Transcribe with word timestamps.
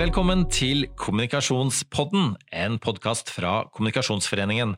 Velkommen 0.00 0.46
til 0.48 0.86
Kommunikasjonspodden, 0.96 2.30
en 2.56 2.78
podkast 2.80 3.28
fra 3.34 3.66
Kommunikasjonsforeningen. 3.68 4.70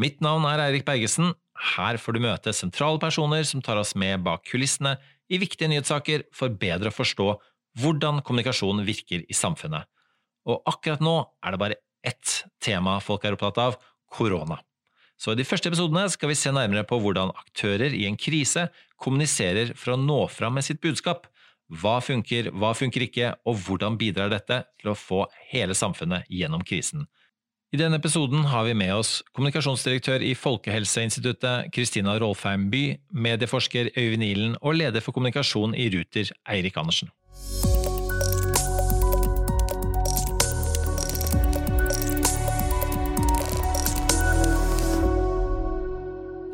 Mitt 0.00 0.22
navn 0.24 0.46
er 0.48 0.62
Eirik 0.64 0.86
Bergesen. 0.86 1.34
Her 1.74 1.98
får 2.00 2.16
du 2.16 2.20
møte 2.24 2.54
sentrale 2.56 2.96
personer 3.02 3.44
som 3.44 3.60
tar 3.60 3.76
oss 3.76 3.92
med 3.92 4.22
bak 4.24 4.46
kulissene 4.48 4.94
i 5.28 5.36
viktige 5.42 5.68
nyhetssaker 5.68 6.24
for 6.32 6.56
bedre 6.62 6.88
å 6.88 6.96
forstå 6.96 7.26
hvordan 7.82 8.22
kommunikasjon 8.24 8.80
virker 8.88 9.26
i 9.28 9.36
samfunnet. 9.36 9.84
Og 10.48 10.64
akkurat 10.72 11.04
nå 11.04 11.18
er 11.44 11.52
det 11.52 11.60
bare 11.60 11.80
ett 12.00 12.38
tema 12.64 12.96
folk 13.04 13.28
er 13.28 13.36
opptatt 13.36 13.60
av– 13.66 13.76
korona. 14.16 14.62
Så 15.20 15.36
i 15.36 15.42
de 15.42 15.44
første 15.44 15.68
episodene 15.68 16.08
skal 16.08 16.32
vi 16.32 16.40
se 16.40 16.56
nærmere 16.56 16.88
på 16.88 17.02
hvordan 17.04 17.36
aktører 17.36 17.92
i 17.92 18.06
en 18.08 18.16
krise 18.16 18.70
kommuniserer 18.96 19.76
for 19.76 19.92
å 19.92 20.00
nå 20.00 20.22
fram 20.32 20.56
med 20.56 20.64
sitt 20.64 20.80
budskap. 20.80 21.28
Hva 21.72 21.96
funker, 22.04 22.50
hva 22.52 22.74
funker 22.76 23.06
ikke, 23.06 23.30
og 23.48 23.56
hvordan 23.64 23.96
bidrar 23.96 24.28
dette 24.28 24.60
til 24.82 24.90
å 24.92 24.98
få 24.98 25.22
hele 25.48 25.72
samfunnet 25.72 26.28
gjennom 26.28 26.60
krisen? 26.66 27.06
I 27.72 27.78
denne 27.80 27.96
episoden 27.98 28.44
har 28.52 28.66
vi 28.68 28.74
med 28.76 28.92
oss 28.94 29.16
kommunikasjonsdirektør 29.34 30.22
i 30.22 30.34
Folkehelseinstituttet, 30.38 31.72
Kristina 31.74 32.18
Rolfheim 32.20 32.68
By, 32.70 32.82
medieforsker 33.10 33.88
Øyvind 33.96 34.26
Ilen 34.26 34.58
og 34.60 34.76
leder 34.76 35.02
for 35.02 35.16
kommunikasjon 35.16 35.74
i 35.74 35.88
Ruter, 35.90 36.30
Eirik 36.52 36.76
Andersen. 36.76 37.10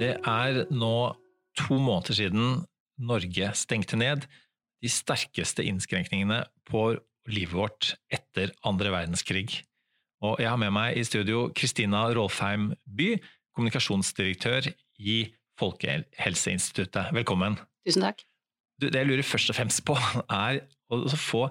Det 0.01 0.15
er 0.25 0.63
nå 0.71 0.95
to 1.59 1.77
måneder 1.77 2.17
siden 2.17 2.63
Norge 2.97 3.51
stengte 3.59 3.99
ned 4.01 4.25
de 4.81 4.91
sterkeste 4.91 5.65
innskrenkningene 5.69 6.43
på 6.69 6.95
livet 7.31 7.55
vårt 7.55 7.91
etter 8.13 8.53
andre 8.67 8.93
verdenskrig. 8.95 9.63
Og 10.25 10.41
jeg 10.41 10.51
har 10.51 10.61
med 10.61 10.73
meg 10.77 10.97
i 11.01 11.05
studio 11.07 11.49
Kristina 11.57 12.07
Rolfheim 12.17 12.73
By, 12.85 13.15
kommunikasjonsdirektør 13.57 14.71
i 15.01 15.21
Folkehelseinstituttet. 15.61 17.13
Velkommen. 17.17 17.59
Tusen 17.87 18.05
takk. 18.05 18.25
Du, 18.81 18.89
det 18.89 19.03
jeg 19.03 19.11
lurer 19.11 19.27
først 19.27 19.53
og 19.53 19.59
fremst 19.59 19.85
på, 19.85 19.97
er 20.33 20.63
å 20.93 21.03
få 21.13 21.47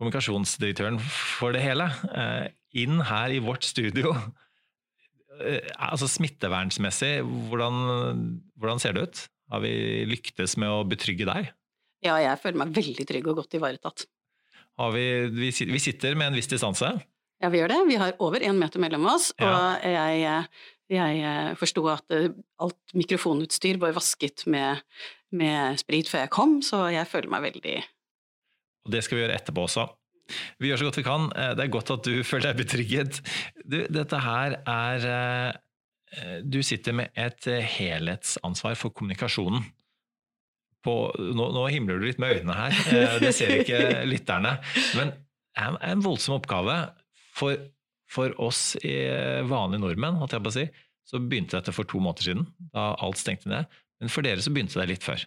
kommunikasjonsdirektøren 0.00 0.98
for 1.00 1.56
det 1.56 1.64
hele 1.64 1.88
eh, 2.12 2.50
inn 2.82 3.00
her 3.08 3.32
i 3.32 3.40
vårt 3.44 3.64
studio 3.64 4.12
Eh, 5.40 5.72
altså 5.80 6.08
Smittevernsmessig, 6.10 7.20
hvordan, 7.22 8.38
hvordan, 8.56 8.80
ser 8.82 8.96
det 8.96 9.02
ut? 9.02 9.22
Har 9.52 9.62
vi 9.64 9.72
lyktes 10.08 10.56
med 10.60 10.72
å 10.72 10.84
betrygge 10.88 11.28
deg? 11.28 11.50
Ja, 12.02 12.18
jeg 12.18 12.40
føler 12.42 12.64
meg 12.64 12.74
veldig 12.74 13.06
trygg 13.08 13.30
og 13.30 13.42
godt 13.42 13.56
ivaretatt. 13.58 14.06
Vi, 14.92 15.06
vi, 15.30 15.50
vi, 15.68 15.80
sitter 15.80 16.16
med 16.18 16.32
en 16.32 16.38
viss 16.38 16.50
distanse? 16.50 16.88
Ja, 17.42 17.50
vi 17.52 17.60
gjør 17.60 17.74
det. 17.74 17.80
Vi 17.90 17.98
har 18.00 18.14
over 18.22 18.42
én 18.42 18.58
meter 18.58 18.82
mellom 18.82 19.06
oss. 19.10 19.30
Ja. 19.38 19.50
Og 19.52 19.86
jeg, 19.86 20.46
jeg 20.92 21.24
eh, 21.24 21.54
forsto 21.58 21.84
at 21.92 22.14
eh, 22.14 22.30
alt 22.62 22.94
mikrofonutstyr 22.98 23.80
var 23.82 23.94
vasket 23.96 24.46
med, 24.50 24.82
med 25.34 25.80
sprit 25.80 26.10
før 26.10 26.24
jeg 26.24 26.32
kom, 26.34 26.60
så 26.64 26.86
jeg 26.92 27.08
føler 27.10 27.32
meg 27.32 27.46
veldig 27.48 27.80
Og 28.86 28.94
det 28.94 29.02
skal 29.04 29.18
vi 29.18 29.24
gjøre 29.24 29.36
etterpå 29.40 29.66
også. 29.66 29.86
Vi 30.62 30.70
gjør 30.70 30.80
så 30.80 30.88
godt 30.88 31.00
vi 31.00 31.06
kan. 31.06 31.28
Eh, 31.36 31.52
det 31.58 31.66
er 31.66 31.74
godt 31.74 31.94
at 31.94 32.08
du 32.08 32.22
føler 32.28 32.50
deg 32.50 32.64
betrygget. 32.64 33.20
Du, 33.64 33.82
dette 33.90 34.24
her 34.26 34.58
er 34.62 35.60
Du 36.44 36.58
sitter 36.60 36.92
med 36.92 37.08
et 37.16 37.46
helhetsansvar 37.48 38.74
for 38.76 38.92
kommunikasjonen. 38.92 39.64
På, 40.82 40.94
nå, 41.14 41.48
nå, 41.54 41.66
himler 41.70 42.00
du 42.00 42.08
litt 42.08 42.18
med 42.22 42.40
øynene 42.40 42.56
her, 42.58 43.18
det 43.22 43.34
ser 43.36 43.52
ikke 43.60 43.82
lytterne. 44.12 44.56
Men 44.98 45.12
det 45.14 45.66
er 45.68 45.92
en 45.92 46.02
voldsom 46.02 46.38
oppgave. 46.40 46.78
For, 47.36 47.60
for 48.12 48.34
oss 48.42 48.74
vanlige 48.82 49.82
nordmenn, 49.84 50.18
holdt 50.20 50.34
jeg 50.36 50.44
på 50.44 50.50
å 50.50 50.56
si, 50.56 50.66
så 51.08 51.20
begynte 51.22 51.58
dette 51.58 51.74
for 51.74 51.88
to 51.88 52.00
måneder 52.02 52.28
siden, 52.28 52.48
da 52.74 52.92
alt 53.04 53.20
stengte 53.20 53.50
ned. 53.52 53.70
Men 54.02 54.10
for 54.12 54.26
dere 54.26 54.42
så 54.42 54.50
begynte 54.52 54.80
det 54.80 54.90
litt 54.90 55.06
før. 55.06 55.22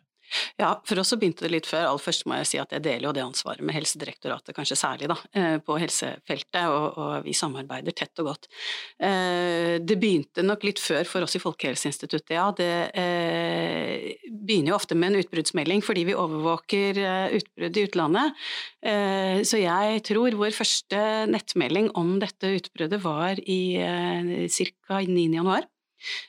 Ja, 0.59 0.71
for 0.87 0.99
oss 0.99 1.11
så 1.13 1.17
begynte 1.19 1.45
det 1.45 1.51
litt 1.53 1.67
før. 1.69 1.87
Aller 1.89 2.01
først 2.01 2.25
må 2.29 2.37
jeg 2.39 2.49
si 2.49 2.59
at 2.61 2.73
jeg 2.73 2.83
deler 2.85 3.09
jo 3.09 3.13
det 3.15 3.23
ansvaret 3.25 3.63
med 3.65 3.75
Helsedirektoratet, 3.75 4.55
kanskje 4.57 4.77
særlig 4.79 5.09
da, 5.11 5.17
eh, 5.37 5.57
på 5.63 5.77
helsefeltet, 5.81 6.61
og, 6.71 6.97
og 7.01 7.27
vi 7.27 7.35
samarbeider 7.37 7.95
tett 7.95 8.23
og 8.23 8.31
godt. 8.31 8.49
Eh, 8.99 9.77
det 9.83 9.99
begynte 10.01 10.45
nok 10.45 10.65
litt 10.67 10.81
før 10.81 11.05
for 11.09 11.25
oss 11.25 11.37
i 11.37 11.43
Folkehelseinstituttet, 11.43 12.35
ja. 12.37 12.47
Det 12.55 12.71
eh, 12.95 14.15
begynner 14.29 14.73
jo 14.73 14.79
ofte 14.79 14.97
med 14.97 15.13
en 15.13 15.21
utbruddsmelding 15.23 15.83
fordi 15.85 16.05
vi 16.09 16.17
overvåker 16.17 16.99
utbrudd 17.35 17.77
i 17.77 17.85
utlandet. 17.85 18.43
Så 19.45 19.59
jeg 19.59 20.01
tror 20.05 20.35
vår 20.37 20.53
første 20.55 20.99
nettmelding 21.29 21.89
om 21.97 22.15
dette 22.21 22.51
utbruddet 22.59 23.01
var 23.03 23.39
i 23.41 23.59
ca. 24.51 24.99
9. 25.01 25.25
januar. 25.33 25.65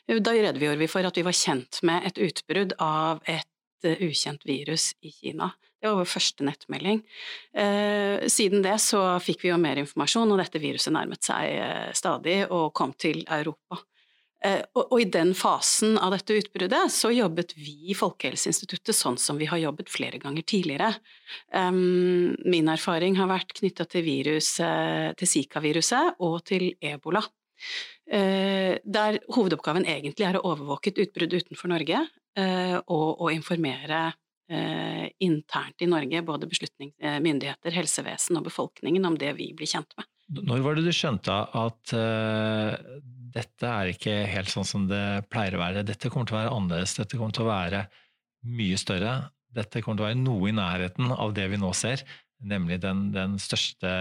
Da 0.07 0.33
redegjorde 0.33 0.81
vi 0.81 0.89
for 0.91 1.07
at 1.07 1.19
vi 1.19 1.25
var 1.27 1.37
kjent 1.37 1.83
med 1.87 2.07
et 2.09 2.21
utbrudd 2.29 2.75
av 2.83 3.21
et 3.29 3.49
ukjent 3.85 4.47
virus 4.47 4.95
i 5.05 5.11
Kina. 5.11 5.53
Det 5.81 5.91
var 5.91 6.01
vår 6.01 6.09
første 6.09 6.47
nettmelding. 6.47 7.03
Eh, 7.55 8.25
siden 8.33 8.65
det 8.65 8.79
så 8.83 9.03
fikk 9.23 9.45
vi 9.45 9.53
jo 9.53 9.59
mer 9.61 9.79
informasjon, 9.83 10.33
og 10.33 10.41
dette 10.41 10.63
viruset 10.63 10.95
nærmet 10.95 11.23
seg 11.27 11.53
eh, 11.53 11.93
stadig 11.97 12.41
og 12.49 12.73
kom 12.77 12.95
til 12.99 13.21
Europa. 13.23 13.79
Eh, 14.45 14.65
og, 14.77 14.97
i 14.99 15.07
den 15.13 15.31
fasen 15.37 15.95
av 16.01 16.17
dette 16.17 16.41
utbruddet 16.41 16.91
så 16.93 17.13
jobbet 17.13 17.55
vi 17.61 17.93
i 17.93 17.97
Folkehelseinstituttet 17.97 18.97
sånn 18.97 19.21
som 19.21 19.39
vi 19.39 19.49
har 19.51 19.63
jobbet 19.63 19.93
flere 19.93 20.21
ganger 20.23 20.43
tidligere. 20.49 20.91
Min 21.55 22.69
erfaring 22.73 23.17
har 23.21 23.31
vært 23.31 23.55
knytta 23.61 23.87
til, 23.91 24.11
til 24.43 25.33
Zika-viruset 25.33 26.21
og 26.25 26.39
til 26.49 26.73
ebola. 26.81 27.23
Der 28.07 29.19
hovedoppgaven 29.35 29.89
egentlig 29.89 30.29
er 30.29 30.39
å 30.39 30.45
overvåke 30.53 30.93
et 30.93 31.01
utbrudd 31.07 31.35
utenfor 31.41 31.73
Norge, 31.73 32.05
Eh, 32.05 32.26
og, 32.37 33.23
å 33.25 33.31
informere 33.33 34.01
eh, 34.51 35.07
internt 35.25 35.83
i 35.83 35.89
Norge, 35.91 36.23
både 36.23 36.49
eh, 36.49 37.73
helsevesen 37.75 38.39
og 38.39 38.47
befolkningen, 38.49 39.05
om 39.09 39.19
det 39.19 39.33
vi 39.39 39.53
blir 39.57 39.71
kjent 39.71 39.97
med. 39.97 40.09
Når 40.27 40.65
var 40.65 40.75
det 40.75 40.87
du 40.89 40.95
skjønte 40.95 41.35
at 41.55 41.93
uh, 41.95 42.73
dette 43.37 43.69
er 43.71 43.93
ikke 43.93 44.15
helt 44.27 44.51
sånn 44.51 44.67
som 44.67 44.89
det 44.91 45.29
pleier 45.31 45.55
å 45.55 45.63
være? 45.63 45.85
Dette 45.87 46.11
kommer 46.11 46.27
til 46.27 46.35
å 46.35 46.41
være 46.41 46.55
annerledes, 46.57 46.97
dette 46.99 47.21
kommer 47.21 47.37
til 47.37 47.47
å 47.47 47.53
være 47.53 47.85
mye 48.59 48.81
større. 48.81 49.13
Dette 49.55 49.83
kommer 49.85 50.01
til 50.01 50.07
å 50.07 50.09
være 50.09 50.19
noe 50.25 50.51
i 50.51 50.57
nærheten 50.57 51.15
av 51.15 51.35
det 51.37 51.47
vi 51.53 51.61
nå 51.63 51.71
ser, 51.79 52.03
nemlig 52.43 52.81
den, 52.83 53.07
den 53.15 53.39
største 53.43 53.93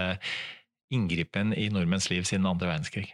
inngripen 0.94 1.54
i 1.54 1.66
nordmenns 1.72 2.08
liv 2.10 2.22
siden 2.28 2.46
andre 2.46 2.68
verdenskrig. 2.70 3.08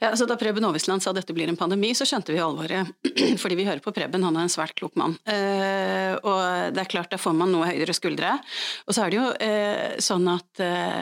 Ja, 0.00 0.10
altså 0.10 0.26
Da 0.28 0.38
Preben 0.40 0.64
Aavitsland 0.64 1.04
sa 1.04 1.12
dette 1.12 1.34
blir 1.36 1.50
en 1.50 1.58
pandemi, 1.60 1.92
så 1.96 2.06
skjønte 2.08 2.32
vi 2.32 2.40
alvoret. 2.40 2.88
Fordi 3.42 3.58
vi 3.58 3.66
hører 3.68 3.82
på 3.84 3.92
Preben, 3.96 4.24
han 4.24 4.38
er 4.38 4.48
en 4.48 4.52
svært 4.52 4.76
klok 4.78 4.96
mann. 5.00 5.18
Eh, 5.28 6.16
og 6.16 6.74
det 6.74 6.84
er 6.84 6.90
klart, 6.90 7.12
da 7.12 7.20
får 7.20 7.36
man 7.36 7.52
noe 7.52 7.68
høyere 7.68 7.96
skuldre. 7.96 8.38
Og 8.86 8.96
så 8.96 9.04
er 9.04 9.12
det 9.12 9.20
jo 9.20 9.30
eh, 9.36 9.96
sånn 10.00 10.28
at 10.32 10.64
eh, 10.64 11.00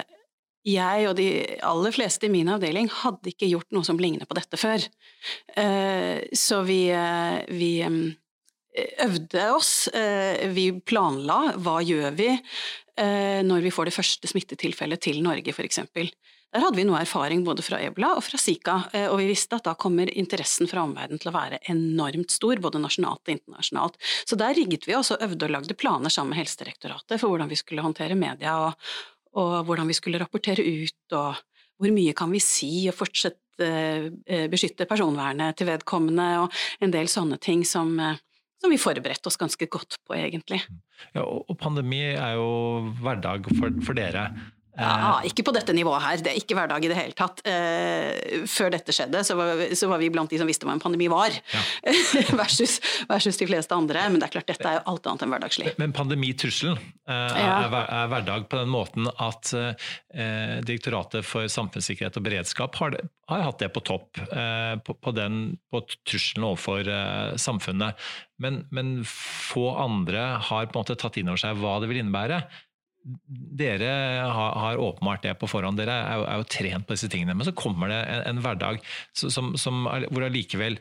jeg 0.68 1.08
og 1.08 1.14
de 1.20 1.28
aller 1.64 1.94
fleste 1.94 2.26
i 2.26 2.32
min 2.32 2.50
avdeling 2.50 2.90
hadde 3.04 3.30
ikke 3.30 3.48
gjort 3.48 3.70
noe 3.72 3.86
som 3.86 4.00
ligner 4.00 4.28
på 4.28 4.36
dette 4.36 4.58
før. 4.60 4.82
Så 6.36 6.58
vi, 6.66 6.80
vi 7.48 7.70
øvde 9.04 9.44
oss, 9.54 9.72
vi 10.54 10.70
planla 10.86 11.54
hva 11.56 11.78
gjør 11.84 12.14
vi 12.18 12.30
når 12.98 13.62
vi 13.62 13.70
får 13.70 13.86
det 13.86 13.94
første 13.94 14.26
smittetilfellet 14.26 14.98
til 15.04 15.20
Norge, 15.22 15.52
f.eks. 15.54 15.78
Der 16.48 16.64
hadde 16.64 16.78
vi 16.80 16.84
noe 16.88 17.02
erfaring 17.02 17.42
både 17.44 17.64
fra 17.64 17.76
ebola 17.84 18.14
og 18.16 18.22
fra 18.24 18.38
Zika, 18.40 18.78
eh, 18.96 19.06
og 19.10 19.18
vi 19.20 19.28
visste 19.28 19.58
at 19.58 19.66
da 19.66 19.74
kommer 19.76 20.08
interessen 20.08 20.68
fra 20.70 20.80
omverdenen 20.86 21.20
til 21.20 21.28
å 21.28 21.34
være 21.34 21.60
enormt 21.68 22.32
stor, 22.32 22.60
både 22.64 22.80
nasjonalt 22.80 23.20
og 23.20 23.34
internasjonalt. 23.34 23.98
Så 24.24 24.38
der 24.40 24.56
rigget 24.56 24.88
vi 24.88 24.96
oss 24.96 25.12
og 25.12 25.24
øvde 25.26 25.44
og 25.44 25.52
lagde 25.52 25.76
planer 25.76 26.12
sammen 26.12 26.32
med 26.32 26.40
Helsedirektoratet 26.40 27.20
for 27.20 27.28
hvordan 27.28 27.52
vi 27.52 27.60
skulle 27.60 27.84
håndtere 27.84 28.16
media, 28.16 28.56
og, 28.64 28.88
og 29.36 29.58
hvordan 29.68 29.92
vi 29.92 29.98
skulle 29.98 30.22
rapportere 30.22 30.64
ut, 30.64 31.18
og 31.18 31.36
hvor 31.78 31.94
mye 31.94 32.16
kan 32.16 32.32
vi 32.32 32.40
si, 32.42 32.72
og 32.88 32.96
fortsette 32.96 33.68
eh, 33.68 34.48
beskytte 34.48 34.88
personvernet 34.88 35.60
til 35.60 35.68
vedkommende, 35.68 36.30
og 36.46 36.64
en 36.80 36.96
del 36.96 37.12
sånne 37.12 37.36
ting 37.44 37.60
som 37.68 37.92
eh, 38.00 38.16
som 38.58 38.72
vi 38.72 38.80
forberedte 38.80 39.30
oss 39.30 39.38
ganske 39.40 39.68
godt 39.70 39.98
på, 40.06 40.16
egentlig. 40.18 40.60
Ja, 41.14 41.24
og 41.24 41.54
pandemi 41.60 42.02
er 42.10 42.36
jo 42.38 42.48
hverdag 43.02 43.46
for, 43.54 43.74
for 43.86 43.98
dere. 43.98 44.28
Ja, 44.78 45.18
ikke 45.26 45.42
på 45.46 45.52
dette 45.54 45.74
nivået 45.74 46.04
her, 46.04 46.20
det 46.22 46.30
er 46.32 46.38
ikke 46.38 46.54
hverdag 46.58 46.84
i 46.86 46.90
det 46.90 46.98
hele 46.98 47.16
tatt. 47.18 47.42
Eh, 47.48 48.44
før 48.50 48.70
dette 48.74 48.94
skjedde, 48.94 49.24
så 49.26 49.34
var, 49.38 49.64
så 49.74 49.88
var, 49.90 49.98
vi 49.98 50.10
blant 50.14 50.30
de 50.30 50.38
som 50.38 50.48
visste 50.48 50.68
hva 50.68 50.76
en 50.76 50.82
pandemi 50.82 51.08
var, 51.10 51.34
ja. 51.34 51.62
versus, 52.40 52.78
versus, 53.10 53.38
de 53.40 53.48
fleste 53.50 53.74
andre. 53.74 54.06
Men 54.12 54.22
det 54.22 54.28
er 54.28 54.36
klart, 54.36 54.50
dette 54.50 54.70
er 54.70 54.78
jo 54.78 54.84
alt 54.92 55.08
annet 55.10 55.24
enn 55.26 55.34
hverdagslig. 55.34 55.74
Men 55.82 55.94
pandemitrusselen 55.96 56.78
eh, 56.78 57.40
er, 57.42 57.74
er, 57.74 58.12
hverdag 58.12 58.46
på 58.50 58.60
den 58.60 58.72
måten 58.72 59.10
at 59.16 59.52
eh, 59.56 59.88
Direktoratet 60.68 61.26
for 61.26 61.46
samfunnssikkerhet 61.50 62.16
og 62.18 62.24
beredskap 62.24 62.78
har, 62.80 62.96
har 63.30 63.44
hatt 63.44 63.60
det 63.62 63.68
på 63.74 63.82
topp, 63.86 64.22
eh, 64.30 64.78
på, 64.84 64.94
på, 64.94 65.14
den, 65.16 65.58
på 65.72 65.82
trusselen 66.06 66.46
overfor 66.48 66.86
samfunnet. 67.40 67.98
Men, 68.38 68.62
men 68.74 69.00
få 69.08 69.72
andre 69.82 70.24
har 70.46 70.70
på 70.70 70.78
en 70.78 70.84
måte 70.84 70.98
tatt 70.98 71.18
inn 71.18 71.30
over 71.30 71.40
seg 71.42 71.58
hva 71.58 71.78
det 71.82 71.90
vil 71.90 72.04
innebære 72.04 72.42
dere 73.58 73.90
har, 74.28 74.56
har, 74.62 74.80
åpenbart 74.82 75.24
det 75.24 75.34
på 75.40 75.48
forhånd. 75.50 75.80
Dere 75.80 75.96
er 75.96 76.20
jo, 76.20 76.24
er 76.28 76.40
jo, 76.40 76.48
trent 76.52 76.88
på 76.88 76.96
disse 76.96 77.10
tingene. 77.12 77.36
Men 77.38 77.48
så 77.48 77.54
kommer 77.56 77.92
det 77.92 78.00
en, 78.04 78.24
en 78.32 78.42
hverdag 78.44 78.82
som, 79.16 79.54
som, 79.60 79.86
hvor 80.10 80.26
allikevel 80.26 80.78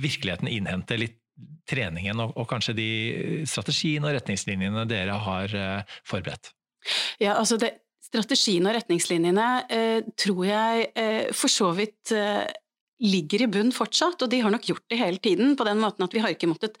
virkeligheten 0.00 0.50
innhenter 0.50 1.00
litt 1.00 1.18
treningen 1.70 2.20
og, 2.20 2.34
og, 2.36 2.46
kanskje 2.50 2.74
de 2.76 2.88
strategiene 3.48 4.10
og 4.10 4.16
retningslinjene 4.18 4.84
dere 4.88 5.14
har 5.24 5.54
uh, 5.56 5.94
forberedt. 6.08 6.52
Ja, 7.20 7.36
altså 7.38 7.60
det, 7.60 7.78
Strategien 8.10 8.66
og 8.66 8.74
retningslinjene 8.74 9.48
uh, 9.70 10.10
tror 10.18 10.42
jeg 10.48 10.90
uh, 10.98 11.30
for 11.36 11.52
så 11.52 11.70
vidt 11.76 12.12
ligger 13.00 13.46
i 13.46 13.48
bunn 13.48 13.70
fortsatt, 13.72 14.20
og 14.20 14.28
de 14.28 14.42
har 14.44 14.52
nok 14.52 14.66
gjort 14.68 14.84
det 14.92 14.98
hele 15.00 15.20
tiden, 15.22 15.54
på 15.56 15.64
den 15.64 15.80
måten 15.80 16.04
at 16.04 16.12
vi 16.12 16.20
har 16.20 16.34
ikke 16.34 16.50
måttet 16.50 16.76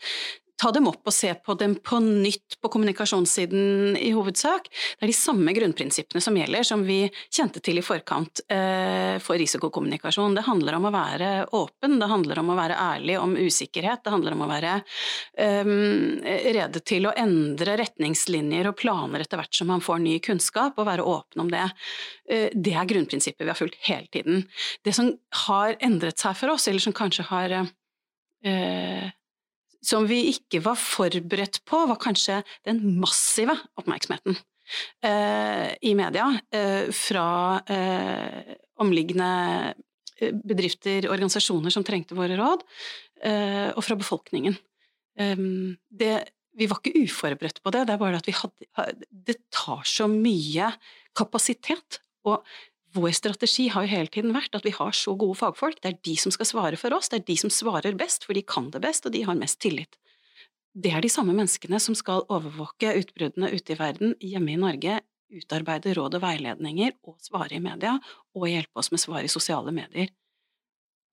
ta 0.60 0.70
dem 0.74 0.88
opp 0.90 1.08
og 1.08 1.14
se 1.14 1.32
på 1.34 1.54
dem 1.58 1.76
på 1.80 1.98
nytt 2.04 2.58
på 2.60 2.70
kommunikasjonssiden 2.72 3.96
i 3.96 4.10
hovedsak. 4.12 4.68
Det 4.68 5.06
er 5.06 5.10
de 5.10 5.16
samme 5.16 5.54
grunnprinsippene 5.56 6.20
som 6.20 6.36
gjelder, 6.36 6.66
som 6.66 6.82
vi 6.84 7.00
kjente 7.32 7.62
til 7.64 7.80
i 7.80 7.84
forkant 7.84 8.42
eh, 8.52 9.16
for 9.24 9.40
risikokommunikasjon. 9.40 10.36
Det 10.36 10.44
handler 10.44 10.76
om 10.76 10.88
å 10.88 10.94
være 10.94 11.30
åpen, 11.56 11.96
det 12.02 12.10
handler 12.10 12.42
om 12.42 12.52
å 12.52 12.58
være 12.58 12.78
ærlig 12.80 13.16
om 13.20 13.36
usikkerhet, 13.38 14.04
det 14.04 14.14
handler 14.14 14.36
om 14.36 14.44
å 14.44 14.50
være 14.50 14.74
eh, 15.40 15.72
rede 16.58 16.82
til 16.84 17.08
å 17.08 17.14
endre 17.16 17.78
retningslinjer 17.80 18.68
og 18.68 18.76
planer 18.80 19.24
etter 19.24 19.40
hvert 19.40 19.56
som 19.56 19.70
man 19.72 19.84
får 19.84 20.02
ny 20.04 20.18
kunnskap, 20.24 20.76
og 20.76 20.88
være 20.90 21.06
åpen 21.08 21.46
om 21.46 21.52
det. 21.52 21.64
Eh, 22.28 22.50
det 22.52 22.74
er 22.76 22.90
grunnprinsippet 22.90 23.46
vi 23.46 23.52
har 23.52 23.58
fulgt 23.58 23.80
hele 23.88 24.10
tiden. 24.12 24.44
Det 24.84 24.92
som 24.96 25.14
har 25.46 25.78
endret 25.80 26.20
seg 26.20 26.36
for 26.36 26.52
oss, 26.52 26.68
eller 26.68 26.84
som 26.84 26.96
kanskje 26.96 27.26
har 27.30 27.56
eh, 27.56 29.08
som 29.84 30.06
vi 30.08 30.26
ikke 30.34 30.60
var 30.64 30.78
forberedt 30.78 31.62
på, 31.68 31.84
var 31.88 32.00
kanskje 32.00 32.40
den 32.68 32.82
massive 33.00 33.56
oppmerksomheten 33.80 34.36
eh, 35.06 35.70
i 35.82 35.94
media 35.98 36.28
eh, 36.54 36.90
fra 36.94 37.28
eh, 37.64 38.56
omliggende 38.80 39.30
eh, 40.20 40.34
bedrifter, 40.34 41.08
organisasjoner 41.10 41.72
som 41.74 41.86
trengte 41.86 42.18
våre 42.18 42.36
råd, 42.38 42.66
eh, 43.24 43.70
og 43.72 43.82
fra 43.86 43.96
befolkningen. 44.00 44.58
Ehm, 45.20 45.74
det, 45.88 46.12
vi 46.56 46.68
var 46.70 46.80
ikke 46.80 47.04
uforberedt 47.06 47.62
på 47.64 47.72
det, 47.74 47.86
det 47.88 47.96
er 47.96 48.02
bare 48.02 48.20
at 48.20 48.28
vi 48.28 48.36
hadde 48.36 48.94
Det 49.10 49.36
tar 49.52 49.82
så 49.88 50.08
mye 50.10 50.70
kapasitet. 51.16 52.00
Og 52.28 52.44
vår 52.94 53.12
strategi 53.14 53.68
har 53.70 53.86
jo 53.86 53.92
hele 53.92 54.10
tiden 54.10 54.34
vært 54.34 54.54
at 54.56 54.66
vi 54.66 54.72
har 54.74 54.94
så 54.96 55.14
gode 55.18 55.38
fagfolk, 55.38 55.78
det 55.82 55.92
er 55.92 55.98
de 56.06 56.16
som 56.18 56.32
skal 56.34 56.48
svare 56.48 56.78
for 56.80 56.94
oss, 56.96 57.10
det 57.10 57.20
er 57.20 57.28
de 57.28 57.36
som 57.38 57.52
svarer 57.52 57.98
best, 57.98 58.26
for 58.26 58.36
de 58.36 58.42
kan 58.46 58.70
det 58.74 58.82
best, 58.82 59.06
og 59.06 59.14
de 59.14 59.22
har 59.26 59.38
mest 59.38 59.60
tillit. 59.62 59.98
Det 60.74 60.92
er 60.94 61.02
de 61.02 61.10
samme 61.10 61.34
menneskene 61.34 61.80
som 61.82 61.96
skal 61.98 62.24
overvåke 62.30 62.92
utbruddene 63.00 63.50
ute 63.50 63.74
i 63.74 63.78
verden, 63.78 64.14
hjemme 64.22 64.54
i 64.54 64.60
Norge, 64.60 65.00
utarbeide 65.30 65.94
råd 65.94 66.18
og 66.18 66.24
veiledninger 66.24 66.96
og 67.06 67.18
svare 67.22 67.56
i 67.58 67.62
media, 67.62 67.96
og 68.34 68.48
hjelpe 68.50 68.82
oss 68.82 68.90
med 68.94 69.02
svar 69.02 69.26
i 69.26 69.30
sosiale 69.30 69.74
medier. 69.74 70.10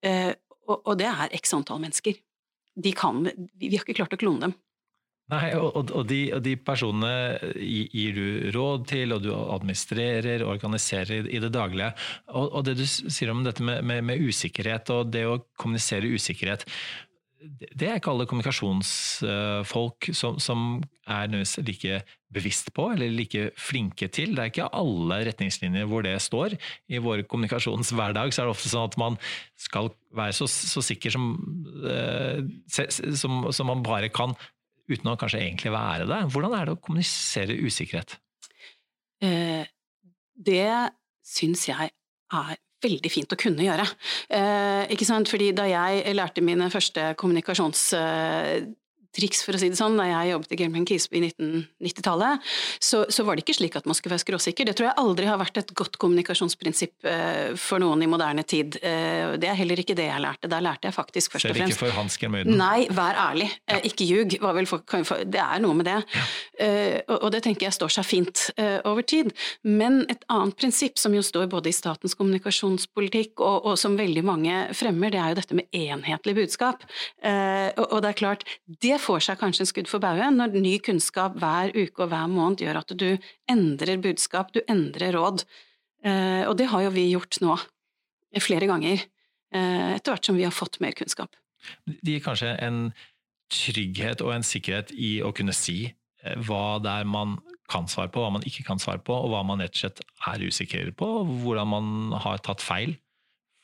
Eh, 0.02 0.32
og, 0.68 0.94
det 1.00 1.06
er 1.08 1.34
x 1.38 1.54
antall 1.56 1.80
mennesker. 1.82 2.18
Kan, 2.94 3.24
vi 3.58 3.72
har 3.74 3.82
ikke 3.82 3.96
klart 3.98 4.14
å 4.14 4.20
klone 4.20 4.48
dem. 4.48 4.58
Nei, 5.28 5.50
og, 5.58 5.90
og, 5.92 6.04
de, 6.08 6.22
og, 6.32 6.40
de, 6.44 6.54
personene 6.56 7.10
gir 7.60 8.14
du 8.16 8.52
råd 8.54 8.86
til, 8.88 9.12
og 9.12 9.26
du 9.26 9.28
administrerer, 9.36 10.40
og 10.44 10.54
organiserer 10.54 11.28
i 11.28 11.42
det 11.42 11.50
daglige. 11.52 11.90
Og, 12.32 12.46
og 12.48 12.64
det 12.64 12.78
du 12.78 12.86
sier 12.88 13.34
om 13.34 13.44
dette 13.44 13.64
med, 13.64 13.84
med, 13.84 14.06
med, 14.08 14.24
usikkerhet 14.24 14.88
og 14.94 15.12
det 15.12 15.26
å 15.28 15.36
kommunisere 15.60 16.08
usikkerhet, 16.16 16.64
det 17.38 17.86
er 17.86 18.00
ikke 18.00 18.10
alle 18.10 18.26
kommunikasjonsfolk 18.26 20.08
som, 20.16 20.40
som 20.42 20.80
er 21.06 21.30
like 21.62 22.00
bevisst 22.34 22.72
på 22.74 22.88
eller 22.96 23.12
like 23.14 23.52
flinke 23.60 24.08
til. 24.10 24.34
Det 24.34 24.42
er 24.42 24.50
ikke 24.50 24.72
alle 24.74 25.20
retningslinjer 25.28 25.86
hvor 25.88 26.02
det 26.08 26.16
står. 26.24 26.56
I 26.90 26.98
vår 27.04 27.22
kommunikasjonshverdag 27.30 28.34
så 28.34 28.42
er 28.42 28.48
det 28.48 28.56
ofte 28.56 28.72
sånn 28.72 28.90
at 28.90 28.98
man 29.00 29.20
skal 29.60 29.92
være 30.18 30.34
så, 30.40 30.48
så 30.50 30.82
sikker 30.82 31.14
som, 31.14 31.30
eh, 31.86 32.42
som, 32.72 33.44
som 33.54 33.70
man 33.70 33.86
bare 33.86 34.10
kan 34.10 34.34
uten 34.88 35.10
å 35.12 35.18
kanskje 35.20 35.42
egentlig 35.42 35.72
være 35.74 36.08
det. 36.08 36.22
Hvordan 36.32 36.56
er 36.56 36.68
det 36.68 36.76
å 36.76 36.80
kommunisere 36.82 37.58
usikkerhet? 37.60 38.16
Eh, 39.24 39.68
det 40.38 40.64
syns 41.26 41.66
jeg 41.68 41.92
er 41.92 42.58
veldig 42.84 43.10
fint 43.10 43.32
å 43.34 43.38
kunne 43.40 43.64
gjøre. 43.66 43.86
Eh, 44.30 44.84
ikke 44.94 45.08
sant? 45.08 45.30
Fordi 45.30 45.50
da 45.56 45.66
jeg 45.68 46.14
lærte 46.16 46.44
mine 46.44 46.70
første 46.72 47.12
kommunikasjons 47.18 47.88
triks, 49.16 49.42
for 49.46 49.56
å 49.56 49.60
si 49.60 49.70
det 49.72 49.78
sånn. 49.78 49.96
Da 49.98 50.06
jeg 50.08 50.32
jobbet 50.32 50.54
i 50.54 50.58
Gelman 50.60 50.86
Kisby 50.88 51.20
i 51.20 51.28
1990-tallet, 51.30 52.48
så, 52.82 53.02
så, 53.12 53.24
var 53.26 53.36
det 53.36 53.44
ikke 53.44 53.56
slik 53.58 53.78
at 53.78 53.88
man 53.88 53.96
skulle 53.96 54.14
være 54.14 54.24
skråsikker. 54.26 54.68
Det 54.68 54.76
tror 54.78 54.90
jeg 54.90 54.98
aldri 55.02 55.28
har 55.28 55.40
vært 55.40 55.60
et 55.62 55.72
godt 55.78 55.98
kommunikasjonsprinsipp 56.02 57.08
eh, 57.08 57.56
for 57.58 57.82
noen 57.82 58.04
i 58.04 58.10
moderne 58.10 58.44
tid. 58.48 58.78
Eh, 58.82 59.34
det 59.40 59.50
er 59.50 59.58
heller 59.58 59.82
ikke 59.82 59.96
det 59.98 60.08
jeg 60.10 60.24
lærte. 60.24 60.50
Der 60.50 60.64
lærte 60.64 60.90
jeg 60.90 60.96
faktisk 60.96 61.34
først 61.34 61.50
og 61.50 61.56
fremst 61.56 61.78
Skjer 61.78 61.88
ikke 61.88 61.94
for 61.94 61.98
Hans 61.98 62.18
Germøyden? 62.20 62.58
Nei, 62.58 62.86
vær 62.94 63.18
ærlig. 63.28 63.48
Uh, 63.70 63.80
ikke 63.88 64.06
ljug. 64.08 64.36
det 64.38 65.42
er 65.42 65.62
noe 65.64 65.78
med 65.78 65.88
det. 65.88 65.98
Og, 67.08 67.16
og, 67.16 67.28
det 67.32 67.42
tenker 67.44 67.68
jeg 67.68 67.76
står 67.76 67.92
seg 67.98 68.06
fint 68.06 68.44
over 68.88 69.04
tid. 69.06 69.30
Men 69.66 70.02
et 70.10 70.24
annet 70.32 70.56
prinsipp 70.58 70.98
som 71.00 71.14
jo 71.14 71.22
står 71.24 71.48
både 71.50 71.70
i 71.70 71.76
statens 71.76 72.16
kommunikasjonspolitikk 72.18 73.38
og, 73.38 73.68
og 73.70 73.78
som 73.80 73.96
veldig 73.98 74.24
mange 74.26 74.56
fremmer, 74.76 75.12
det 75.14 75.20
er 75.22 75.32
jo 75.32 75.38
dette 75.38 75.58
med 75.58 75.68
enhetlig 75.76 76.34
budskap. 76.40 76.84
Og, 77.22 77.84
og 77.86 78.02
det 78.04 78.10
er 78.10 78.18
klart, 78.18 78.44
det 78.82 78.97
får 79.00 79.24
seg 79.26 79.40
kanskje 79.40 79.64
en 79.64 79.70
skudd 79.70 79.90
for 79.90 80.02
baugen 80.02 80.38
når 80.38 80.56
ny 80.58 80.76
kunnskap 80.84 81.36
hver 81.40 81.72
uke 81.74 82.04
og 82.04 82.12
hver 82.12 82.28
måned 82.30 82.62
gjør 82.64 82.80
at 82.82 82.94
du 82.98 83.08
endrer 83.50 84.00
budskap, 84.02 84.52
du 84.54 84.60
endrer 84.68 85.14
råd. 85.16 85.44
Eh, 86.06 86.44
og 86.46 86.56
det 86.60 86.68
har 86.72 86.86
jo 86.86 86.94
vi 86.94 87.08
gjort 87.10 87.40
nå, 87.42 87.56
flere 88.44 88.68
ganger, 88.70 89.04
eh, 89.54 89.94
etter 89.96 90.14
hvert 90.14 90.28
som 90.30 90.38
vi 90.38 90.46
har 90.46 90.54
fått 90.54 90.80
mer 90.84 90.96
kunnskap. 90.98 91.38
Det 91.86 92.14
gir 92.14 92.24
kanskje 92.24 92.54
en 92.64 92.92
trygghet 93.52 94.22
og 94.22 94.34
en 94.36 94.46
sikkerhet 94.46 94.92
i 94.92 95.18
å 95.24 95.32
kunne 95.34 95.56
si 95.56 95.88
eh, 95.88 96.36
hva 96.46 96.78
det 96.84 97.00
er 97.00 97.08
man 97.08 97.38
kan 97.68 97.88
svare 97.90 98.12
på, 98.12 98.22
hva 98.22 98.32
man 98.32 98.46
ikke 98.48 98.64
kan 98.64 98.80
svare 98.80 99.02
på, 99.04 99.12
og 99.12 99.32
hva 99.32 99.42
man 99.44 99.60
rett 99.60 99.74
og 99.76 99.82
slett 99.82 100.04
er 100.30 100.44
usikker 100.44 100.92
på, 100.96 101.08
og 101.22 101.32
hvordan 101.42 101.68
man 101.68 101.90
har 102.24 102.40
tatt 102.44 102.64
feil. 102.64 102.94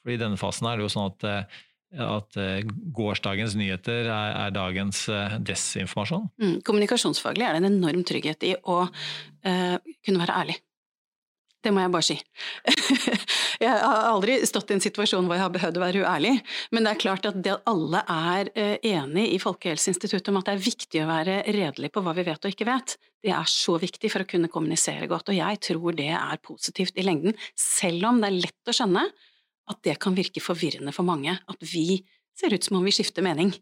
For 0.03 0.13
I 0.13 0.19
denne 0.21 0.41
fasen 0.41 0.69
er 0.69 0.77
det 0.77 0.85
jo 0.85 0.93
sånn 0.93 1.15
at 1.15 1.55
at 2.01 2.37
eh, 2.41 2.67
gårsdagens 2.97 3.57
nyheter 3.59 4.09
er, 4.09 4.37
er 4.45 4.55
dagens 4.55 5.07
eh, 5.13 5.39
desinformasjon? 5.45 6.29
Mm, 6.43 6.61
kommunikasjonsfaglig 6.67 7.47
er 7.47 7.57
det 7.57 7.63
en 7.63 7.73
enorm 7.73 8.05
trygghet 8.07 8.47
i 8.49 8.55
å 8.59 8.85
uh, 8.85 9.77
kunne 10.05 10.23
være 10.23 10.39
ærlig. 10.43 10.57
Det 11.65 11.73
må 11.73 11.81
jeg 11.81 11.93
bare 11.95 12.05
si. 12.05 12.17
jeg 13.65 13.71
har 13.71 14.09
aldri 14.11 14.37
stått 14.45 14.69
i 14.69 14.77
en 14.77 14.85
situasjon 14.85 15.25
hvor 15.25 15.39
jeg 15.39 15.45
har 15.47 15.55
behøvd 15.55 15.79
å 15.81 15.85
være 15.85 16.03
uærlig, 16.05 16.35
men 16.77 16.85
det 16.85 16.93
er 16.93 17.01
klart 17.01 17.29
at 17.31 17.49
alle 17.71 18.03
er 18.05 18.51
enig 18.85 19.31
i 19.33 19.41
Folkehelseinstituttet 19.41 20.29
om 20.29 20.43
at 20.43 20.51
det 20.51 20.59
er 20.59 20.67
viktig 20.67 21.01
å 21.01 21.09
være 21.09 21.39
redelig 21.57 21.89
på 21.95 22.05
hva 22.05 22.13
vi 22.19 22.27
vet 22.29 22.45
og 22.45 22.53
ikke 22.53 22.69
vet, 22.69 22.99
det 23.25 23.33
er 23.33 23.49
så 23.49 23.79
viktig 23.81 24.11
for 24.13 24.27
å 24.27 24.29
kunne 24.29 24.53
kommunisere 24.53 25.09
godt, 25.09 25.33
og 25.33 25.39
jeg 25.39 25.63
tror 25.65 25.97
det 25.97 26.11
er 26.13 26.43
positivt 26.45 27.01
i 27.01 27.07
lengden, 27.07 27.39
selv 27.57 28.11
om 28.11 28.21
det 28.21 28.29
er 28.29 28.43
lett 28.43 28.69
å 28.69 28.77
skjønne 28.77 29.07
at 29.71 29.81
det 29.87 29.97
kan 30.03 30.17
virke 30.17 30.43
forvirrende 30.45 30.93
for 30.95 31.07
mange. 31.07 31.37
At 31.49 31.65
vi 31.65 32.03
ser 32.37 32.55
ut 32.55 32.65
som 32.65 32.79
om 32.79 32.87
vi 32.87 32.95
skifter 32.95 33.25
mening. 33.25 33.55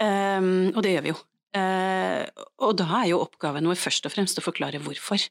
Um, 0.00 0.72
og 0.74 0.82
det 0.84 0.94
gjør 0.94 1.06
vi 1.06 1.12
jo. 1.12 1.20
Uh, 1.54 2.22
og 2.66 2.76
da 2.80 2.86
er 3.02 3.10
jo 3.12 3.22
oppgaven 3.22 3.68
vår 3.70 3.78
først 3.78 4.08
og 4.08 4.14
fremst 4.14 4.40
å 4.40 4.44
forklare 4.44 4.82
hvorfor. 4.82 5.22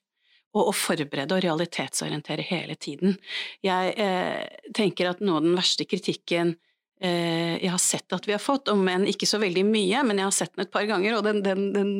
Og 0.53 0.69
å 0.69 0.75
forberede 0.75 1.33
og 1.33 1.41
realitetsorientere 1.43 2.45
hele 2.45 2.77
tiden. 2.77 3.17
Jeg 3.65 3.95
uh, 3.97 4.69
tenker 4.75 5.09
at 5.09 5.23
noe 5.23 5.41
av 5.41 5.47
den 5.47 5.57
verste 5.57 5.87
kritikken 5.89 6.53
uh, 6.53 7.55
jeg 7.57 7.71
har 7.73 7.81
sett 7.81 8.15
at 8.15 8.29
vi 8.29 8.35
har 8.35 8.43
fått, 8.43 8.69
om 8.71 8.85
enn 8.87 9.09
ikke 9.09 9.27
så 9.27 9.41
veldig 9.41 9.65
mye, 9.67 10.05
men 10.05 10.21
jeg 10.21 10.29
har 10.29 10.37
sett 10.37 10.53
den 10.53 10.67
et 10.67 10.73
par 10.73 10.85
ganger, 10.87 11.17
og 11.17 11.25
den, 11.25 11.41
den, 11.43 11.65
den, 11.73 11.93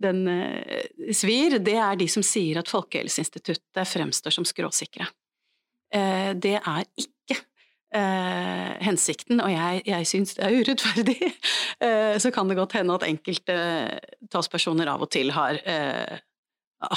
den 0.00 0.22
svir, 1.16 1.58
det 1.58 1.76
er 1.76 1.98
de 1.98 2.06
som 2.08 2.24
sier 2.24 2.62
at 2.62 2.70
Folkehelseinstituttet 2.70 3.90
fremstår 3.90 4.38
som 4.38 4.46
skråsikre. 4.48 5.10
Det 5.88 6.56
er 6.58 6.82
ikke 7.00 7.17
eh, 7.94 8.72
hensikten, 8.84 9.42
og 9.42 9.50
jeg, 9.52 9.82
jeg 9.88 10.08
syns 10.08 10.36
det 10.36 10.46
er 10.46 10.56
urettferdig, 10.60 11.18
eh, 11.84 12.16
så 12.20 12.32
kan 12.34 12.50
det 12.50 12.58
godt 12.58 12.78
hende 12.78 12.96
at 12.98 13.06
enkelte 13.08 13.58
talspersoner 14.32 14.90
av 14.92 15.04
og 15.06 15.12
til 15.14 15.32
har, 15.36 15.60
eh, 15.64 16.18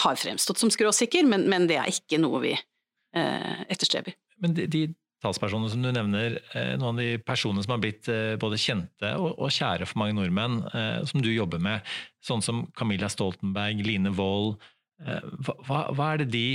har 0.06 0.20
fremstått 0.20 0.62
som 0.62 0.74
skråsikker, 0.74 1.28
men, 1.28 1.48
men, 1.52 1.70
det 1.72 1.80
er 1.82 1.92
ikke 1.92 2.22
noe 2.22 2.42
vi 2.44 2.56
eh, 2.56 3.62
etterstreber. 3.72 4.18
Men 4.42 4.58
de, 4.58 4.68
de 4.72 4.84
talspersonene 5.22 5.70
som 5.72 5.86
du 5.86 5.92
nevner, 5.94 6.40
eh, 6.58 6.74
noen 6.82 6.96
av 6.96 7.02
de 7.04 7.16
personene 7.24 7.64
som 7.64 7.76
har 7.76 7.84
blitt 7.84 8.10
eh, 8.12 8.36
både 8.42 8.60
kjente 8.60 9.14
og, 9.22 9.48
kjære 9.54 9.88
for 9.90 10.02
mange 10.02 10.18
nordmenn, 10.18 10.62
som 11.08 11.24
du 11.24 11.32
jobber 11.32 11.62
med, 11.62 11.88
sånn 12.26 12.44
som 12.46 12.66
Camilla 12.78 13.10
Stoltenberg, 13.12 13.84
Line 13.86 14.14
Wold, 14.18 14.60
hva, 15.02 15.80
hva 15.96 16.12
er 16.12 16.22
det 16.22 16.28
de 16.30 16.46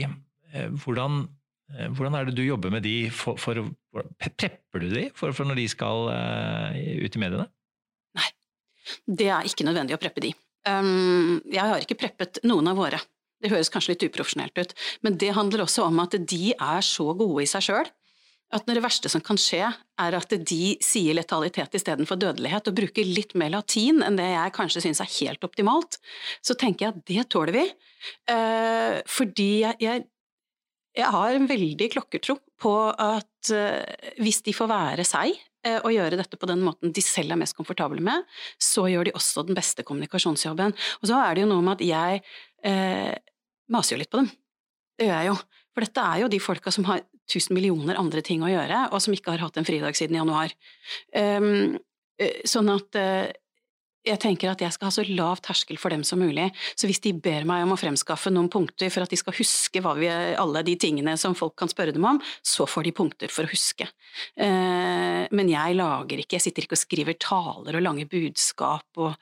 hvordan 0.78 1.24
hvordan 1.66 2.14
er 2.14 2.28
det 2.28 2.36
du 2.38 2.44
jobber 2.46 2.70
med 2.70 2.84
de? 2.86 3.08
For, 3.10 3.38
for, 3.40 3.58
prepper 4.38 4.84
du 4.84 4.88
de 4.92 5.08
for, 5.16 5.34
for, 5.34 5.48
når 5.48 5.58
de 5.58 5.66
skal 5.72 6.10
uh, 6.12 6.76
ut 7.02 7.18
i 7.18 7.22
mediene? 7.22 7.48
Nei, 8.16 8.28
det 9.22 9.28
er 9.34 9.48
ikke 9.48 9.66
nødvendig 9.66 9.96
å 9.96 10.00
preppe 10.00 10.22
de. 10.22 10.32
Um, 10.66 11.42
jeg 11.50 11.62
har 11.62 11.82
ikke 11.82 11.98
preppet 11.98 12.40
noen 12.46 12.66
av 12.66 12.78
våre 12.78 12.98
Det 13.38 13.52
høres 13.52 13.68
kanskje 13.70 13.92
litt 13.92 14.06
uprofesjonelt 14.08 14.56
ut, 14.58 14.72
men 15.06 15.18
det 15.20 15.34
handler 15.36 15.62
også 15.66 15.84
om 15.86 16.00
at 16.02 16.16
de 16.16 16.54
er 16.54 16.86
så 16.86 17.10
gode 17.14 17.44
i 17.44 17.50
seg 17.50 17.66
sjøl 17.68 17.90
at 18.54 18.66
når 18.68 18.78
det 18.78 18.84
verste 18.84 19.10
som 19.10 19.22
kan 19.24 19.38
skje, 19.40 19.66
er 19.66 20.16
at 20.16 20.34
de 20.46 20.76
sier 20.84 21.16
letalitet 21.18 21.74
istedenfor 21.74 22.18
dødelighet, 22.20 22.68
og 22.68 22.76
bruker 22.78 23.08
litt 23.08 23.34
mer 23.38 23.50
latin 23.56 24.04
enn 24.06 24.18
det 24.18 24.28
jeg 24.30 24.54
kanskje 24.54 24.84
syns 24.84 25.02
er 25.02 25.10
helt 25.16 25.46
optimalt, 25.46 25.98
så 26.44 26.54
tenker 26.58 26.86
jeg 26.86 26.94
at 26.94 27.02
det 27.10 27.24
tåler 27.34 27.56
vi. 27.56 27.64
Eh, 28.30 29.00
fordi 29.10 29.50
jeg, 29.64 29.80
jeg, 29.82 30.06
jeg, 30.96 31.10
har 31.12 31.36
en 31.36 31.48
veldig 31.48 31.88
klokkertro 31.92 32.38
på 32.60 32.72
at 32.90 33.52
eh, 33.52 34.12
hvis 34.22 34.40
de 34.46 34.54
får 34.56 34.70
være 34.70 35.04
seg 35.06 35.34
eh, 35.66 35.78
og 35.78 35.92
gjøre 35.92 36.18
dette 36.20 36.38
på 36.40 36.48
den 36.48 36.62
måten 36.64 36.94
de 36.94 37.04
selv 37.04 37.34
er 37.34 37.40
mest 37.40 37.56
komfortable 37.58 38.02
med, 38.04 38.24
så 38.58 38.86
gjør 38.90 39.08
de 39.08 39.16
også 39.18 39.44
den 39.48 39.58
beste 39.58 39.84
kommunikasjonsjobben. 39.86 40.74
Og 41.02 41.10
så 41.10 41.20
er 41.20 41.36
det 41.36 41.44
jo 41.44 41.50
noe 41.52 41.64
med 41.66 41.76
at 41.76 41.86
jeg 41.86 42.24
eh, 42.66 43.12
maser 43.72 43.96
jo 43.96 44.02
litt 44.02 44.12
på 44.12 44.22
dem. 44.22 44.30
Det 44.96 45.10
gjør 45.10 45.20
jeg 45.20 45.30
jo. 45.32 45.38
For 45.76 45.84
dette 45.84 46.08
er 46.08 46.22
jo 46.22 46.32
de 46.32 46.40
folka 46.40 46.72
som 46.72 46.88
har 46.88 47.04
tusen 47.28 47.56
millioner 47.56 47.98
andre 48.00 48.22
ting 48.24 48.44
å 48.46 48.48
gjøre, 48.48 48.86
og 48.94 49.02
som 49.02 49.12
ikke 49.12 49.34
har 49.34 49.42
hatt 49.44 49.58
en 49.60 49.66
fridag 49.66 49.98
siden 49.98 50.16
januar. 50.16 50.52
Um, 51.10 51.74
sånn 52.46 52.70
at 52.72 52.96
uh, 52.96 53.26
jeg 54.06 54.20
tenker 54.22 54.52
at 54.52 54.62
jeg 54.62 54.74
skal 54.74 54.88
ha 54.88 54.94
så 54.94 55.04
lav 55.08 55.40
terskel 55.44 55.78
for 55.80 55.94
dem 55.94 56.04
som 56.06 56.20
mulig. 56.22 56.48
Så 56.78 56.88
hvis 56.88 57.02
de 57.04 57.12
ber 57.12 57.46
meg 57.48 57.64
om 57.66 57.74
å 57.74 57.78
fremskaffe 57.80 58.32
noen 58.32 58.50
punkter 58.52 58.92
for 58.94 59.04
at 59.04 59.12
de 59.12 59.18
skal 59.20 59.36
huske 59.36 59.82
vi, 60.00 60.10
alle 60.10 60.64
de 60.66 60.76
tingene 60.80 61.16
som 61.20 61.36
folk 61.38 61.56
kan 61.58 61.70
spørre 61.72 61.94
dem 61.96 62.06
om, 62.08 62.20
så 62.42 62.68
får 62.70 62.88
de 62.88 62.96
punkter 62.96 63.32
for 63.32 63.46
å 63.46 63.52
huske. 63.52 63.88
Uh, 64.38 65.26
men 65.34 65.50
jeg 65.52 65.78
lager 65.78 66.22
ikke, 66.22 66.38
jeg 66.38 66.48
sitter 66.48 66.66
ikke 66.66 66.78
og 66.78 66.84
skriver 66.84 67.18
taler 67.20 67.78
og 67.78 67.84
lange 67.84 68.06
budskap, 68.10 68.88
og, 68.96 69.16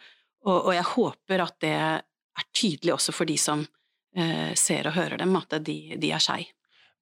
og, 0.44 0.58
og 0.58 0.74
jeg 0.76 0.90
håper 0.94 1.46
at 1.48 1.56
det 1.64 1.74
er 1.74 2.50
tydelig 2.54 2.96
også 2.96 3.14
for 3.14 3.30
de 3.30 3.38
som 3.40 3.64
Eh, 4.14 4.54
ser 4.54 4.86
og 4.86 4.94
hører 4.94 5.18
dem, 5.18 5.34
at 5.34 5.56
de, 5.66 5.96
de 5.98 6.10
er 6.14 6.22
skei. 6.22 6.44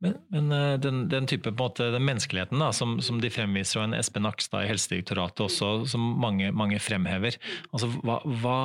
Men, 0.02 0.16
men 0.34 0.52
eh, 0.52 0.74
den, 0.82 1.04
den, 1.08 1.28
type 1.30 1.52
måte, 1.54 1.92
den 1.94 2.04
menneskeligheten 2.06 2.58
da, 2.62 2.72
som, 2.74 2.96
som, 3.04 3.20
de 3.22 3.30
fremviser, 3.30 3.78
og 3.78 3.86
en 3.86 3.96
Espen 3.98 4.26
Nakstad 4.26 4.66
i 4.66 4.72
Helsedirektoratet 4.72 5.44
også, 5.46 5.70
som 5.92 6.08
mange, 6.22 6.50
mange 6.50 6.80
fremhever, 6.82 7.38
altså, 7.70 7.90
hva, 8.02 8.18
hva, 8.42 8.58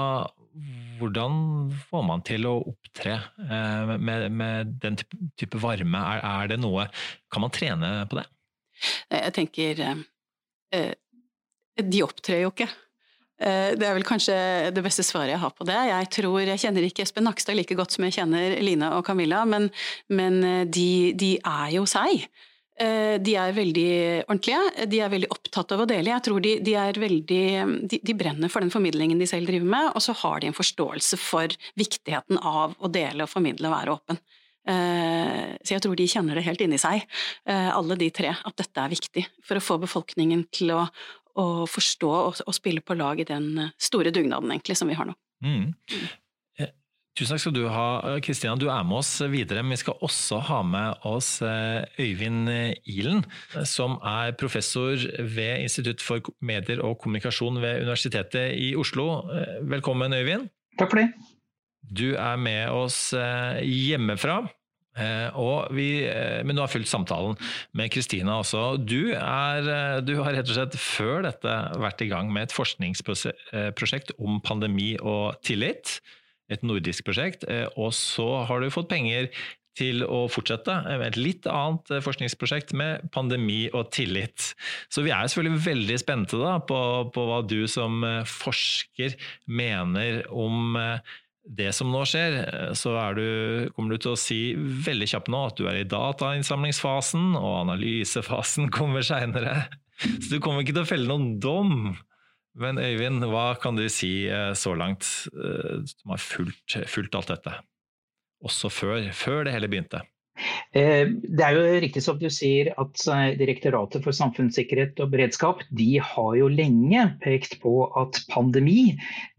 hvordan 0.97 1.69
får 1.91 2.07
man 2.07 2.25
til 2.25 2.49
å 2.49 2.55
opptre 2.73 3.19
eh, 3.45 3.93
med, 4.01 4.27
med, 4.33 4.73
den 4.81 4.97
type, 4.97 5.21
type 5.37 5.61
varme? 5.61 6.01
Er, 6.15 6.23
er, 6.25 6.49
det 6.53 6.57
noe 6.63 6.87
Kan 7.33 7.45
man 7.45 7.53
trene 7.53 7.91
på 8.09 8.17
det? 8.17 8.25
Jeg 9.13 9.33
tenker 9.37 9.83
eh, 9.85 10.93
De 11.77 12.01
opptrer 12.05 12.41
jo 12.47 12.53
ikke. 12.55 12.69
Eh, 13.37 13.75
det 13.77 13.85
er 13.85 13.93
vel 13.93 14.05
kanskje 14.07 14.35
det 14.73 14.81
beste 14.85 15.05
svaret 15.05 15.35
jeg 15.35 15.41
har 15.43 15.53
på 15.53 15.65
det. 15.67 15.77
Jeg 15.91 16.09
tror, 16.15 16.41
jeg 16.41 16.61
kjenner 16.63 16.85
ikke 16.87 17.05
Espen 17.05 17.27
Nakstad 17.27 17.57
like 17.57 17.77
godt 17.77 17.93
som 17.93 18.07
jeg 18.07 18.17
kjenner 18.17 18.57
Line 18.65 18.91
og 18.97 19.05
Camilla, 19.05 19.43
men, 19.45 19.69
men 20.09 20.39
eh, 20.43 20.63
de, 20.65 20.89
de, 21.17 21.35
er 21.37 21.75
jo 21.75 21.85
seg. 21.89 22.25
Eh, 22.81 23.17
de 23.21 23.35
er 23.37 23.53
veldig 23.57 23.91
ordentlige, 24.25 24.87
de 24.89 25.01
er 25.03 25.13
veldig 25.13 25.29
opptatt 25.33 25.75
av 25.75 25.83
å 25.85 25.89
dele. 25.89 26.13
Jeg 26.15 26.25
tror 26.25 26.41
de, 26.45 26.55
de 26.65 26.73
er 26.81 27.01
veldig 27.03 27.43
de, 27.85 28.01
de, 28.01 28.17
brenner 28.17 28.53
for 28.53 28.65
den 28.65 28.73
formidlingen 28.73 29.21
de 29.21 29.29
selv 29.29 29.49
driver 29.51 29.69
med, 29.75 29.91
og 29.93 30.05
så 30.05 30.17
har 30.23 30.41
de 30.41 30.49
en 30.49 30.57
forståelse 30.57 31.21
for 31.21 31.53
viktigheten 31.77 32.41
av 32.41 32.73
å 32.81 32.89
dele 32.89 33.25
og 33.27 33.33
formidle 33.33 33.69
og 33.69 33.77
være 33.77 33.97
åpen. 33.99 34.21
Så 34.67 35.71
jeg 35.71 35.79
tror 35.79 35.93
de 35.95 36.05
kjenner 36.11 36.35
det 36.35 36.41
helt 36.43 36.59
inni 36.59 36.75
seg, 36.75 37.05
alle 37.47 37.95
de 37.95 38.09
tre, 38.11 38.33
at 38.35 38.57
dette 38.59 38.81
er 38.83 38.91
viktig 38.91 39.21
for 39.47 39.55
å 39.55 39.63
få 39.63 39.77
befolkningen 39.79 40.41
til 40.51 40.73
å, 40.75 40.81
å 41.37 41.67
forstå 41.69 42.13
og, 42.13 42.41
og, 42.45 42.55
spille 42.55 42.83
på 42.83 42.97
lag 42.97 43.21
i 43.21 43.27
den 43.27 43.51
eh, 43.61 43.75
store 43.81 44.13
dugnaden 44.13 44.51
egentlig 44.53 44.77
som 44.79 44.89
vi 44.89 44.97
har 44.97 45.09
nå. 45.09 45.15
Mm. 45.45 45.69
Eh, 46.57 46.71
tusen 47.17 47.35
takk 47.35 47.43
skal 47.43 47.55
du 47.55 47.63
ha, 47.69 47.87
Kristina. 48.25 48.57
Du 48.57 48.67
er 48.73 48.83
med 48.87 48.99
oss 48.99 49.13
videre. 49.29 49.63
Men 49.63 49.75
vi 49.75 49.81
skal 49.83 50.01
også 50.05 50.41
ha 50.49 50.63
med 50.65 51.07
oss 51.07 51.37
eh, 51.45 51.85
Øyvind 52.01 52.49
Ilen, 52.89 53.23
som 53.69 53.99
er 54.01 54.35
professor 54.39 54.97
ved 55.21 55.67
Institutt 55.67 56.03
for 56.03 56.33
medier 56.41 56.81
og 56.85 56.99
kommunikasjon 57.03 57.61
ved 57.63 57.85
Universitetet 57.85 58.57
i 58.57 58.73
Oslo. 58.79 59.27
Velkommen, 59.69 60.15
Øyvind. 60.17 60.49
Takk 60.77 60.93
for 60.93 61.03
det. 61.03 61.09
Du 61.87 62.09
er 62.19 62.35
med 62.41 62.73
oss 62.75 63.13
hjemmefra. 63.15 64.41
Eh, 64.97 65.67
vi, 65.75 65.87
eh, 66.09 66.43
men 66.43 66.55
du 66.55 66.63
har 66.63 66.71
fulgt 66.71 66.89
samtalen 66.89 67.37
med 67.77 67.91
Kristina 67.93 68.39
også. 68.41 68.77
Du, 68.81 69.13
er, 69.13 69.69
eh, 69.69 69.99
du, 70.05 70.15
har 70.23 70.33
rett 70.33 70.49
og 70.49 70.57
slett 70.57 70.79
før 70.81 71.21
dette 71.27 71.57
vært 71.77 72.01
i 72.01 72.09
gang 72.11 72.31
med 72.33 72.47
et 72.47 72.55
forskningsprosjekt 72.55 74.15
om 74.17 74.41
pandemi 74.41 74.95
og 74.97 75.37
tillit. 75.45 75.99
Et 76.49 76.63
nordisk 76.63 77.03
prosjekt. 77.03 77.43
Og 77.75 77.91
så 77.91 78.27
har 78.47 78.61
du 78.63 78.71
fått 78.71 78.87
penger 78.87 79.27
til 79.77 79.99
å 80.07 80.23
fortsette 80.31 80.73
med 80.87 81.03
et 81.09 81.19
litt 81.19 81.47
annet 81.51 81.91
forskningsprosjekt 82.01 82.71
med 82.79 83.03
pandemi 83.13 83.67
og 83.75 83.91
tillit. 83.93 84.53
Så 84.89 85.03
vi 85.05 85.11
er 85.11 85.27
selvfølgelig 85.27 85.65
veldig 85.65 85.97
spente 85.99 86.39
da, 86.39 86.55
på, 86.63 86.79
på 87.13 87.25
hva 87.27 87.41
du 87.45 87.67
som 87.69 87.99
forsker 88.31 89.19
mener 89.59 90.23
om 90.31 90.79
det 91.47 91.69
som 91.75 91.91
nå 91.91 92.03
skjer, 92.07 92.37
eh, 92.43 92.73
så 92.77 92.93
du, 93.15 93.69
kommer 93.75 93.95
du 93.95 94.03
til 94.03 94.13
å 94.13 94.19
si 94.19 94.41
veldig 94.57 95.07
kjapt 95.13 95.31
nå 95.31 95.43
at 95.49 95.59
du 95.59 95.67
er 95.69 95.81
i 95.81 95.87
datainnsamlingsfasen, 95.87 97.37
og 97.39 97.61
analysefasen 97.63 98.71
kommer 98.77 99.05
seinere. 99.05 99.67
Så 100.01 100.35
du 100.35 100.41
kommer 100.43 100.61
ikke 100.63 100.75
til 100.75 100.85
å 100.85 100.89
felle 100.89 101.09
noen 101.09 101.37
dom. 101.41 101.95
Men 102.57 102.81
Øyvind, 102.81 103.21
hva 103.29 103.51
kan 103.61 103.77
du 103.77 103.85
si 103.93 104.27
eh, 104.29 104.51
så 104.57 104.73
langt, 104.77 105.07
eh, 105.33 105.79
som 105.93 106.13
har 106.13 106.21
fulgt, 106.21 106.79
fulgt 106.89 107.17
alt 107.17 107.33
dette? 107.33 107.57
Også 108.45 108.69
før, 108.73 109.09
før 109.17 109.45
det 109.47 109.55
hele 109.55 109.69
begynte? 109.71 110.03
Eh, 110.75 111.07
det 111.07 111.43
er 111.43 111.55
jo 111.55 111.79
riktig 111.81 112.03
som 112.03 112.17
du 112.19 112.27
sier 112.33 112.71
at 112.79 113.03
eh, 113.11 113.35
Direktoratet 113.39 114.03
for 114.05 114.15
samfunnssikkerhet 114.15 114.99
og 115.03 115.11
beredskap 115.13 115.63
de 115.77 115.97
har 116.03 116.31
jo 116.37 116.49
lenge 116.51 117.03
pekt 117.23 117.57
på 117.63 117.73
at 117.99 118.19
pandemi 118.31 118.95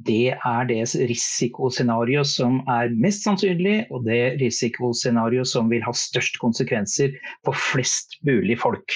det 0.07 0.35
er 0.37 0.69
det 0.69 0.81
risikoscenario 1.11 2.23
som 2.27 2.61
er 2.71 2.93
mest 2.95 3.25
sannsynlig, 3.27 3.89
og 3.93 4.07
det 4.07 4.39
risikoscenario 4.41 5.45
som 5.49 5.69
vil 5.73 5.83
ha 5.85 5.95
størst 5.97 6.39
konsekvenser 6.43 7.17
for 7.47 7.57
flest 7.59 8.19
mulig 8.27 8.59
folk. 8.61 8.95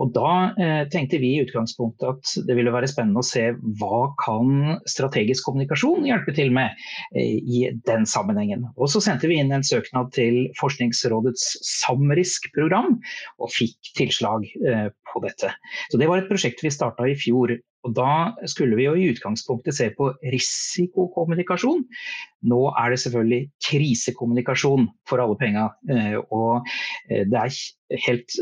Og 0.00 0.12
Da 0.12 0.32
eh, 0.60 0.82
tenkte 0.92 1.20
vi 1.22 1.34
i 1.36 1.44
utgangspunktet 1.44 2.08
at 2.08 2.46
det 2.48 2.56
ville 2.56 2.72
være 2.74 2.90
spennende 2.90 3.22
å 3.22 3.26
se 3.26 3.50
hva 3.80 4.02
kan 4.20 4.78
strategisk 4.88 5.46
kommunikasjon 5.48 6.08
hjelpe 6.08 6.34
til 6.36 6.52
med 6.54 6.72
i 7.16 7.64
den 7.86 8.06
sammenhengen. 8.08 8.66
Og 8.76 8.90
Så 8.92 9.02
sendte 9.04 9.28
vi 9.30 9.38
inn 9.40 9.52
en 9.54 9.64
søknad 9.66 10.12
til 10.16 10.48
Forskningsrådet 10.60 11.36
Forskningsrådets 11.42 11.82
Samrisk-program, 11.82 12.96
og 13.40 13.52
fikk 13.52 13.92
tilslag 13.98 14.46
eh, 14.66 14.88
på 15.10 15.22
dette. 15.24 15.52
Så 15.90 15.98
Det 15.98 16.08
var 16.08 16.22
et 16.22 16.30
prosjekt 16.30 16.62
vi 16.62 16.70
starta 16.70 17.08
i 17.08 17.18
fjor. 17.18 17.58
og 17.84 17.94
Da 17.94 18.34
skulle 18.46 18.76
vi 18.76 18.84
jo 18.84 18.94
i 18.94 19.10
utgangspunktet 19.10 19.74
se 19.74 19.90
på 19.90 20.12
risikokommunikasjon. 20.22 21.82
Nå 22.46 22.60
er 22.78 22.90
det 22.90 23.00
selvfølgelig 23.02 23.50
krisekommunikasjon 23.66 24.88
for 25.08 25.18
alle 25.18 25.36
penga. 25.36 25.70
Eh, 25.90 26.18
og 26.30 26.66
eh, 27.10 27.26
det 27.26 27.38
er 27.38 28.06
helt 28.06 28.38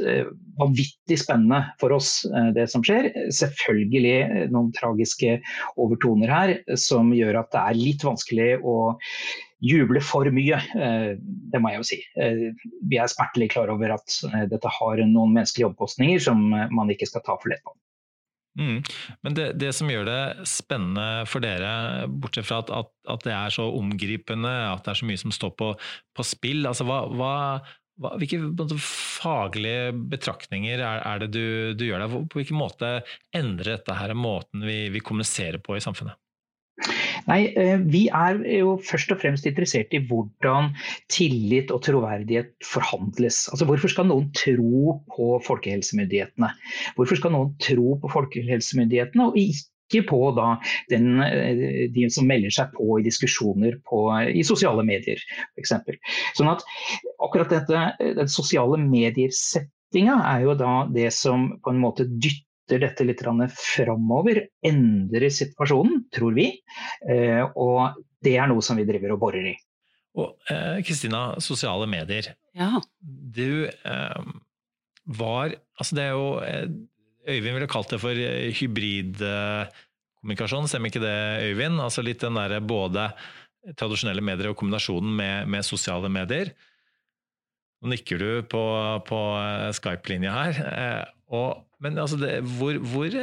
vanvittig 0.60 1.18
spennende 1.18 1.72
for 1.80 1.90
oss 1.90 2.22
det 2.54 2.68
som 2.70 2.84
skjer. 2.86 3.08
Selvfølgelig 3.34 4.50
noen 4.52 4.70
tragiske 4.76 5.40
overtoner 5.74 6.30
her 6.30 6.52
som 6.78 7.10
gjør 7.10 7.40
at 7.40 7.50
det 7.50 7.64
er 7.64 7.80
litt 7.80 8.04
vanskelig 8.06 8.52
å 8.62 8.76
juble 9.60 10.00
for 10.04 10.28
mye. 10.34 10.56
Eh, 10.56 11.12
det 11.20 11.60
må 11.60 11.72
jeg 11.72 11.82
jo 11.82 11.88
si. 11.90 12.00
Eh, 12.20 12.48
vi 12.88 12.98
er 13.00 13.10
smertelig 13.12 13.50
klar 13.54 13.72
over 13.72 13.96
at 13.96 14.16
eh, 14.30 14.46
dette 14.50 14.72
har 14.80 15.04
noen 15.04 15.36
menneskelige 15.36 15.70
omkostninger 15.70 16.22
som 16.24 16.42
man 16.50 16.92
ikke 16.92 17.08
skal 17.10 17.24
ta 17.26 17.36
for 17.40 17.52
lett 17.52 17.64
på. 17.66 17.76
Mm. 18.58 18.80
Men 19.22 19.36
det, 19.36 19.46
det, 19.62 19.70
som 19.76 19.90
gjør 19.92 20.08
det 20.08 20.46
spennende 20.48 21.26
for 21.30 21.44
dere, 21.44 22.08
bortsett 22.10 22.48
fra 22.48 22.58
at, 22.64 22.72
at, 22.74 22.90
at, 23.14 23.22
det 23.24 23.34
er 23.36 23.54
så 23.54 23.68
omgripende, 23.78 24.50
at 24.72 24.82
det 24.84 24.92
er 24.92 25.00
så 25.00 25.06
mye 25.06 25.20
som 25.20 25.34
står 25.34 25.52
på, 25.60 25.68
på 26.18 26.26
spill, 26.26 26.66
altså 26.66 26.86
hva, 26.88 27.04
hva, 27.14 27.34
hva, 28.02 28.16
hvilke 28.18 28.40
faglige 28.82 29.92
betraktninger 30.12 30.82
er, 30.82 31.04
er 31.06 31.22
det 31.22 31.30
du, 31.36 31.44
du, 31.78 31.86
gjør 31.86 32.02
der? 32.02 32.18
På 32.32 32.40
hvilken 32.40 32.58
måte 32.58 32.92
endrer 33.36 33.76
dette 33.76 33.96
her 34.00 34.16
måten 34.18 34.66
vi, 34.66 34.82
vi 34.90 35.04
kommuniserer 35.04 35.62
på 35.62 35.78
i 35.78 35.84
samfunnet? 35.84 36.18
Nei, 37.28 37.40
eh, 37.56 37.78
Vi 37.90 38.06
er 38.08 38.38
jo 38.58 38.76
først 38.84 39.12
og 39.14 39.20
fremst 39.22 39.46
interessert 39.48 39.92
i 39.96 40.02
hvordan 40.08 40.72
tillit 41.12 41.72
og 41.74 41.82
troverdighet 41.86 42.52
forhandles. 42.64 43.48
Altså 43.52 43.66
Hvorfor 43.68 43.92
skal 43.92 44.08
noen 44.10 44.30
tro 44.36 45.00
på 45.10 45.32
folkehelsemyndighetene? 45.46 46.52
Hvorfor 46.96 47.20
skal 47.20 47.34
noen 47.34 47.52
tro 47.62 47.96
på 48.00 48.12
folkehelsemyndighetene 48.12 49.28
og 49.28 49.38
ikke 49.40 50.04
på 50.06 50.20
da 50.36 50.54
den, 50.92 51.20
eh, 51.24 51.88
de 51.92 52.08
som 52.10 52.28
melder 52.30 52.54
seg 52.54 52.72
på 52.76 53.00
i 53.00 53.06
diskusjoner 53.06 53.80
på, 53.88 54.06
i 54.30 54.44
sosiale 54.46 54.84
medier 54.86 55.18
f.eks. 55.56 55.74
Sånn 56.38 56.52
at 56.52 56.62
akkurat 57.20 57.50
dette, 57.50 57.88
den 58.20 58.30
sosiale 58.30 58.78
medier-settinga 58.80 60.20
er 60.36 60.46
jo 60.46 60.54
da 60.54 60.86
det 60.94 61.10
som 61.12 61.50
på 61.64 61.74
en 61.74 61.82
måte 61.82 62.06
dytter 62.06 62.46
dytter 62.78 63.06
dette 63.06 63.06
litt 63.06 63.22
framover, 63.56 64.48
endrer 64.62 65.30
situasjonen, 65.30 66.04
tror 66.14 66.32
vi. 66.36 66.62
Eh, 67.08 67.42
og 67.56 67.94
det 68.22 68.36
er 68.38 68.46
noe 68.50 68.62
som 68.62 68.76
vi 68.78 68.84
driver 68.88 69.12
og 69.14 69.20
borer 69.24 69.46
i. 69.52 69.56
Og 70.18 70.28
Kristina, 70.86 71.32
eh, 71.34 71.40
sosiale 71.40 71.86
medier. 71.90 72.24
Ja. 72.54 72.80
Du 73.00 73.66
eh, 73.66 74.24
var 75.06 75.54
Altså 75.80 75.94
det 75.96 76.04
er 76.04 76.10
jo 76.12 76.40
Øyvind 77.30 77.54
ville 77.54 77.66
kalt 77.70 77.90
det 77.92 78.00
for 78.00 78.14
hybridkommunikasjon, 78.58 80.68
stemmer 80.68 80.88
ikke 80.88 81.04
det, 81.04 81.42
Øyvind? 81.50 81.80
Altså 81.80 82.02
litt 82.02 82.20
den 82.20 82.34
derre 82.34 82.60
både 82.60 83.12
tradisjonelle 83.76 84.22
medier 84.24 84.48
og 84.50 84.56
kombinasjonen 84.56 85.16
med, 85.16 85.48
med 85.52 85.62
sosiale 85.64 86.08
medier. 86.12 86.46
Nå 87.80 87.88
nikker 87.92 88.18
du 88.20 88.42
på, 88.48 88.62
på 89.04 89.18
Skype-linja 89.76 90.32
her. 90.32 90.52
Og, 91.28 91.69
men 91.80 91.98
altså 92.00 92.18
det, 92.20 92.38
hvor, 92.58 92.78
hvor, 92.92 93.16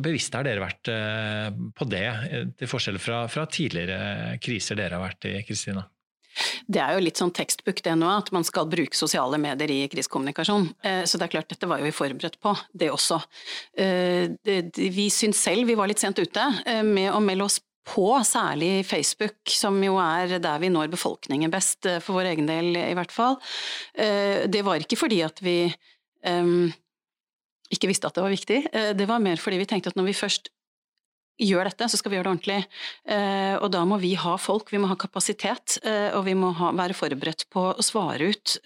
bevisste 0.00 0.40
har 0.40 0.46
dere 0.46 0.64
vært 0.64 0.90
på 1.76 1.86
det, 1.90 2.04
til 2.58 2.70
forskjell 2.70 3.00
fra, 3.02 3.24
fra 3.30 3.46
tidligere 3.50 4.36
kriser 4.42 4.78
dere 4.80 4.98
har 4.98 5.04
vært 5.04 5.28
i, 5.30 5.34
Kristina? 5.46 5.84
Det 6.70 6.78
er 6.80 6.94
jo 6.94 7.02
litt 7.02 7.18
sånn 7.20 7.32
tekstbook 7.34 7.82
det 7.84 7.96
nå, 7.98 8.08
at 8.08 8.30
man 8.32 8.46
skal 8.46 8.68
bruke 8.70 8.96
sosiale 8.96 9.36
medier 9.42 9.72
i 9.74 9.80
krisekommunikasjon. 9.92 10.68
Så 10.80 11.18
det 11.18 11.26
er 11.26 11.32
klart, 11.34 11.50
dette 11.50 11.68
var 11.68 11.82
jo 11.82 11.88
vi 11.88 11.92
forberedt 11.92 12.38
på, 12.40 12.54
det 12.72 12.92
også. 12.94 13.18
Vi 13.74 15.08
syns 15.12 15.42
selv 15.42 15.68
vi 15.68 15.76
var 15.76 15.90
litt 15.90 16.00
sent 16.00 16.22
ute 16.22 16.46
med 16.86 17.10
å 17.10 17.20
melde 17.24 17.50
oss 17.50 17.58
på, 17.94 18.10
særlig 18.24 18.84
Facebook, 18.86 19.40
som 19.48 19.78
jo 19.82 19.96
er 20.00 20.38
der 20.42 20.60
vi 20.62 20.70
når 20.72 20.92
befolkningen 20.92 21.52
best, 21.52 21.86
eh, 21.86 22.00
for 22.00 22.18
vår 22.18 22.32
egen 22.34 22.50
del 22.50 22.76
i 22.76 22.94
hvert 22.96 23.12
fall. 23.12 23.38
Eh, 23.94 24.46
det 24.46 24.62
var 24.66 24.80
ikke 24.80 25.00
fordi 25.00 25.22
at 25.26 25.40
vi 25.42 25.72
ikke 27.70 27.90
visste 27.90 28.08
at 28.08 28.16
det 28.16 28.24
var 28.24 28.32
viktig, 28.34 28.64
eh, 28.72 28.94
det 28.96 29.08
var 29.08 29.22
mer 29.22 29.40
fordi 29.40 29.60
vi 29.60 29.68
tenkte 29.68 29.92
at 29.92 29.98
når 29.98 30.10
vi 30.10 30.18
først 30.18 30.50
gjør 31.40 31.70
dette, 31.70 31.86
så 31.88 31.96
skal 31.96 32.12
vi 32.12 32.18
gjøre 32.18 32.26
det 32.26 32.32
ordentlig. 32.34 32.56
Eh, 33.08 33.54
og 33.64 33.70
da 33.72 33.80
må 33.88 33.96
vi 34.02 34.10
ha 34.20 34.34
folk, 34.36 34.68
vi 34.68 34.76
må 34.82 34.90
ha 34.90 34.96
kapasitet, 35.00 35.78
eh, 35.88 36.10
og 36.12 36.26
vi 36.26 36.34
må 36.36 36.50
ha, 36.58 36.68
være 36.76 36.92
forberedt 36.98 37.46
på 37.48 37.62
å 37.70 37.84
svare 37.84 38.28
ut 38.28 38.58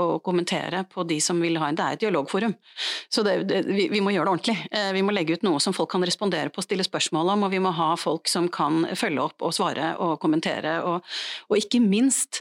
og 0.00 0.22
kommentere 0.24 0.86
på 0.88 1.04
de 1.04 1.18
som 1.20 1.42
vil 1.44 1.58
ha 1.60 1.68
en 1.68 1.76
Det 1.76 1.84
er 1.84 1.98
et 1.98 2.04
dialogforum, 2.06 2.54
så 3.12 3.20
det, 3.26 3.36
det, 3.50 3.60
vi, 3.68 3.90
vi, 3.92 4.00
må 4.00 4.14
gjøre 4.14 4.30
det 4.30 4.32
ordentlig. 4.32 4.56
Vi 4.96 5.04
må 5.04 5.12
legge 5.12 5.36
ut 5.36 5.44
noe 5.44 5.60
som 5.60 5.76
folk 5.76 5.90
kan 5.92 6.04
respondere 6.08 6.48
på 6.48 6.64
stille 6.64 6.86
spørsmål 6.86 7.34
om, 7.34 7.44
og 7.44 7.52
vi 7.52 7.60
må 7.60 7.74
ha 7.76 7.92
folk 8.00 8.32
som 8.32 8.48
kan 8.48 8.86
følge 8.96 9.28
opp 9.28 9.44
og 9.44 9.52
svare 9.52 9.92
og 10.00 10.16
kommentere, 10.22 10.78
og, 10.88 11.04
og 11.50 11.60
ikke 11.60 11.84
minst 11.84 12.40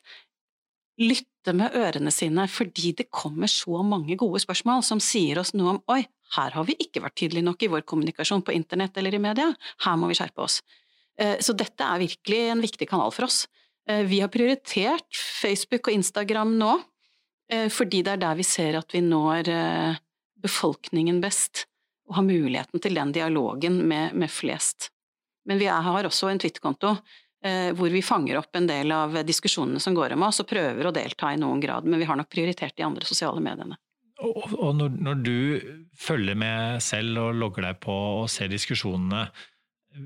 lytte 1.02 1.35
med 1.54 1.76
ørene 1.78 2.12
sine 2.14 2.48
fordi 2.50 2.94
det 2.98 3.12
kommer 3.14 3.52
så 3.52 3.84
mange 3.86 4.18
gode 4.18 4.42
spørsmål 4.42 4.82
som 4.88 5.02
sier 5.04 5.40
oss 5.42 5.54
noe 5.54 5.76
om 5.76 5.82
oi, 5.94 6.02
her 6.36 6.56
har 6.56 6.66
vi 6.66 6.78
ikke 6.82 7.04
vært 7.04 7.18
tydelige 7.20 7.46
nok 7.46 7.62
i 7.64 7.70
vår 7.72 7.86
kommunikasjon 7.88 8.44
på 8.46 8.56
internett 8.56 8.98
eller 8.98 9.14
i 9.14 9.22
media, 9.22 9.52
her 9.86 10.00
må 10.00 10.10
vi 10.10 10.18
skjerpe 10.18 10.42
oss. 10.46 10.62
Eh, 11.20 11.38
så 11.40 11.56
dette 11.58 11.86
er 11.86 12.02
virkelig 12.02 12.42
en 12.50 12.64
viktig 12.64 12.88
kanal 12.90 13.14
for 13.16 13.28
oss. 13.28 13.46
Eh, 13.88 14.04
vi 14.08 14.22
har 14.24 14.32
prioritert 14.34 15.08
Facebook 15.16 15.88
og 15.88 16.00
Instagram 16.00 16.56
nå, 16.60 16.74
eh, 17.52 17.70
fordi 17.70 18.02
det 18.04 18.16
er 18.16 18.24
der 18.26 18.42
vi 18.42 18.48
ser 18.48 18.80
at 18.82 18.96
vi 18.96 19.04
når 19.06 19.52
befolkningen 20.42 21.22
best, 21.22 21.66
og 22.10 22.20
har 22.20 22.28
muligheten 22.28 22.82
til 22.82 22.98
den 22.98 23.14
dialogen 23.16 23.80
med, 23.88 24.14
med 24.14 24.30
flest. 24.30 24.92
Men 25.46 25.58
vi 25.62 25.70
har 25.70 26.06
også 26.06 26.30
en 26.30 26.42
Twitter-konto 26.42 26.96
hvor 27.78 27.92
vi 27.94 28.02
fanger 28.02 28.40
opp 28.40 28.58
en 28.58 28.66
del 28.66 28.90
av 28.90 29.20
diskusjonene 29.28 29.78
som 29.84 29.94
går 29.94 30.16
om 30.16 30.24
oss, 30.26 30.40
og 30.42 30.48
prøver 30.50 30.88
å 30.88 30.94
delta 30.96 31.30
i 31.30 31.38
noen 31.38 31.60
grad, 31.62 31.86
men 31.86 32.02
vi 32.02 32.08
har 32.10 32.18
nok 32.18 32.32
prioritert 32.32 32.74
de 32.74 32.88
andre 32.88 33.06
sosiale 33.06 33.44
mediene. 33.44 33.78
Og, 34.24 34.54
og 34.56 34.76
når, 34.78 34.94
når, 35.04 35.24
du 35.26 35.38
følger 36.00 36.38
med 36.40 36.84
selv 36.84 37.20
og 37.20 37.36
logger 37.36 37.68
deg 37.68 37.82
på 37.84 37.96
og 38.22 38.30
ser 38.32 38.48
diskusjonene 38.52 39.26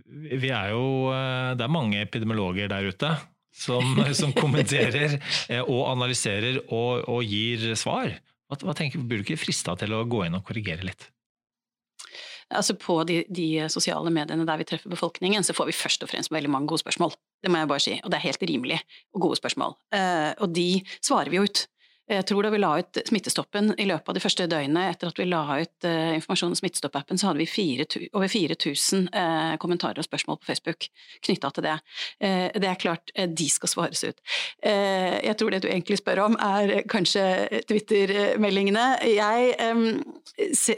vi 0.09 0.51
er 0.53 0.71
jo, 0.73 1.09
eh, 1.13 1.55
Det 1.57 1.65
er 1.65 1.73
mange 1.73 2.01
epidemiologer 2.01 2.69
der 2.69 2.89
ute 2.89 3.13
som, 3.53 3.97
som 4.19 4.33
kommenterer 4.37 5.17
eh, 5.49 5.61
og 5.61 5.87
analyserer 5.89 6.61
og, 6.67 7.05
og 7.09 7.23
gir 7.25 7.71
svar. 7.79 8.13
Hva, 8.49 8.59
hva 8.65 8.75
tenker, 8.77 9.01
Burde 9.01 9.23
du 9.23 9.29
ikke 9.29 9.41
frista 9.41 9.75
til 9.79 9.93
å 9.97 10.03
gå 10.09 10.25
inn 10.25 10.37
og 10.37 10.45
korrigere 10.45 10.85
litt? 10.85 11.09
Altså 12.49 12.73
På 12.81 13.03
de, 13.05 13.23
de, 13.29 13.67
sosiale 13.69 14.09
mediene 14.13 14.45
der 14.45 14.61
vi 14.61 14.65
treffer 14.69 14.89
befolkningen, 14.89 15.45
så 15.45 15.53
får 15.53 15.69
vi 15.69 15.77
først 15.77 16.05
og 16.05 16.09
fremst 16.09 16.33
veldig 16.33 16.49
mange 16.49 16.71
gode 16.71 16.81
spørsmål. 16.81 17.13
Det 17.43 17.51
må 17.51 17.61
jeg 17.61 17.71
bare 17.71 17.83
si, 17.83 17.97
og 18.03 18.11
det 18.11 18.19
er 18.19 18.27
helt 18.27 18.47
rimelig 18.51 18.79
og 19.15 19.27
gode 19.27 19.39
spørsmål. 19.39 19.75
Uh, 19.95 20.31
og 20.43 20.55
de 20.55 20.69
svarer 20.99 21.31
vi 21.31 21.39
jo 21.39 21.47
ut. 21.47 21.67
Jeg 22.09 22.25
tror 22.25 22.41
da 22.41 22.49
vi 22.49 22.57
la 22.57 22.71
ut 22.81 22.97
Smittestoppen 23.05 23.75
i 23.77 23.85
løpet 23.85 24.09
av 24.09 24.15
de 24.17 24.21
første 24.23 24.45
døgnene 24.49 24.87
etter 24.89 25.11
at 25.11 25.19
vi 25.19 25.27
la 25.29 25.43
ut 25.61 25.85
uh, 25.85 26.15
informasjon 26.15 26.55
om 26.55 26.57
Smittestopp-appen, 26.57 27.19
så 27.21 27.29
hadde 27.29 27.43
vi 27.43 27.45
4, 27.49 27.85
over 28.17 28.31
4000 28.33 29.11
uh, 29.13 29.19
eh, 29.21 29.57
kommentarer 29.61 30.01
og 30.01 30.07
spørsmål 30.07 30.39
på 30.41 30.49
Facebook 30.49 30.87
knytta 31.27 31.51
til 31.53 31.67
det. 31.67 31.75
Uh, 32.17 32.47
det 32.57 32.71
er 32.71 32.81
klart, 32.81 33.13
de 33.13 33.49
skal 33.53 33.69
svares 33.69 34.01
ut. 34.03 34.17
jeg 34.63 35.35
tror 35.37 35.53
det 35.53 35.61
du 35.63 35.69
egentlig 35.69 35.99
spør 35.99 36.23
om 36.25 36.37
er 36.41 36.81
kanskje 36.89 37.61
Twitter-meldingene. 37.69 38.87
Jeg 39.05 39.53
um, 39.69 40.01
se, 40.57 40.75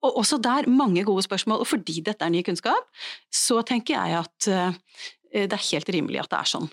og 0.00 0.16
også 0.22 0.38
der 0.40 0.68
mange 0.70 1.04
gode 1.04 1.22
spørsmål, 1.28 1.60
og 1.60 1.68
fordi 1.68 2.00
dette 2.06 2.24
er 2.24 2.32
ny 2.32 2.40
kunnskap, 2.46 2.88
så 3.28 3.60
tenker 3.68 3.98
jeg 3.98 4.22
at 4.24 4.48
det 5.32 5.54
er 5.54 5.68
helt 5.70 5.90
rimelig 5.94 6.24
at 6.24 6.30
det 6.32 6.38
er 6.40 6.50
sånn. 6.50 6.68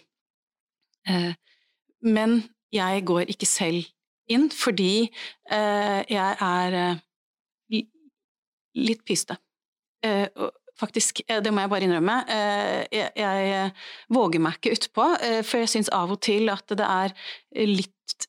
Men 2.04 2.40
jeg 2.74 3.06
går 3.08 3.30
ikke 3.32 3.48
selv 3.50 3.86
inn 4.32 4.48
fordi 4.52 5.08
eh, 5.52 6.00
jeg 6.12 6.38
er 6.44 6.78
eh, 6.82 7.84
litt 8.78 9.04
pyste. 9.08 9.38
Eh, 10.06 10.28
faktisk, 10.80 11.24
eh, 11.28 11.42
det 11.44 11.54
må 11.54 11.64
jeg 11.64 11.72
bare 11.74 11.88
innrømme. 11.88 12.18
Eh, 12.34 12.82
jeg, 12.94 13.12
jeg, 13.16 13.72
våger 14.14 14.44
meg 14.44 14.60
ikke 14.60 14.76
utpå, 14.78 15.10
eh, 15.24 15.42
for 15.48 15.64
jeg 15.64 15.74
syns 15.74 15.94
av 15.96 16.14
og 16.14 16.22
til 16.28 16.52
at 16.54 16.76
det 16.78 16.88
er 16.88 17.16
litt 17.68 18.28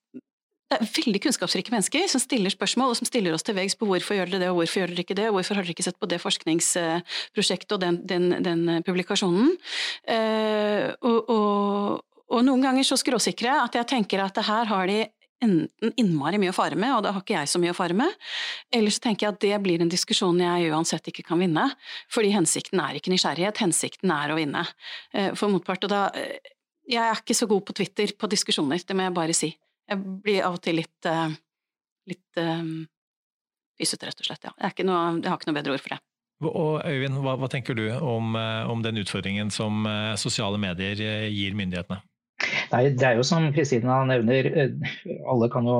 det 0.69 0.79
er 0.79 0.91
veldig 0.99 1.21
kunnskapsrike 1.25 1.73
mennesker 1.73 2.09
som 2.13 2.21
stiller 2.21 2.53
spørsmål, 2.53 2.93
og 2.93 2.99
som 2.99 3.09
stiller 3.09 3.33
oss 3.33 3.47
til 3.47 3.57
veggs 3.57 3.77
på 3.79 3.89
hvorfor 3.89 4.19
gjør 4.19 4.33
dere 4.35 4.43
det, 4.45 4.51
og 4.53 4.61
hvorfor 4.61 4.83
gjør 4.83 4.93
dere 4.93 5.05
ikke 5.07 5.17
det, 5.17 5.29
og 5.31 5.39
hvorfor 5.39 5.57
har 5.57 5.65
dere 5.65 5.77
ikke 5.77 5.87
sett 5.87 6.01
på 6.01 6.11
det 6.11 6.21
forskningsprosjektet 6.21 7.77
og 7.77 7.81
den, 7.85 8.01
den, 8.09 8.29
den 8.45 8.83
publikasjonen. 8.85 9.55
og, 11.01 11.31
og, 11.33 12.03
og, 12.29 12.41
noen 12.45 12.67
ganger 12.67 12.85
så 12.85 12.99
skråsikre 13.01 13.63
at 13.63 13.81
jeg 13.81 13.89
tenker 13.89 14.21
at 14.25 14.43
her 14.45 14.69
har 14.69 14.93
de 14.93 15.07
enten 15.45 15.95
innmari 15.97 16.39
mye 16.41 16.53
å 16.53 16.57
fare 16.57 16.79
med, 16.79 16.93
og 16.97 17.05
da 17.07 17.13
har 17.15 17.23
ikke 17.23 17.37
jeg 17.37 17.51
så 17.53 17.61
mye 17.63 17.73
å 17.73 17.79
fare 17.79 17.97
med, 17.97 18.11
eller 18.75 18.95
så 18.95 19.05
tenker 19.05 19.27
jeg 19.27 19.37
at 19.37 19.43
det 19.45 19.61
blir 19.63 19.85
en 19.85 19.93
diskusjon 19.93 20.43
jeg 20.43 20.73
uansett 20.73 21.13
ikke 21.13 21.27
kan 21.31 21.41
vinne, 21.43 21.69
fordi 22.13 22.33
hensikten 22.35 22.83
er 22.83 22.99
ikke 22.99 23.13
nysgjerrighet, 23.15 23.63
hensikten 23.63 24.13
er 24.15 24.35
å 24.35 24.39
vinne 24.39 24.65
eh, 25.15 25.31
for 25.39 25.53
motpart. 25.53 25.87
Og 25.87 25.95
da 25.95 26.09
eh, 26.19 26.55
Jeg 26.89 27.05
er 27.05 27.19
ikke 27.21 27.37
så 27.37 27.45
god 27.45 27.67
på 27.69 27.75
Twitter 27.77 28.15
på 28.17 28.31
diskusjoner, 28.33 28.81
det 28.81 28.95
må 28.97 29.05
jeg 29.05 29.17
bare 29.17 29.35
si. 29.37 29.51
Jeg 29.89 30.19
blir 30.25 30.43
av 30.45 30.59
og 30.59 30.63
til 30.65 30.79
litt 30.81 31.09
uh, 31.09 31.31
litt 32.09 32.41
pysete, 33.79 34.09
rett 34.09 34.21
og 34.23 34.27
slett. 34.31 34.45
Ja. 34.49 34.53
Jeg, 34.65 34.87
noe, 34.89 35.19
jeg, 35.21 35.29
har 35.29 35.37
ikke 35.37 35.51
noe 35.51 35.59
bedre 35.59 35.75
ord 35.77 35.83
for 35.85 35.93
det. 35.93 35.99
Og 36.49 36.79
Øyvind, 36.87 37.19
hva, 37.21 37.35
hva 37.37 37.49
tenker 37.53 37.77
du 37.77 37.85
om, 37.93 38.33
om, 38.39 38.81
den 38.81 39.01
utfordringen 39.03 39.51
som 39.53 39.85
sosiale 40.17 40.57
medier 40.63 41.29
gir 41.29 41.59
myndighetene? 41.59 41.99
Nei, 42.73 42.83
det 42.95 43.07
er 43.07 43.19
jo 43.19 43.25
som 43.27 43.49
Kristina 43.55 44.03
nevner, 44.09 44.47
eh, 44.47 45.15
alle 45.29 45.49
kan 45.53 45.67
jo 45.69 45.79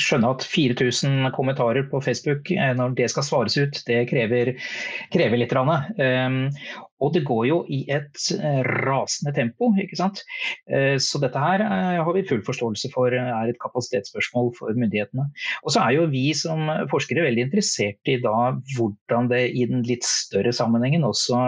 skjønne 0.00 0.30
at 0.34 0.44
4000 0.48 1.28
kommentarer 1.36 1.84
på 1.90 2.00
Facebook, 2.04 2.50
eh, 2.50 2.72
når 2.78 2.96
det 2.98 3.10
skal 3.12 3.26
svares 3.26 3.58
ut, 3.58 3.82
det 3.88 4.06
krever, 4.10 4.54
krever 5.12 5.40
litt. 5.40 5.52
Um, 5.52 6.46
og 7.02 7.10
det 7.12 7.24
går 7.26 7.42
jo 7.48 7.58
i 7.68 7.82
et 7.92 8.20
eh, 8.36 8.60
rasende 8.86 9.34
tempo, 9.36 9.72
ikke 9.82 9.98
sant. 9.98 10.22
Så 11.02 11.18
dette 11.20 11.40
her 11.40 11.64
har 11.66 12.14
vi 12.14 12.22
full 12.28 12.40
forståelse 12.46 12.88
for 12.94 13.12
er 13.12 13.50
et 13.50 13.58
kapasitetsspørsmål 13.60 14.52
for 14.56 14.78
myndighetene. 14.78 15.26
Og 15.66 15.74
så 15.74 15.82
er 15.82 15.96
jo 15.96 16.06
vi 16.12 16.28
som 16.38 16.70
forskere 16.92 17.26
veldig 17.26 17.48
interessert 17.48 18.08
i 18.08 18.16
da 18.22 18.52
hvordan 18.76 19.28
det 19.32 19.42
i 19.50 19.66
den 19.68 19.82
litt 19.88 20.06
større 20.06 20.54
sammenhengen 20.54 21.04
også 21.04 21.42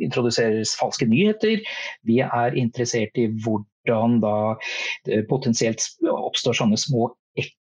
introduseres 0.00 0.72
falske 0.80 1.06
nyheter. 1.10 1.60
Vi 2.08 2.22
er 2.24 2.56
interessert 2.58 3.20
i 3.20 3.28
hvordan 3.44 4.18
da 4.24 4.36
potensielt 5.28 5.84
oppstår 6.08 6.56
sånne 6.62 6.80
små 6.80 7.10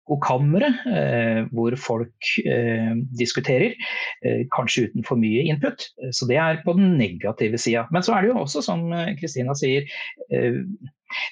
ekkokamre 0.03 0.69
eh, 0.91 1.43
hvor 1.55 1.75
folk 1.79 2.33
eh, 2.45 2.95
diskuterer, 3.19 3.75
eh, 4.25 4.45
kanskje 4.55 4.89
uten 4.89 5.07
for 5.07 5.21
mye 5.21 5.47
input. 5.49 5.87
Så 6.11 6.27
det 6.27 6.37
er 6.37 6.63
på 6.65 6.75
den 6.79 6.97
negative 6.99 7.59
sida. 7.59 7.87
Men 7.93 8.03
så 8.03 8.17
er 8.17 8.23
det 8.23 8.33
jo 8.33 8.41
også, 8.43 8.63
som 8.63 8.91
Kristina 9.21 9.55
sier, 9.59 9.87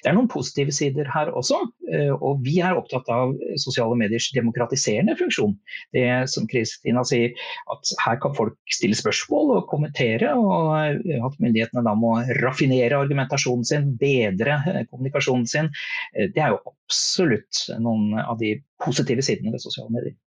det 0.03 0.11
er 0.11 0.17
noen 0.17 0.29
positive 0.31 0.73
sider 0.75 1.09
her 1.11 1.31
også. 1.37 1.59
Eh, 1.91 2.11
og 2.13 2.41
vi 2.45 2.57
er 2.63 2.77
opptatt 2.77 3.09
av 3.11 3.33
sosiale 3.61 3.97
mediers 3.99 4.29
demokratiserende 4.35 5.15
funksjon. 5.19 5.55
Det 5.95 6.07
som 6.31 6.47
Kristina 6.51 7.03
sier, 7.07 7.35
at 7.73 7.93
her 8.05 8.19
kan 8.23 8.35
folk 8.37 8.57
stille 8.71 8.97
spørsmål 8.97 9.55
og 9.57 9.69
kommentere. 9.71 10.33
Og 10.37 10.71
at 10.77 11.39
myndighetene 11.41 11.85
da 11.87 11.95
må 11.97 12.17
raffinere 12.41 12.99
argumentasjonen 13.01 13.67
sin, 13.67 13.93
bedre 14.01 14.59
eh, 14.71 14.83
kommunikasjonen 14.89 15.47
sin. 15.49 15.71
Eh, 16.15 16.31
det 16.33 16.43
er 16.43 16.55
jo 16.55 16.61
absolutt 16.63 17.65
noen 17.81 18.19
av 18.21 18.39
de 18.41 18.57
positive 18.83 19.23
sidene 19.25 19.53
ved 19.53 19.63
sosiale 19.63 19.91
medier. 19.93 20.17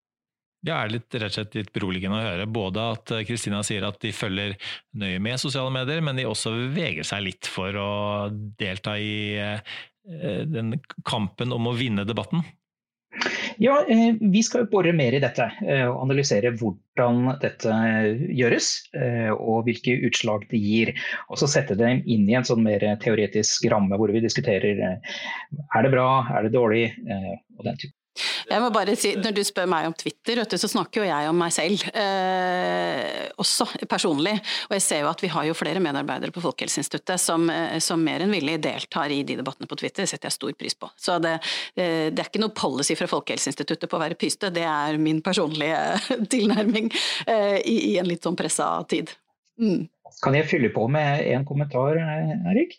Ja, 0.65 0.79
er 0.81 0.93
litt, 0.95 1.07
rett 1.13 1.29
og 1.29 1.37
slett 1.37 1.57
litt 1.59 1.71
beroligende 1.75 2.17
å 2.17 2.25
høre. 2.25 2.49
Både 2.49 2.89
at 2.95 3.11
Kristina 3.29 3.61
sier 3.65 3.85
at 3.85 3.99
de 4.01 4.13
følger 4.15 4.55
nøye 4.97 5.21
med 5.21 5.41
sosiale 5.41 5.73
medier, 5.73 6.01
men 6.01 6.17
de 6.17 6.25
også 6.25 6.55
veger 6.73 7.05
seg 7.05 7.27
litt 7.27 7.49
for 7.49 7.77
å 7.77 7.89
delta 8.57 8.97
i 8.97 9.37
den 10.05 10.75
kampen 11.05 11.53
om 11.53 11.69
å 11.69 11.75
vinne 11.77 12.05
debatten. 12.05 12.41
Ja, 13.57 13.85
eh, 13.89 14.15
Vi 14.19 14.43
skal 14.43 14.65
jo 14.65 14.71
bore 14.71 14.93
mer 14.95 15.15
i 15.15 15.21
dette 15.23 15.47
eh, 15.63 15.85
og 15.87 16.01
analysere 16.03 16.51
hvordan 16.59 17.35
dette 17.41 17.75
gjøres 18.35 18.69
eh, 18.97 19.31
og 19.31 19.65
hvilke 19.67 19.95
utslag 20.09 20.47
det 20.51 20.59
gir. 20.59 20.93
Og 21.29 21.39
så 21.39 21.49
sette 21.51 21.77
det 21.79 21.91
inn 22.03 22.27
i 22.29 22.37
en 22.37 22.47
sånn 22.47 22.63
mer 22.65 22.83
teoretisk 23.03 23.69
ramme 23.71 23.99
hvor 23.99 24.13
vi 24.13 24.23
diskuterer 24.23 24.81
er 24.85 25.85
det 25.85 25.93
bra, 25.93 26.09
er 26.35 26.47
det 26.47 26.55
dårlig 26.55 26.89
og 27.57 27.63
den 27.67 27.79
type. 27.79 27.95
Jeg 28.51 28.61
må 28.63 28.69
bare 28.73 28.95
si, 28.99 29.13
Når 29.19 29.35
du 29.35 29.41
spør 29.45 29.67
meg 29.69 29.87
om 29.89 29.95
Twitter, 29.97 30.41
så 30.45 30.69
snakker 30.69 31.01
jo 31.01 31.07
jeg 31.07 31.29
om 31.29 31.37
meg 31.39 31.53
selv 31.53 31.83
eh, 31.97 33.25
også, 33.41 33.67
personlig. 33.89 34.35
Og 34.69 34.75
jeg 34.77 34.83
ser 34.85 35.03
jo 35.03 35.09
at 35.11 35.23
vi 35.23 35.31
har 35.31 35.47
jo 35.47 35.55
flere 35.57 35.81
medarbeidere 35.83 36.33
på 36.35 36.43
Folkehelseinstituttet 36.43 37.21
som, 37.21 37.47
eh, 37.51 37.77
som, 37.83 38.01
mer 38.05 38.23
enn 38.23 38.33
villig 38.33 38.57
deltar 38.63 39.13
i 39.13 39.21
de 39.27 39.37
debattene 39.39 39.69
på 39.69 39.79
Twitter. 39.79 40.05
Det 40.05 40.13
setter 40.13 40.29
jeg 40.29 40.37
stor 40.37 40.55
pris 40.59 40.77
på. 40.77 40.89
Så 40.99 41.17
det, 41.23 41.37
eh, 41.75 42.11
det 42.13 42.21
er 42.21 42.29
ikke 42.29 42.43
noe 42.43 42.55
policy 42.55 42.97
fra 42.99 43.09
Folkehelseinstituttet 43.11 43.91
på 43.91 43.99
å 43.99 44.03
være 44.03 44.19
pyste, 44.19 44.53
det 44.53 44.65
er 44.69 44.99
min 45.01 45.21
personlige 45.25 45.79
tilnærming 46.33 46.91
eh, 47.27 47.59
i, 47.61 47.77
i, 47.91 47.93
en 48.01 48.09
litt 48.09 48.25
sånn 48.25 48.39
pressa 48.39 48.69
tid. 48.91 49.11
Mm. 49.61 49.87
Kan 50.23 50.35
jeg 50.37 50.47
fylle 50.47 50.69
på 50.73 50.85
med 50.91 51.25
en 51.33 51.43
kommentar, 51.47 51.97
Erik? 51.99 52.77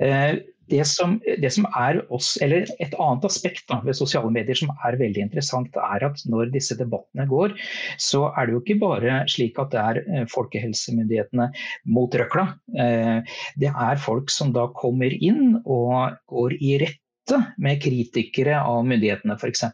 Eh, 0.00 0.38
det 0.70 0.84
som, 0.88 1.16
det 1.42 1.50
som, 1.54 1.66
er 1.78 2.00
oss, 2.14 2.36
eller 2.44 2.68
Et 2.78 2.94
annet 3.00 3.26
aspekt 3.26 3.66
da, 3.70 3.80
ved 3.84 3.96
sosiale 3.96 4.30
medier 4.32 4.58
som 4.58 4.70
er 4.86 4.98
veldig 5.00 5.24
interessant, 5.26 5.74
er 5.76 6.04
at 6.06 6.22
når 6.28 6.52
disse 6.54 6.76
debattene 6.78 7.26
går, 7.30 7.56
så 8.00 8.28
er 8.34 8.46
det 8.46 8.56
jo 8.56 8.62
ikke 8.62 8.78
bare 8.82 9.18
slik 9.30 9.58
at 9.60 9.72
det 9.74 9.82
er 9.82 10.00
eh, 10.04 10.24
folkehelsemyndighetene 10.32 11.50
mot 11.94 12.14
røkla. 12.20 12.46
Eh, 12.78 13.36
det 13.60 13.72
er 13.72 14.02
folk 14.02 14.32
som 14.34 14.54
da 14.56 14.68
kommer 14.76 15.12
inn 15.14 15.58
og 15.64 16.18
går 16.30 16.56
i 16.60 16.78
rette 16.84 17.42
med 17.60 17.82
kritikere 17.84 18.56
av 18.62 18.86
myndighetene 18.88 19.36
f.eks. 19.36 19.66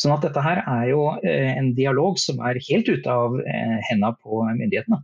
Sånn 0.00 0.14
at 0.14 0.24
dette 0.24 0.44
her 0.44 0.62
er 0.62 0.88
jo 0.92 1.02
eh, 1.20 1.52
en 1.56 1.74
dialog 1.76 2.20
som 2.20 2.40
er 2.44 2.62
helt 2.70 2.88
ute 2.88 3.12
av 3.12 3.36
hendene 3.90 4.14
på 4.22 4.42
myndighetene. 4.48 5.02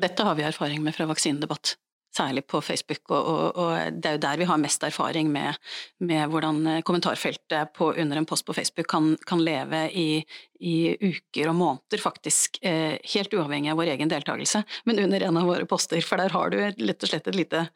Dette 0.00 0.26
har 0.26 0.34
vi 0.34 0.42
erfaring 0.42 0.82
med 0.82 0.96
fra 0.96 1.06
vaksinedebatt 1.06 1.76
særlig 2.14 2.44
på 2.50 2.60
Facebook, 2.64 3.02
og, 3.10 3.26
og, 3.28 3.58
og, 3.58 3.98
det 3.98 4.08
er 4.08 4.16
jo 4.16 4.22
der 4.22 4.40
vi 4.40 4.48
har 4.48 4.60
mest 4.60 4.84
erfaring 4.86 5.30
med, 5.32 5.58
med 6.04 6.30
hvordan 6.32 6.60
eh, 6.70 6.82
kommentarfeltet 6.86 7.72
på, 7.76 7.92
under 7.92 8.20
en 8.20 8.28
post 8.28 8.46
på 8.46 8.54
Facebook 8.56 8.88
kan, 8.90 9.14
kan 9.26 9.42
leve 9.44 9.84
i, 9.90 10.22
i, 10.60 10.76
uker 10.94 11.50
og 11.50 11.58
måneder, 11.58 12.02
faktisk, 12.02 12.60
eh, 12.62 12.96
helt 13.14 13.34
uavhengig 13.34 13.72
av 13.72 13.80
vår 13.80 13.94
egen 13.96 14.12
deltakelse, 14.12 14.64
men 14.88 15.02
under 15.06 15.26
en 15.26 15.40
av 15.40 15.50
våre 15.50 15.68
poster, 15.70 16.02
for 16.06 16.22
der 16.22 16.34
har 16.34 16.54
du 16.54 16.60
lett 16.84 17.06
og 17.06 17.10
slett 17.10 17.30
lite, 17.34 17.66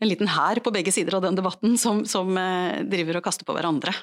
en 0.00 0.10
liten 0.10 0.30
hær 0.36 0.62
på 0.62 0.74
begge 0.74 0.94
sider 0.94 1.18
av 1.18 1.26
den 1.26 1.38
debatten 1.38 1.78
som, 1.80 2.04
som 2.08 2.30
eh, 2.38 2.80
driver 2.90 3.20
og 3.20 3.26
kaster 3.26 3.48
på 3.48 3.56
hverandre. 3.56 3.94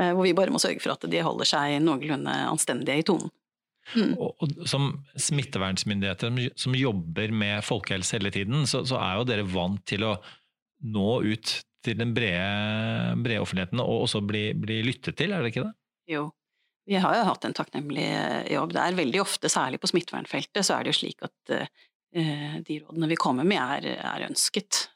Hvor 0.00 0.22
vi 0.22 0.30
bare 0.32 0.52
må 0.54 0.56
sørge 0.62 0.80
for 0.80 0.94
at 0.94 1.02
de 1.12 1.18
holder 1.20 1.48
seg 1.50 1.74
noenlunde 1.82 2.32
anstendige 2.48 3.02
i 3.02 3.04
tonen. 3.04 3.28
Mm. 3.96 4.12
Og, 4.16 4.34
og, 4.38 4.52
som 4.70 4.92
smittevernsmyndigheter 5.18 6.52
som 6.58 6.76
jobber 6.78 7.32
med 7.34 7.64
folkehelse 7.66 8.18
hele 8.18 8.32
tiden, 8.34 8.66
så, 8.70 8.84
så, 8.86 9.00
er 9.02 9.18
jo 9.18 9.26
dere 9.28 9.46
vant 9.50 9.82
til 9.88 10.06
å 10.06 10.14
nå 10.90 11.10
ut 11.26 11.56
til 11.84 11.96
den 11.96 12.12
brede, 12.16 13.16
brede 13.24 13.40
offentligheten 13.42 13.80
og 13.82 14.04
også 14.04 14.20
bli, 14.24 14.50
bli, 14.58 14.82
lyttet 14.84 15.16
til, 15.18 15.32
er 15.32 15.42
det 15.42 15.52
ikke 15.52 15.64
det? 15.66 15.74
Jo, 16.12 16.26
vi 16.88 16.98
har 17.00 17.16
jo 17.16 17.26
hatt 17.28 17.44
en 17.46 17.56
takknemlig 17.56 18.06
eh, 18.06 18.52
jobb 18.54 18.74
der. 18.76 18.96
Veldig 18.98 19.22
ofte, 19.22 19.50
særlig 19.52 19.80
på 19.80 19.90
smittevernfeltet, 19.92 20.64
så 20.66 20.76
er 20.76 20.84
det 20.84 20.94
jo 20.94 21.00
slik 21.02 21.26
at 21.26 21.52
uh, 21.56 22.56
de 22.66 22.80
rådene 22.82 23.10
vi 23.12 23.20
kommer 23.20 23.46
med, 23.48 23.60
er, 23.60 24.00
er 24.00 24.26
ønsket. 24.28 24.86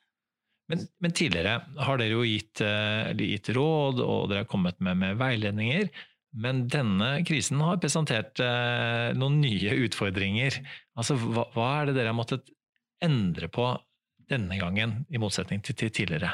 Men, 0.73 0.87
men, 1.05 1.13
tidligere 1.13 1.61
har 1.87 2.01
dere 2.01 2.17
jo 2.17 2.25
gitt, 2.27 2.65
uh, 2.65 3.13
gitt, 3.17 3.53
råd, 3.57 4.01
og 4.05 4.29
dere 4.33 4.45
har 4.45 4.51
kommet 4.51 4.81
med, 4.85 5.01
med 5.01 5.21
veiledninger. 5.21 5.89
Men 6.35 6.65
denne 6.71 7.21
krisen 7.27 7.61
har 7.63 7.79
presentert 7.83 8.41
eh, 8.43 9.13
noen 9.15 9.39
nye 9.43 9.77
utfordringer. 9.87 10.57
Altså, 10.99 11.17
hva, 11.21 11.47
hva, 11.55 11.69
er 11.79 11.91
det 11.91 11.99
dere 12.01 12.11
har 12.11 12.19
måttet 12.19 12.51
endre 13.05 13.51
på 13.53 13.69
denne 14.31 14.59
gangen, 14.59 15.03
i 15.13 15.21
motsetning 15.21 15.63
til, 15.63 15.77
til 15.79 15.93
tidligere? 15.95 16.33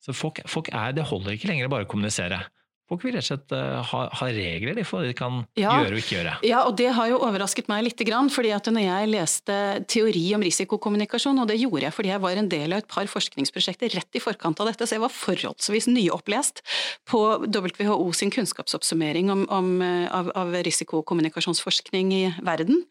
Så 0.00 0.12
folk, 0.16 0.42
folk 0.48 0.68
er, 0.72 0.92
Det 0.96 1.08
holder 1.08 1.36
ikke 1.36 1.48
lenger 1.52 1.72
bare 1.72 1.88
å 1.88 1.90
kommunisere. 1.90 2.42
Folk 2.90 3.04
vil 3.06 3.14
rett 3.14 3.22
og 3.22 3.28
slett 3.28 3.52
uh, 3.54 3.84
ha, 3.86 3.98
ha, 4.18 4.26
regler 4.34 4.80
for 4.82 4.98
hva 4.98 5.06
de 5.06 5.14
kan 5.14 5.36
ja. 5.54 5.76
gjøre 5.78 5.94
og 5.94 6.00
ikke 6.00 6.14
gjøre. 6.16 6.32
Ja, 6.42 6.64
og 6.66 6.74
det 6.80 6.88
har 6.96 7.06
jo 7.06 7.20
overrasket 7.22 7.70
meg 7.70 7.84
litt. 7.86 8.02
fordi 8.34 8.50
at 8.50 8.66
når 8.66 8.82
jeg 8.82 9.10
leste 9.12 9.58
teori 9.86 10.24
om 10.34 10.42
risikokommunikasjon, 10.42 11.38
og 11.38 11.46
det 11.46 11.60
gjorde 11.60 11.86
jeg 11.86 11.94
fordi 11.94 12.10
jeg 12.10 12.22
var 12.24 12.40
en 12.40 12.50
del 12.50 12.74
av 12.74 12.82
et 12.82 12.90
par 12.90 13.06
forskningsprosjekter 13.06 13.94
rett 13.94 14.18
i 14.18 14.24
forkant 14.24 14.58
av 14.58 14.72
dette, 14.72 14.88
så 14.88 14.98
jeg 14.98 15.04
var 15.04 15.14
forholdsvis 15.14 15.86
nyopplest 15.86 16.64
på 17.06 17.22
WHO 17.46 18.10
sin 18.16 18.34
kunnskapsoppsummering 18.34 19.30
om, 19.30 19.46
om, 19.54 19.70
eh, 19.86 20.10
av, 20.10 20.34
av, 20.34 20.50
risikokommunikasjonsforskning 20.66 22.12
i 22.16 22.24
verden. 22.42 22.82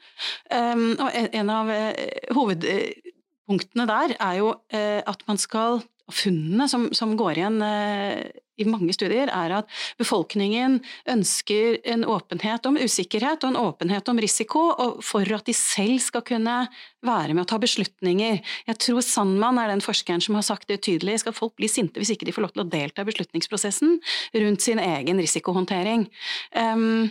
Um, 0.47 0.93
og 0.95 1.11
en 1.11 1.51
av 1.51 1.75
uh, 1.75 1.91
hovedpunktene 2.39 3.91
der 3.91 4.15
er 4.15 4.39
jo 4.39 4.53
at 4.71 5.23
man 5.27 5.39
skal 5.41 5.81
Funnene 6.15 6.69
som, 6.71 6.89
som 6.95 7.15
går 7.19 7.41
igjen 7.41 7.59
i 8.59 8.67
mange 8.67 8.93
studier, 8.95 9.29
er 9.31 9.53
at 9.61 9.69
befolkningen 9.99 10.79
ønsker 11.09 11.79
en 11.93 12.05
åpenhet 12.07 12.67
om 12.69 12.79
usikkerhet 12.79 13.43
og 13.43 13.53
en 13.53 13.61
åpenhet 13.61 14.11
om 14.11 14.19
risiko, 14.19 14.63
for 15.05 15.27
at 15.35 15.47
de 15.47 15.55
selv 15.55 16.01
skal 16.03 16.25
kunne 16.27 16.57
være 17.05 17.35
med 17.35 17.45
å 17.45 17.49
ta 17.53 17.59
beslutninger. 17.61 18.41
Jeg 18.67 18.81
tror 18.83 19.01
Sandman 19.05 19.61
er 19.61 19.71
den 19.71 19.83
forskeren 19.83 20.23
som 20.23 20.37
har 20.37 20.47
sagt 20.47 20.67
det 20.71 20.81
tydelig. 20.87 21.21
Skal 21.23 21.37
folk 21.37 21.55
bli 21.59 21.71
sinte 21.71 22.01
hvis 22.01 22.13
ikke 22.15 22.27
de 22.27 22.35
får 22.35 22.47
lov 22.47 22.55
til 22.55 22.65
å 22.65 22.69
delta 22.69 23.05
i 23.05 23.09
beslutningsprosessen 23.09 23.97
rundt 24.43 24.65
sin 24.65 24.83
egen 24.83 25.23
risikohåndtering? 25.23 26.07
Um, 26.55 27.09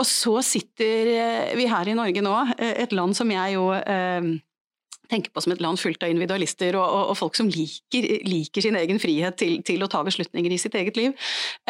og 0.00 0.06
så 0.08 0.38
sitter 0.46 1.10
vi 1.58 1.66
her 1.68 1.90
i 1.90 1.96
Norge 1.96 2.22
nå, 2.24 2.36
et 2.56 2.94
land 2.96 3.12
som 3.18 3.28
jeg 3.28 3.58
jo 3.58 3.66
um, 3.76 4.38
tenker 5.10 5.32
på 5.34 5.42
som 5.42 5.54
et 5.54 5.62
land 5.62 5.80
fullt 5.80 6.02
av 6.04 6.12
individualister 6.12 6.76
og, 6.78 6.84
og, 6.84 7.12
og 7.12 7.18
folk 7.18 7.38
som 7.38 7.50
liker, 7.50 8.06
liker, 8.26 8.64
sin 8.64 8.78
egen 8.78 9.00
frihet 9.02 9.38
til, 9.40 9.58
til, 9.66 9.82
å 9.82 9.90
ta 9.90 10.02
beslutninger 10.06 10.54
i 10.54 10.58
sitt 10.60 10.76
eget 10.78 10.98
liv, 10.98 11.14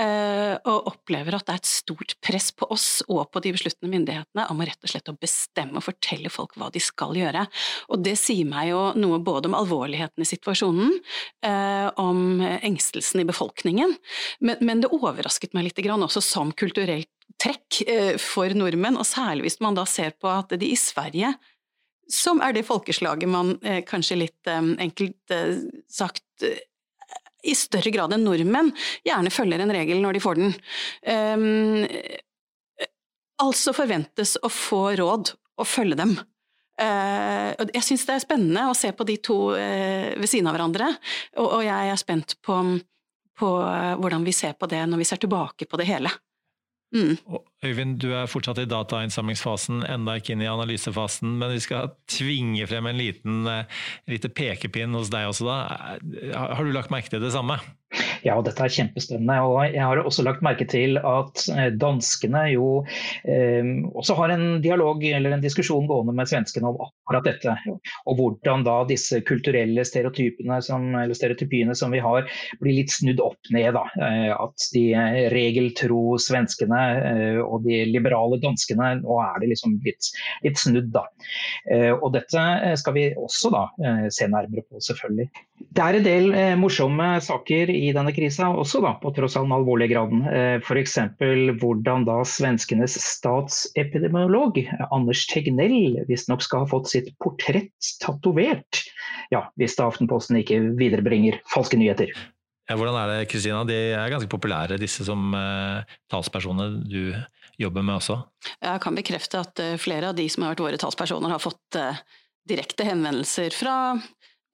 eh, 0.00 0.54
og 0.68 0.90
opplever 0.92 1.36
at 1.36 1.46
det 1.48 1.56
er 1.56 1.62
et 1.62 1.70
stort 1.70 2.16
press 2.24 2.50
på 2.56 2.68
oss 2.72 2.88
og 3.08 3.22
på 3.32 3.42
de 3.44 3.54
besluttende 3.56 3.92
myndighetene 3.92 4.46
om 4.52 4.60
å 4.60 4.68
rett 4.68 4.84
og 4.84 4.92
slett 4.92 5.12
å 5.12 5.16
bestemme 5.20 5.80
og 5.80 5.86
fortelle 5.86 6.32
folk 6.32 6.56
hva 6.60 6.70
de 6.74 6.82
skal 6.82 7.16
gjøre. 7.18 7.46
Og 7.90 8.04
det 8.04 8.16
sier 8.20 8.48
meg 8.48 8.70
jo 8.72 8.82
noe 9.00 9.20
både 9.24 9.50
om 9.50 9.56
alvorligheten 9.58 10.24
i 10.24 10.28
situasjonen, 10.28 10.98
eh, 11.46 11.88
om 12.00 12.42
engstelsen 12.60 13.22
i 13.22 13.28
befolkningen, 13.28 13.96
men, 14.40 14.60
men, 14.60 14.80
det 14.80 14.92
overrasket 14.96 15.52
meg 15.56 15.68
litt 15.68 15.80
grann 15.84 16.02
også 16.06 16.22
som 16.24 16.52
kulturelt 16.56 17.10
trekk 17.40 17.82
eh, 17.88 18.14
for 18.20 18.52
nordmenn, 18.56 18.98
og 19.00 19.08
særlig 19.08 19.48
hvis 19.48 19.60
man 19.64 19.76
da 19.78 19.86
ser 19.88 20.14
på 20.20 20.28
at 20.30 20.52
de 20.60 20.72
i 20.72 20.78
Sverige 20.78 21.34
som 22.10 22.42
er 22.42 22.54
det 22.56 22.66
folkeslaget 22.66 23.30
man 23.30 23.54
eh, 23.62 23.82
kanskje 23.86 24.18
litt 24.24 24.50
eh, 24.50 24.72
enkelt 24.82 25.34
eh, 25.34 25.62
sagt 25.90 26.46
eh, 26.46 26.58
i 27.46 27.54
større 27.56 27.92
grad 27.94 28.12
enn 28.12 28.26
nordmenn 28.26 28.72
gjerne 29.06 29.32
følger 29.32 29.62
en 29.62 29.72
regel 29.72 30.02
når 30.02 30.16
de 30.16 30.20
får 30.20 30.40
den. 30.40 30.50
Um, 31.08 31.86
altså 33.40 33.72
forventes 33.72 34.34
å 34.44 34.50
få 34.52 34.82
råd 35.00 35.32
og 35.56 35.68
følge 35.68 35.96
dem. 36.02 36.12
Uh, 36.80 37.56
jeg 37.72 37.84
syns 37.86 38.04
det 38.08 38.16
er 38.16 38.24
spennende 38.24 38.66
å 38.68 38.76
se 38.76 38.92
på 38.96 39.06
de 39.08 39.16
to 39.24 39.38
uh, 39.54 40.12
ved 40.20 40.28
siden 40.28 40.50
av 40.50 40.56
hverandre, 40.58 40.90
og, 41.38 41.46
og 41.46 41.64
jeg 41.64 41.94
er 41.94 42.00
spent 42.00 42.36
på, 42.44 42.58
på 43.40 43.50
hvordan 44.00 44.28
vi 44.28 44.36
ser 44.36 44.56
på 44.60 44.68
det 44.68 44.84
når 44.88 45.00
vi 45.00 45.08
ser 45.08 45.24
tilbake 45.24 45.68
på 45.68 45.80
det 45.80 45.88
hele. 45.88 46.12
Mm. 46.90 47.18
Øyvind, 47.62 47.98
du 48.02 48.08
er 48.18 48.26
fortsatt 48.30 48.58
i 48.58 48.66
datainnsamlingsfasen, 48.66 49.84
enda 49.86 50.16
ikke 50.18 50.34
inn 50.34 50.42
i 50.42 50.48
analysefasen, 50.50 51.36
men 51.38 51.54
vi 51.54 51.60
skal 51.62 51.92
tvinge 52.10 52.66
frem 52.66 52.88
en 52.90 52.98
liten 52.98 53.44
uh, 53.46 53.82
lite 54.10 54.30
pekepinn 54.34 54.96
hos 54.98 55.12
deg 55.12 55.28
også, 55.30 55.46
da. 55.46 55.58
Har 56.34 56.66
du 56.66 56.74
lagt 56.74 56.90
merke 56.90 57.12
til 57.12 57.22
det 57.22 57.30
samme? 57.36 57.60
Ja, 58.26 58.36
dette 58.44 58.66
er 58.66 58.74
kjempespennende. 58.74 59.38
og 59.46 59.74
Jeg 59.74 59.84
har 59.84 60.02
også 60.02 60.24
lagt 60.26 60.44
merke 60.44 60.66
til 60.68 60.98
at 60.98 61.44
eh, 61.54 61.70
danskene 61.80 62.46
jo 62.54 62.70
eh, 63.24 63.64
også 63.94 64.16
har 64.18 64.34
en 64.34 64.46
dialog 64.64 65.04
eller 65.04 65.36
en 65.36 65.44
diskusjon 65.44 65.88
gående 65.90 66.14
med 66.16 66.30
svenskene 66.30 66.70
om 66.70 66.80
akkurat 66.84 67.26
dette. 67.26 67.56
Og 68.06 68.18
hvordan 68.18 68.64
da 68.66 68.80
disse 68.88 69.20
kulturelle 69.26 69.84
stereotypene 69.86 70.60
som, 70.64 70.90
eller 70.94 71.16
stereotypiene 71.16 71.74
som 71.78 71.92
vi 71.94 72.02
har, 72.04 72.28
blir 72.60 72.78
litt 72.80 72.92
snudd 72.94 73.20
opp 73.24 73.52
ned. 73.54 73.72
Da. 73.76 73.84
Eh, 74.00 74.30
at 74.34 74.68
de 74.74 74.84
regeltro 75.32 76.16
svenskene 76.22 76.80
eh, 77.10 77.40
og 77.42 77.64
de 77.66 77.82
liberale 77.90 78.40
danskene, 78.42 78.96
nå 79.02 79.20
er 79.24 79.40
det 79.42 79.52
liksom 79.54 79.78
litt, 79.86 80.10
litt 80.46 80.60
snudd. 80.60 80.90
da. 80.94 81.06
Eh, 81.70 81.92
og 81.94 82.12
dette 82.16 82.76
skal 82.80 82.96
vi 82.96 83.10
også 83.18 83.52
da 83.52 83.64
se 84.12 84.26
nærmere 84.30 84.64
på, 84.66 84.80
selvfølgelig. 84.84 85.28
Det 85.60 85.84
er 85.84 85.96
en 85.98 86.06
del 86.06 86.30
morsomme 86.58 87.06
saker 87.24 87.70
i 87.72 87.90
denne 87.96 88.09
krisa, 88.16 88.48
også 88.54 88.82
da, 88.84 88.94
på 89.02 89.12
tross 89.16 89.36
av 89.38 89.46
den 89.46 89.54
alvorlige 89.56 89.94
graden. 89.94 90.24
F.eks. 90.62 90.96
hvordan 91.60 92.06
da 92.08 92.18
svenskenes 92.26 92.96
statsepidemiolog 93.04 94.58
Anders 94.90 95.26
Tegnell 95.30 96.00
visstnok 96.08 96.44
skal 96.44 96.64
ha 96.64 96.70
fått 96.72 96.90
sitt 96.92 97.12
portrett 97.22 97.94
tatovert. 98.02 98.84
Ja, 99.34 99.46
hvis 99.60 99.78
da 99.78 99.88
Aftenposten 99.90 100.40
ikke 100.40 100.60
viderebringer 100.78 101.40
falske 101.54 101.78
nyheter. 101.80 102.12
Ja, 102.70 102.76
hvordan 102.78 102.94
er 102.94 103.10
det, 103.10 103.30
Kristina? 103.32 103.64
De 103.66 103.74
er 103.74 104.12
ganske 104.12 104.30
populære, 104.30 104.78
disse 104.78 105.02
som 105.06 105.32
uh, 105.34 105.82
talspersoner 106.12 106.76
du 106.86 107.16
jobber 107.58 107.82
med 107.82 107.96
også? 107.98 108.20
Jeg 108.62 108.82
kan 108.84 108.94
bekrefte 108.94 109.40
at 109.42 109.62
uh, 109.62 109.74
flere 109.80 110.12
av 110.12 110.18
de 110.18 110.28
som 110.30 110.46
har 110.46 110.54
vært 110.54 110.62
våre 110.62 110.78
talspersoner, 110.78 111.34
har 111.34 111.42
fått 111.42 111.78
uh, 111.80 111.98
direkte 112.46 112.86
henvendelser 112.86 113.50
fra 113.58 113.74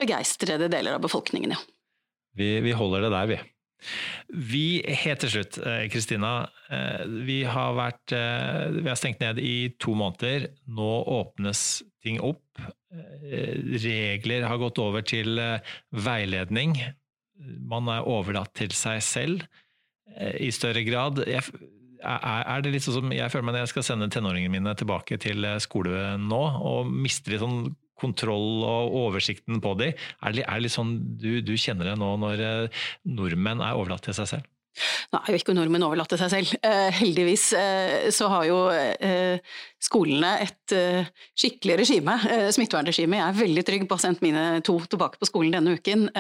begeistrede 0.01 0.71
deler 0.73 0.97
av 0.97 1.05
befolkningen, 1.05 1.53
ja. 1.53 1.61
Vi, 2.37 2.49
vi 2.64 2.75
holder 2.77 3.07
det 3.07 3.12
der, 3.14 3.31
vi. 3.31 3.38
Vi, 4.51 4.66
Helt 5.05 5.20
til 5.22 5.33
slutt, 5.35 5.59
Kristina. 5.92 6.49
Vi 7.27 7.42
har 7.44 7.77
Vi 8.11 8.88
har 8.88 8.99
stengt 8.99 9.20
ned 9.20 9.38
i 9.38 9.77
to 9.79 9.94
måneder. 9.94 10.49
Nå 10.66 10.90
åpnes 11.20 11.83
ting 12.03 12.18
opp. 12.25 12.61
Regler 12.90 14.49
har 14.49 14.62
gått 14.62 14.81
over 14.83 15.05
til 15.07 15.38
veiledning 15.92 16.79
man 17.44 17.88
er 17.92 18.07
overlatt 18.09 18.55
til 18.57 18.75
seg 18.77 19.03
selv 19.05 19.46
eh, 20.16 20.37
i 20.46 20.53
større 20.55 20.85
grad. 20.87 21.22
Jeg, 21.29 21.44
er 22.07 22.62
det 22.62 22.75
litt 22.75 22.85
sånn 22.87 23.01
som 23.01 23.14
jeg 23.14 23.33
føler 23.33 23.49
meg 23.49 23.57
når 23.57 23.64
jeg 23.64 23.75
skal 23.75 23.88
sende 23.90 24.11
tenåringene 24.12 24.59
mine 24.59 24.77
tilbake 24.79 25.18
til 25.22 25.46
eh, 25.49 25.61
skole 25.62 26.16
nå, 26.22 26.42
og 26.70 26.92
mister 26.92 27.35
litt 27.35 27.44
sånn 27.44 27.61
kontroll 28.00 28.64
og 28.66 28.98
oversikten 29.06 29.62
på 29.64 29.76
dem? 29.80 29.96
Er 30.22 30.37
det, 30.37 30.44
er 30.46 30.62
litt 30.62 30.74
sånn 30.74 30.98
du, 31.20 31.40
du 31.44 31.54
kjenner 31.61 31.92
det 31.92 31.96
nå 32.00 32.12
når 32.22 32.44
eh, 32.44 32.85
nordmenn 33.09 33.64
er 33.64 33.78
overlatt 33.78 34.06
til 34.06 34.16
seg 34.16 34.30
selv? 34.35 34.52
Nå 35.09 35.22
er 35.22 35.32
jo 35.32 35.38
ikke 35.40 35.54
nordmenn 35.56 35.87
overlatt 35.87 36.11
til 36.12 36.20
seg 36.20 36.32
selv. 36.35 36.50
Eh, 36.61 36.90
heldigvis 36.98 37.46
eh, 37.56 38.09
så 38.12 38.28
har 38.28 38.44
jo 38.48 38.59
skolene 39.80 40.35
et 40.44 40.74
skikkelig 41.38 41.78
regime, 41.80 42.18
smittevernregime. 42.52 43.22
Jeg 43.22 43.28
er 43.30 43.40
veldig 43.40 43.64
trygg 43.68 43.87
på 43.87 43.96
å 43.96 44.00
ha 44.00 44.04
sendt 44.04 44.24
mine 44.24 44.44
to 44.66 44.76
tilbake 44.85 45.20
på 45.22 45.30
skolen 45.30 45.56
denne 45.56 45.78
uken. 45.78 46.11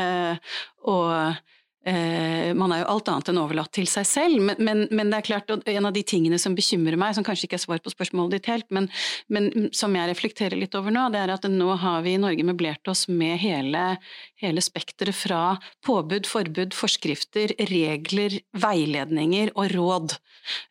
Og 0.86 1.44
man 1.86 2.72
er 2.74 2.80
jo 2.80 2.88
alt 2.90 3.08
annet 3.12 3.28
enn 3.30 3.38
overlatt 3.38 3.70
til 3.76 3.86
seg 3.86 4.06
selv, 4.08 4.40
men, 4.42 4.58
men, 4.58 4.80
men, 4.90 5.10
det 5.12 5.20
er 5.20 5.26
klart 5.28 5.52
og 5.54 5.68
en 5.70 5.86
av 5.86 5.94
de 5.94 6.02
tingene 6.06 6.38
som 6.42 6.56
bekymrer 6.56 6.98
meg, 6.98 7.14
som 7.14 7.26
kanskje 7.26 7.46
ikke 7.46 7.58
er 7.60 7.62
svar 7.62 7.82
på 7.84 7.92
spørsmålet 7.92 8.36
ditt 8.36 8.50
helt, 8.50 8.66
men, 8.74 8.88
men, 9.30 9.68
som 9.76 9.94
jeg 9.94 10.10
reflekterer 10.10 10.58
litt 10.58 10.74
over 10.78 10.94
nå, 10.94 11.06
det 11.14 11.22
er 11.22 11.34
at 11.36 11.46
nå 11.50 11.76
har 11.78 12.02
vi 12.02 12.16
i 12.16 12.22
Norge 12.22 12.46
møblert 12.48 12.90
oss 12.90 13.06
med 13.06 13.38
hele, 13.42 13.84
hele 14.42 14.64
spekteret 14.64 15.14
fra 15.14 15.42
påbud, 15.86 16.26
forbud, 16.26 16.74
forskrifter, 16.74 17.54
regler, 17.70 18.40
veiledninger 18.66 19.54
og 19.54 19.70
råd. 19.76 20.18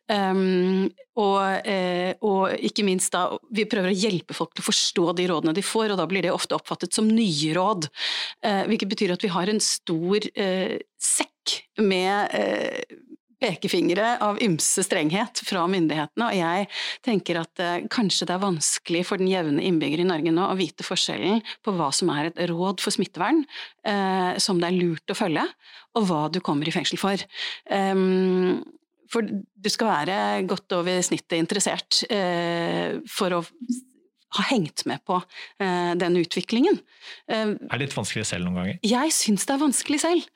Um, 0.06 0.86
og, 1.18 1.66
eh, 1.66 2.12
og, 2.20 2.52
ikke 2.60 2.84
minst 2.86 3.14
da, 3.14 3.24
vi 3.50 3.64
prøver 3.66 3.90
å 3.90 3.96
hjelpe 3.96 4.36
folk 4.36 4.52
til 4.54 4.62
å 4.62 4.68
forstå 4.68 5.06
de 5.18 5.26
rådene 5.30 5.56
de 5.56 5.64
får, 5.64 5.94
og 5.94 6.00
da 6.00 6.06
blir 6.10 6.26
det 6.26 6.34
ofte 6.34 6.54
oppfattet 6.58 6.94
som 6.94 7.08
nye 7.08 7.54
råd. 7.56 7.88
Eh, 8.44 8.62
hvilket 8.68 8.92
betyr 8.92 9.16
at 9.16 9.24
vi 9.24 9.32
har 9.32 9.50
en 9.50 9.62
stor 9.62 10.28
eh, 10.36 10.76
sekk 11.00 11.56
med 11.80 12.36
eh, 12.36 13.00
pekefingre 13.42 14.14
av 14.24 14.38
ymse 14.44 14.84
strenghet 14.86 15.42
fra 15.44 15.64
myndighetene, 15.70 16.28
og 16.28 16.36
jeg 16.36 16.68
tenker 17.04 17.40
at 17.42 17.62
eh, 17.62 17.88
kanskje 17.92 18.28
det 18.28 18.36
er 18.36 18.44
vanskelig 18.44 19.02
for 19.08 19.20
den 19.20 19.30
jevne 19.30 19.64
innbygger 19.64 20.04
i 20.04 20.08
Norge 20.08 20.32
nå 20.32 20.46
å 20.48 20.56
vite 20.58 20.86
forskjellen 20.86 21.42
på 21.64 21.76
hva 21.76 21.90
som 21.96 22.12
er 22.14 22.30
et 22.30 22.40
råd 22.50 22.84
for 22.84 22.96
smittevern, 22.96 23.44
eh, 23.88 24.36
som 24.42 24.60
det 24.60 24.70
er 24.70 24.78
lurt 24.78 25.12
å 25.12 25.18
følge, 25.18 25.44
og 25.96 26.08
hva 26.08 26.22
du 26.32 26.40
kommer 26.44 26.68
i 26.68 26.74
fengsel 26.74 27.00
for. 27.00 27.20
Um, 27.72 28.64
for 29.12 29.26
du 29.26 29.72
skal 29.72 29.92
være 29.92 30.46
godt 30.50 30.78
over 30.78 31.02
snittet 31.04 31.38
interessert 31.40 32.02
eh, 32.10 32.98
for 33.10 33.38
å 33.38 33.42
ha 34.36 34.44
hengt 34.50 34.84
med 34.88 35.02
på 35.06 35.16
eh, 35.62 35.92
den 35.98 36.16
utviklingen. 36.18 36.78
Eh, 37.30 37.52
er 37.54 37.78
det 37.78 37.86
litt 37.86 37.96
vanskelig 37.96 38.26
selv 38.28 38.46
noen 38.46 38.58
ganger? 38.60 38.78
Jeg 38.84 39.14
syns 39.14 39.46
det 39.46 39.54
er 39.54 39.62
vanskelig 39.62 40.00
selv. 40.02 40.26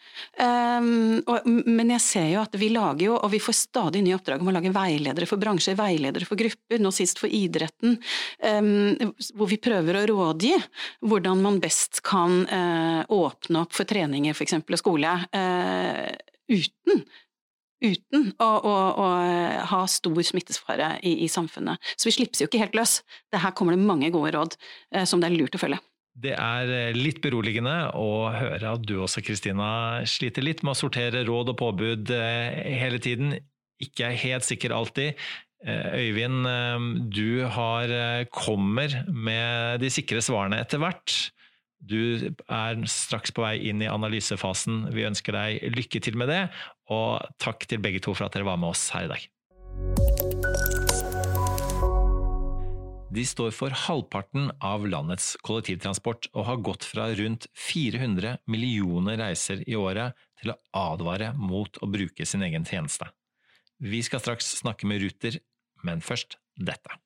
Um, 0.41 1.21
og, 1.25 1.49
men 1.67 1.93
jeg 1.97 2.05
ser 2.05 2.29
jo 2.33 2.43
at 2.45 2.55
vi 2.61 2.71
lager 2.73 3.09
jo, 3.09 3.17
og 3.19 3.33
vi 3.35 3.43
får 3.43 3.59
stadig 3.59 4.05
nye 4.07 4.17
oppdrag 4.17 4.43
om 4.43 4.53
å 4.53 4.57
lage 4.57 4.73
veiledere 4.75 5.29
for 5.29 5.43
bransjer, 5.43 5.79
veiledere 5.79 6.29
for 6.29 6.41
grupper, 6.41 6.83
nå 6.83 6.93
sist 6.95 7.21
for 7.21 7.33
idretten, 7.35 7.99
um, 8.47 9.15
hvor 9.35 9.51
vi 9.51 9.61
prøver 9.63 10.01
å 10.01 10.05
rådgi 10.13 10.55
hvordan 11.11 11.43
man 11.45 11.61
best 11.63 12.03
kan 12.07 12.45
uh, 12.47 13.03
åpne 13.11 13.65
opp 13.65 13.75
for 13.77 13.89
treninger 13.89 14.37
f.eks. 14.37 14.61
og 14.63 14.81
skole. 14.81 15.17
Uten 16.51 17.05
uten 17.81 18.31
å, 18.39 18.49
å, 18.49 18.75
å, 19.01 19.11
ha 19.73 19.83
stor 19.91 20.21
smittesfare 20.27 20.95
i, 21.03 21.17
i, 21.25 21.29
samfunnet. 21.33 21.81
Så 21.97 22.11
vi 22.11 22.17
slipper 22.19 22.45
jo 22.45 22.51
ikke 22.51 22.63
helt 22.63 22.77
løs. 22.79 23.01
Det 23.33 23.41
her 23.43 23.55
kommer 23.57 23.77
det 23.77 23.85
mange 23.85 24.13
gode 24.15 24.35
råd 24.37 24.59
eh, 24.95 25.07
som 25.09 25.23
det 25.23 25.31
er 25.31 25.39
lurt 25.39 25.57
å 25.57 25.63
følge. 25.63 25.81
Det 26.21 26.33
er 26.35 26.71
eh, 26.75 26.97
litt 26.97 27.21
beroligende 27.25 27.93
å 27.97 28.31
høre 28.35 28.75
at 28.75 28.83
du 28.87 28.97
også, 29.01 29.23
Kristina, 29.25 30.03
sliter 30.09 30.45
litt 30.45 30.65
med 30.65 30.75
å 30.75 30.81
sortere 30.81 31.25
råd 31.29 31.55
og 31.55 31.61
påbud 31.61 32.13
eh, 32.17 32.61
hele 32.83 33.01
tiden. 33.03 33.37
Ikke 33.81 34.11
er 34.11 34.19
helt 34.21 34.47
sikker 34.47 34.75
alltid. 34.77 35.21
Eh, 35.65 36.01
Øyvind, 36.09 36.49
du 37.15 37.45
har, 37.55 37.95
kommer 38.35 39.03
med 39.09 39.81
de 39.85 39.93
sikre 39.93 40.23
svarene 40.25 40.61
etter 40.61 40.83
hvert. 40.83 41.15
Du 41.81 42.31
er 42.45 42.81
straks 42.91 43.33
på 43.33 43.43
vei 43.45 43.57
inn 43.71 43.81
i 43.83 43.89
analysefasen. 43.91 44.91
Vi 44.95 45.07
ønsker 45.09 45.37
deg 45.37 45.77
lykke 45.77 46.03
til 46.05 46.19
med 46.21 46.29
det, 46.29 46.43
og 46.93 47.25
takk 47.41 47.65
til 47.69 47.81
begge 47.83 48.03
to 48.05 48.15
for 48.15 48.29
at 48.29 48.37
dere 48.37 48.49
var 48.49 48.61
med 48.61 48.75
oss 48.75 48.91
her 48.95 49.09
i 49.09 49.13
dag. 49.15 49.29
De 53.11 53.25
står 53.27 53.51
for 53.51 53.75
halvparten 53.75 54.53
av 54.63 54.85
landets 54.87 55.33
kollektivtransport 55.43 56.29
og 56.31 56.45
har 56.47 56.61
gått 56.63 56.85
fra 56.87 57.09
rundt 57.19 57.49
400 57.59 58.37
millioner 58.47 59.19
reiser 59.19 59.65
i 59.67 59.75
året 59.75 60.15
til 60.39 60.53
å 60.53 60.59
advare 60.79 61.33
mot 61.35 61.81
å 61.83 61.89
bruke 61.91 62.27
sin 62.29 62.45
egen 62.47 62.69
tjeneste. 62.69 63.09
Vi 63.83 64.03
skal 64.07 64.23
straks 64.23 64.53
snakke 64.61 64.87
med 64.87 65.03
Ruter, 65.03 65.41
men 65.83 66.05
først 66.05 66.39
dette. 66.55 67.01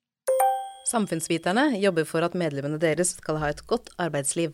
Samfunnsviterne 0.85 1.71
jobber 1.81 2.05
for 2.05 2.21
at 2.27 2.37
medlemmene 2.37 2.77
deres 2.77 3.15
skal 3.17 3.39
ha 3.41 3.49
et 3.49 3.65
godt 3.65 3.89
arbeidsliv. 3.97 4.53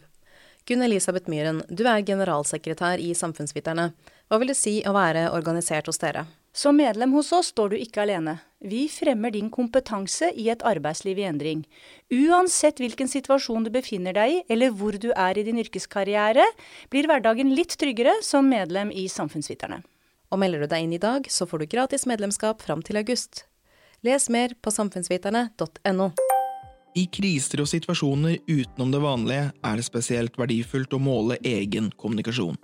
Gunn 0.69 0.83
Elisabeth 0.85 1.29
Myhren, 1.29 1.63
du 1.69 1.87
er 1.89 2.03
generalsekretær 2.05 3.01
i 3.01 3.13
Samfunnsviterne. 3.17 3.91
Hva 4.29 4.37
vil 4.39 4.51
det 4.53 4.59
si 4.59 4.77
å 4.85 4.93
være 4.95 5.31
organisert 5.33 5.89
hos 5.89 5.99
dere? 6.01 6.27
Som 6.53 6.77
medlem 6.77 7.13
hos 7.15 7.31
oss 7.33 7.49
står 7.53 7.71
du 7.71 7.77
ikke 7.79 8.03
alene. 8.03 8.37
Vi 8.59 8.83
fremmer 8.91 9.31
din 9.31 9.49
kompetanse 9.49 10.29
i 10.35 10.49
et 10.51 10.63
arbeidsliv 10.67 11.19
i 11.19 11.25
endring. 11.25 11.63
Uansett 12.11 12.81
hvilken 12.83 13.09
situasjon 13.09 13.65
du 13.65 13.71
befinner 13.73 14.13
deg 14.15 14.35
i, 14.35 14.41
eller 14.51 14.75
hvor 14.75 14.97
du 14.99 15.09
er 15.15 15.39
i 15.39 15.45
din 15.47 15.61
yrkeskarriere, 15.63 16.45
blir 16.91 17.07
hverdagen 17.09 17.55
litt 17.55 17.77
tryggere 17.79 18.17
som 18.25 18.51
medlem 18.51 18.91
i 18.91 19.07
Samfunnsviterne. 19.09 19.81
Og 20.31 20.39
melder 20.43 20.63
du 20.63 20.71
deg 20.71 20.85
inn 20.85 20.95
i 20.95 21.01
dag, 21.01 21.27
så 21.31 21.47
får 21.47 21.63
du 21.63 21.71
gratis 21.71 22.05
medlemskap 22.07 22.61
fram 22.63 22.83
til 22.83 22.99
august. 23.01 23.45
Les 24.05 24.29
mer 24.29 24.55
på 24.61 24.75
samfunnsviterne.no. 24.75 26.11
I 26.91 27.05
kriser 27.07 27.61
og 27.63 27.69
situasjoner 27.71 28.41
utenom 28.51 28.89
det 28.91 28.99
vanlige 28.99 29.43
er 29.63 29.77
det 29.79 29.85
spesielt 29.87 30.35
verdifullt 30.35 30.91
å 30.91 30.99
måle 30.99 31.37
egen 31.47 31.87
kommunikasjon. 31.95 32.57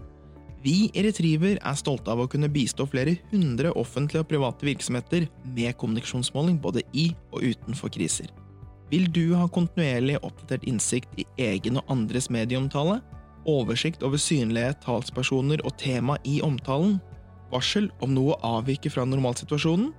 Vi 0.66 0.90
i 0.90 1.04
Retriever 1.06 1.62
er 1.62 1.78
stolte 1.80 2.12
av 2.12 2.20
å 2.20 2.28
kunne 2.28 2.50
bistå 2.52 2.84
flere 2.92 3.14
hundre 3.32 3.72
offentlige 3.80 4.26
og 4.26 4.28
private 4.28 4.68
virksomheter 4.68 5.30
med 5.56 5.78
kommunikasjonsmåling 5.80 6.60
både 6.60 6.84
i 6.92 7.08
og 7.32 7.46
utenfor 7.54 7.94
kriser. 7.94 8.28
Vil 8.92 9.08
du 9.16 9.32
ha 9.38 9.48
kontinuerlig 9.48 10.20
oppdatert 10.20 10.68
innsikt 10.68 11.16
i 11.22 11.28
egen 11.48 11.80
og 11.80 11.96
andres 11.96 12.28
medieomtale? 12.34 13.00
Oversikt 13.48 14.04
over 14.04 14.20
synlige 14.20 14.76
talspersoner 14.84 15.64
og 15.64 15.78
tema 15.80 16.20
i 16.28 16.42
omtalen? 16.44 16.98
Varsel 17.54 17.88
om 18.04 18.12
noe 18.12 18.36
avviker 18.44 18.92
fra 18.92 19.08
normalsituasjonen? 19.08 19.94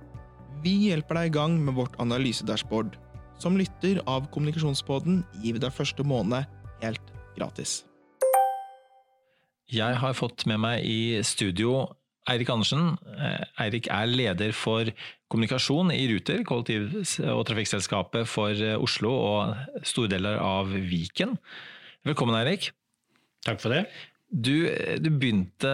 Vi 0.61 0.75
hjelper 0.85 1.17
deg 1.17 1.31
i 1.31 1.37
gang 1.39 1.61
med 1.65 1.79
vårt 1.79 1.97
analysedashboard 2.03 2.99
som 3.39 3.57
lytter 3.57 4.01
av 4.09 4.27
Kommunikasjonspoden 4.33 5.23
gir 5.39 5.55
vi 5.55 5.63
deg 5.63 5.75
første 5.75 6.03
måned 6.07 6.47
helt 6.83 7.13
gratis. 7.37 7.83
Jeg 9.69 9.99
har 10.01 10.17
fått 10.17 10.47
med 10.49 10.59
meg 10.63 10.83
i 10.83 11.21
studio 11.25 11.85
Eirik 12.29 12.49
Andersen. 12.51 12.95
Eh, 13.15 13.43
Eirik 13.63 13.89
er 13.93 14.09
leder 14.09 14.53
for 14.53 14.89
kommunikasjon 15.29 15.93
i 15.93 16.03
Ruter, 16.11 16.43
kollektiv- 16.47 16.91
og 17.29 17.45
trafikkselskapet 17.49 18.29
for 18.29 18.53
eh, 18.53 18.77
Oslo 18.77 19.13
og 19.13 19.83
store 19.87 20.11
deler 20.15 20.41
av 20.41 20.73
Viken. 20.73 21.37
Velkommen, 22.05 22.37
Eirik. 22.41 22.71
Takk 23.45 23.61
for 23.61 23.73
det. 23.73 23.85
Du, 24.29 24.67
du 25.01 25.09
begynte 25.09 25.69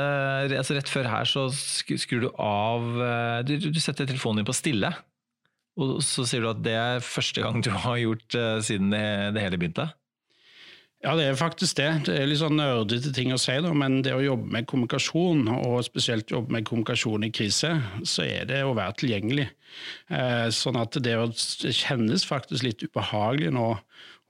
altså 0.46 0.78
Rett 0.78 0.88
før 0.88 1.10
her 1.12 1.28
så 1.28 1.50
skrur 1.52 2.22
du 2.24 2.30
av 2.40 2.86
eh, 3.04 3.40
du, 3.48 3.58
du 3.68 3.82
setter 3.84 4.08
telefonen 4.08 4.44
din 4.44 4.48
på 4.48 4.56
stille. 4.56 4.94
Og 5.76 6.00
så 6.06 6.24
sier 6.28 6.44
du 6.44 6.50
at 6.54 6.64
det 6.64 6.76
er 6.80 7.04
første 7.04 7.44
gang 7.44 7.64
du 7.64 7.72
har 7.74 8.00
gjort 8.00 8.38
uh, 8.40 8.60
siden 8.64 8.94
det, 8.96 9.06
det, 9.36 9.44
hele 9.44 9.60
begynte? 9.60 9.90
Ja, 11.06 11.12
det 11.14 11.26
er 11.30 11.36
faktisk 11.38 11.78
det. 11.78 11.90
Det 12.08 12.16
er 12.18 12.26
litt 12.26 12.40
sånn 12.40 12.58
nerdete 12.58 13.12
ting 13.14 13.30
å 13.30 13.38
si, 13.38 13.54
da, 13.62 13.70
men 13.78 14.00
det 14.02 14.16
å 14.16 14.24
jobbe 14.24 14.50
med 14.56 14.66
kommunikasjon, 14.66 15.44
og 15.54 15.84
spesielt 15.86 16.32
jobbe 16.34 16.56
med 16.56 16.66
kommunikasjon 16.66 17.28
i 17.28 17.30
krise, 17.30 17.76
så 18.02 18.26
er 18.26 18.48
det 18.50 18.64
å 18.66 18.74
være 18.74 18.98
tilgjengelig. 19.04 19.46
Eh, 20.10 20.48
sånn 20.50 20.80
at 20.82 20.98
det, 21.06 21.14
kjennes 21.78 22.26
faktisk 22.26 22.66
litt 22.66 22.82
ubehagelig 22.88 23.52
nå 23.54 23.68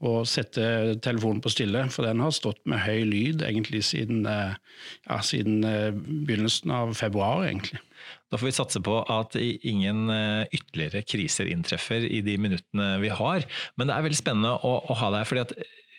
å 0.06 0.12
sette 0.28 0.98
telefonen 1.06 1.40
på 1.46 1.54
stille, 1.54 1.86
for 1.96 2.10
den 2.10 2.20
har 2.20 2.36
stått 2.36 2.60
med 2.68 2.84
høy 2.84 3.06
lyd 3.08 3.46
egentlig 3.48 3.86
siden, 3.88 4.26
eh, 4.28 4.60
ja, 5.08 5.22
siden 5.24 5.64
eh, 5.70 5.96
begynnelsen 5.96 6.76
av 6.76 6.92
februar, 7.00 7.46
egentlig. 7.48 7.80
Da 8.28 8.42
får 8.42 8.50
vi 8.50 8.56
satse 8.58 8.84
på 8.84 8.98
at 9.16 9.38
ingen 9.40 10.10
ytterligere 10.52 11.06
kriser 11.08 11.48
inntreffer 11.48 12.04
i 12.04 12.20
de 12.26 12.36
minuttene 12.42 12.98
vi 13.00 13.14
har. 13.14 13.46
Men 13.80 13.88
det 13.88 13.96
er 13.96 14.06
veldig 14.10 14.20
spennende 14.20 14.52
å, 14.60 14.76
å 14.92 14.98
ha 15.00 15.14
deg, 15.16 15.28
fordi 15.30 15.44
at 15.46 15.54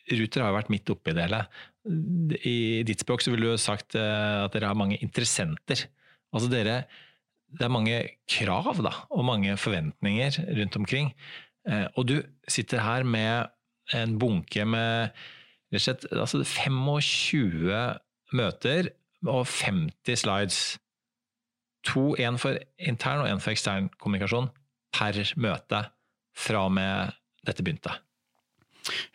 Ruter 0.06 0.42
har 0.44 0.52
jo 0.52 0.58
vært 0.60 0.70
midt 0.70 0.92
oppi 0.92 1.14
det 1.16 1.26
hele. 1.26 1.42
I 2.46 2.82
ditt 2.86 3.02
språk 3.02 3.24
så 3.24 3.32
ville 3.32 3.54
du 3.54 3.60
sagt 3.60 3.96
eh, 3.98 4.44
at 4.44 4.54
dere 4.54 4.70
har 4.70 4.78
mange 4.78 4.98
interessenter. 5.02 5.86
Altså 6.34 6.50
dere, 6.52 6.84
det 7.46 7.66
er 7.66 7.72
mange 7.72 7.98
krav 8.30 8.82
da, 8.84 8.92
og 9.10 9.26
mange 9.26 9.56
forventninger 9.58 10.40
rundt 10.58 10.78
omkring. 10.78 11.12
Eh, 11.68 11.86
og 11.96 12.08
du 12.10 12.16
sitter 12.48 12.84
her 12.84 13.06
med 13.06 13.50
en 13.94 14.16
bunke 14.18 14.66
med 14.66 15.14
rett 15.74 15.80
og 15.80 15.84
slett 15.84 16.06
altså 16.14 16.42
25 16.46 17.74
møter 18.36 18.90
og 19.26 19.46
50 19.50 20.22
slides. 20.22 20.60
To, 21.86 22.14
én 22.18 22.38
for 22.38 22.58
intern 22.82 23.22
og 23.22 23.30
én 23.30 23.42
for 23.42 23.54
ekstern 23.54 23.90
kommunikasjon 24.02 24.50
per 24.94 25.18
møte 25.38 25.84
fra 26.36 26.66
og 26.66 26.74
med 26.74 27.14
dette 27.46 27.62
begynte. 27.62 27.94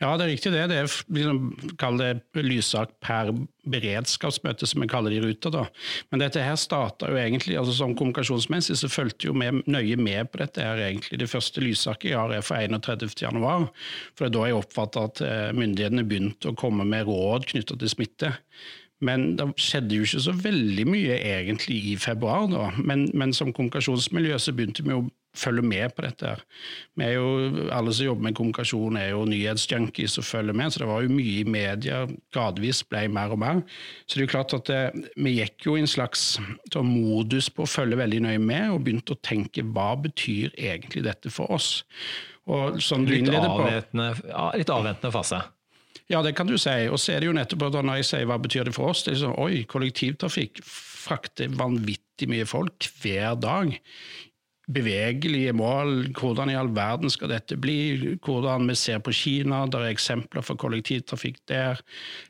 Ja, 0.02 0.12
det 0.18 0.26
er 0.26 0.32
riktig 0.32 0.52
det. 0.54 0.64
Det 0.72 0.78
er 0.82 0.90
liksom, 1.16 1.98
det 2.00 2.44
lyssak 2.44 2.94
per 3.04 3.32
beredskapsmøte, 3.72 4.68
som 4.68 4.82
vi 4.84 4.90
kaller 4.90 5.14
det 5.14 5.20
i 5.20 5.24
Ruter. 5.26 5.54
da. 5.54 5.66
Men 6.12 6.24
dette 6.24 6.44
her 6.44 6.58
starta 6.60 7.12
jo 7.12 7.20
egentlig, 7.20 7.58
altså 7.60 7.76
som 7.78 7.96
kommunikasjonsmessig 7.98 8.80
så 8.80 8.90
fulgte 8.92 9.30
jo 9.30 9.36
vi 9.38 9.52
nøye 9.70 9.98
med 10.02 10.32
på 10.32 10.42
dette 10.42 10.66
her 10.66 10.82
egentlig. 10.82 11.22
Det 11.22 11.30
første 11.30 11.64
lyssaket 11.64 12.12
jeg 12.12 12.20
har 12.20 12.34
er 12.34 12.46
fra 12.46 12.62
31.1, 12.66 13.70
for 14.16 14.26
det 14.26 14.30
er 14.32 14.38
da 14.38 14.46
jeg 14.50 14.60
oppfatter 14.60 15.10
at 15.10 15.24
eh, 15.26 15.50
myndighetene 15.58 16.08
begynte 16.08 16.52
å 16.52 16.58
komme 16.58 16.88
med 16.88 17.08
råd 17.10 17.50
knytta 17.54 17.78
til 17.78 17.94
smitte. 17.94 18.36
Men 19.02 19.32
det 19.38 19.48
skjedde 19.58 19.98
jo 19.98 20.06
ikke 20.06 20.26
så 20.28 20.34
veldig 20.38 20.86
mye 20.90 21.16
egentlig 21.18 21.80
i 21.94 21.96
februar, 21.98 22.46
da. 22.52 22.70
Men, 22.78 23.08
men 23.18 23.34
som 23.34 23.50
kommunikasjonsmiljø 23.54 24.38
så 24.42 24.54
begynte 24.54 24.86
vi 24.86 24.94
å 24.94 25.08
følge 25.38 25.64
med 25.64 25.94
på 25.96 26.04
dette. 26.06 26.34
Vi 27.00 27.06
er 27.06 27.14
jo, 27.16 27.68
Alle 27.72 27.94
som 27.96 28.06
jobber 28.06 28.28
med 28.28 28.36
kommunikasjon 28.38 28.98
er 29.00 29.12
jo 29.14 29.24
nyhetsjunkies 29.30 30.18
og 30.20 30.28
følger 30.28 30.58
med, 30.58 30.74
så 30.74 30.84
det 30.84 30.90
var 30.90 31.06
jo 31.06 31.14
mye 31.14 31.38
i 31.42 31.48
media. 31.48 32.02
Gradvis 32.34 32.84
ble 32.88 33.06
mer 33.12 33.32
og 33.32 33.40
mer. 33.44 33.62
Så 34.06 34.18
det 34.18 34.24
er 34.24 34.28
jo 34.28 34.34
klart 34.34 34.58
at 34.58 34.68
det, 34.72 34.82
vi 35.16 35.38
gikk 35.38 35.70
jo 35.70 35.78
i 35.78 35.86
en 35.86 35.90
slags 35.90 36.26
så, 36.74 36.84
modus 36.84 37.50
på 37.54 37.64
å 37.66 37.72
følge 37.72 38.00
veldig 38.02 38.26
nøye 38.28 38.44
med, 38.44 38.68
og 38.76 38.84
begynte 38.86 39.16
å 39.16 39.24
tenke 39.24 39.64
hva 39.64 39.94
betyr 40.04 40.52
egentlig 40.58 41.06
dette 41.08 41.32
for 41.34 41.52
oss? 41.56 41.82
Og 42.52 42.82
sånn 42.84 43.08
litt, 43.08 43.30
avventende, 43.32 44.12
litt 44.58 44.72
avventende 44.74 45.14
fase? 45.14 45.44
Ja, 46.12 46.20
det 46.26 46.34
kan 46.36 46.50
du 46.50 46.58
si. 46.60 46.74
Og 46.92 47.00
så 47.00 47.14
er 47.14 47.22
det 47.22 47.30
jo 47.30 47.36
nettopp 47.38 47.70
at 47.70 47.78
når 47.86 48.02
jeg 48.02 48.10
sier 48.10 48.28
hva 48.28 48.40
betyr 48.42 48.68
det 48.68 48.76
for 48.76 48.92
oss, 48.92 49.06
det 49.06 49.14
er 49.14 49.22
sånn 49.22 49.38
oi, 49.40 49.64
kollektivtrafikk 49.70 50.60
frakter 50.66 51.54
vanvittig 51.56 52.28
mye 52.30 52.48
folk 52.50 52.90
hver 53.02 53.38
dag 53.40 53.72
bevegelige 54.74 55.54
mål. 55.54 56.12
Hvordan 56.18 56.52
i 56.52 56.56
all 56.58 56.72
verden 56.76 57.12
skal 57.12 57.32
dette 57.32 57.58
bli? 57.60 58.18
Hvordan 58.24 58.70
vi 58.70 58.76
ser 58.80 59.02
på 59.04 59.14
Kina, 59.16 59.64
det 59.66 59.80
er 59.80 59.92
eksempler 59.92 60.46
for 60.46 60.60
kollektivtrafikk 60.60 61.42
der. 61.52 61.82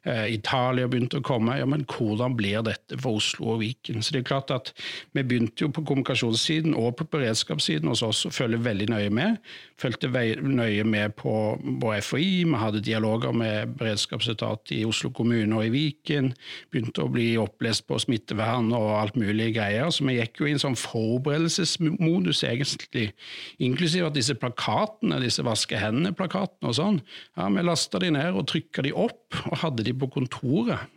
Eh, 0.05 0.33
Italia 0.33 0.87
begynte 0.87 1.21
å 1.21 1.25
komme. 1.25 1.57
Ja, 1.59 1.67
men 1.69 1.85
hvordan 1.89 2.35
blir 2.39 2.63
dette 2.65 2.97
for 3.01 3.21
Oslo 3.21 3.55
og 3.55 3.61
Viken? 3.61 4.01
Så 4.01 4.15
det 4.15 4.23
er 4.23 4.29
klart 4.31 4.51
at 4.51 4.73
Vi 5.13 5.23
begynte 5.23 5.65
jo 5.65 5.69
på 5.69 5.83
kommunikasjonssiden 5.83 6.73
og 6.77 6.95
på 6.97 7.05
beredskapssiden 7.11 7.89
hos 7.89 8.01
oss 8.05 8.25
å 8.25 8.31
følge 8.31 8.61
veldig 8.63 8.87
nøye 8.89 9.09
med. 9.11 9.37
Fulgte 9.81 10.07
nøye 10.07 10.83
med 10.87 11.15
på, 11.19 11.33
på 11.81 11.93
FHI, 12.01 12.45
vi 12.47 12.59
hadde 12.61 12.83
dialoger 12.85 13.33
med 13.35 13.75
beredskapsetat 13.77 14.71
i 14.71 14.85
Oslo 14.87 15.11
kommune 15.11 15.57
og 15.57 15.65
i 15.67 15.73
Viken. 15.73 16.31
Begynte 16.71 17.03
å 17.03 17.11
bli 17.11 17.33
opplest 17.41 17.87
på 17.89 17.99
smittevern 17.99 18.71
og 18.77 18.93
alt 19.01 19.19
mulig 19.19 19.51
greier. 19.57 19.91
Så 19.91 20.07
vi 20.07 20.17
gikk 20.19 20.41
jo 20.41 20.47
i 20.47 20.55
en 20.55 20.63
sånn 20.63 20.79
forberedelsesmodus 20.79 22.30
modus, 22.31 22.43
egentlig. 22.43 23.11
Inklusiv 23.59 24.07
at 24.07 24.15
disse 24.15 24.35
plakatene, 24.35 25.21
disse 25.21 25.43
vaske 25.43 25.77
hendene-plakatene 25.77 26.69
og 26.69 26.75
sånn, 26.77 27.01
ja, 27.37 27.49
vi 27.49 27.63
lasta 27.63 27.99
de 27.99 28.11
ned 28.11 28.35
og 28.35 28.47
trykka 28.47 28.83
de 28.83 28.93
opp 28.93 29.35
og 29.51 29.61
hadde 29.63 29.83
de 29.83 29.93
på 29.93 30.09
kontoret. 30.09 30.89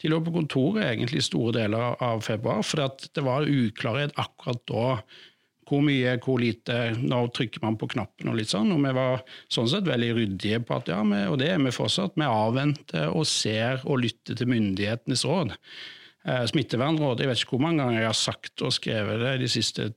De 0.00 0.08
lå 0.08 0.20
på 0.22 0.32
kontoret 0.34 0.84
egentlig 0.92 1.24
store 1.24 1.56
deler 1.56 1.96
av 2.02 2.22
februar, 2.22 2.62
for 2.62 2.82
det 3.14 3.22
var 3.24 3.48
uklarhet 3.48 4.12
akkurat 4.16 4.62
da. 4.66 5.02
Hvor 5.72 5.80
mye, 5.80 6.18
hvor 6.20 6.40
lite, 6.42 6.92
når 7.00 7.30
trykker 7.32 7.62
man 7.62 7.78
på 7.78 7.86
knappen 7.88 8.28
og 8.28 8.34
litt 8.36 8.50
sånn. 8.50 8.74
Og 8.74 8.82
vi 8.82 8.90
var 8.92 9.22
sånn 9.48 9.70
sett 9.70 9.86
veldig 9.86 10.10
ryddige 10.18 10.58
på 10.66 10.74
at 10.76 10.90
ja, 10.90 10.98
vi, 11.06 11.22
og 11.30 11.38
det 11.40 11.48
er 11.54 11.62
vi 11.62 11.72
fortsatt. 11.72 12.18
Vi 12.18 12.28
avventer 12.28 13.14
og 13.14 13.24
ser 13.30 13.80
og 13.86 14.02
lytter 14.02 14.36
til 14.36 14.50
myndighetenes 14.50 15.24
råd. 15.24 15.54
Eh, 16.26 16.44
Smittevernrådet, 16.50 17.24
jeg 17.24 17.30
vet 17.30 17.44
ikke 17.46 17.56
hvor 17.56 17.64
mange 17.64 17.80
ganger 17.80 18.02
jeg 18.02 18.10
har 18.10 18.18
sagt 18.18 18.66
og 18.66 18.74
skrevet 18.74 19.22
det 19.22 19.32
de 19.46 19.48
siste 19.54 19.88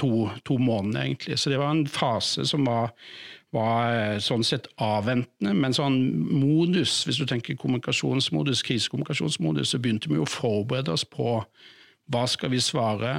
to, 0.00 0.30
to, 0.46 0.56
månedene, 0.58 1.06
egentlig. 1.06 1.38
Så 1.38 1.52
det 1.52 1.60
var 1.60 1.74
en 1.74 1.86
fase 1.90 2.46
som 2.48 2.64
var, 2.68 2.92
var 3.54 3.92
eh, 3.92 4.16
sånn 4.22 4.44
sett 4.46 4.68
avventende. 4.82 5.54
Men 5.54 5.76
sånn 5.76 6.00
modus, 6.30 7.02
hvis 7.08 7.20
du 7.20 7.26
tenker 7.28 7.58
kommunikasjonsmodus, 7.60 8.64
krisekommunikasjonsmodus, 8.68 9.74
så 9.74 9.80
begynte 9.82 10.12
vi 10.12 10.20
å 10.22 10.28
forberede 10.28 10.94
oss 10.94 11.06
på 11.08 11.40
hva 12.12 12.26
skal 12.30 12.52
vi 12.52 12.60
svare, 12.62 13.14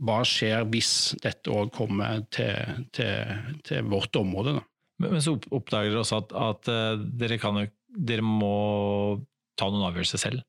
hva 0.00 0.20
skjer 0.26 0.64
hvis 0.72 1.14
dette 1.22 1.52
òg 1.52 1.72
kommer 1.76 2.24
til, 2.32 2.84
til, 2.96 3.40
til, 3.66 3.88
vårt 3.92 4.16
område. 4.16 4.56
Da. 4.58 4.64
Men, 5.00 5.16
men 5.16 5.24
så 5.24 5.36
oppdager 5.52 5.92
dere 5.92 6.04
også 6.04 6.22
at, 6.22 6.32
at 6.36 6.70
uh, 6.72 7.02
dere, 7.20 7.38
kan, 7.40 7.60
dere, 7.96 8.24
må 8.24 9.20
ta 9.60 9.68
noen 9.68 9.88
avgjørelser 9.90 10.24
selv. 10.24 10.46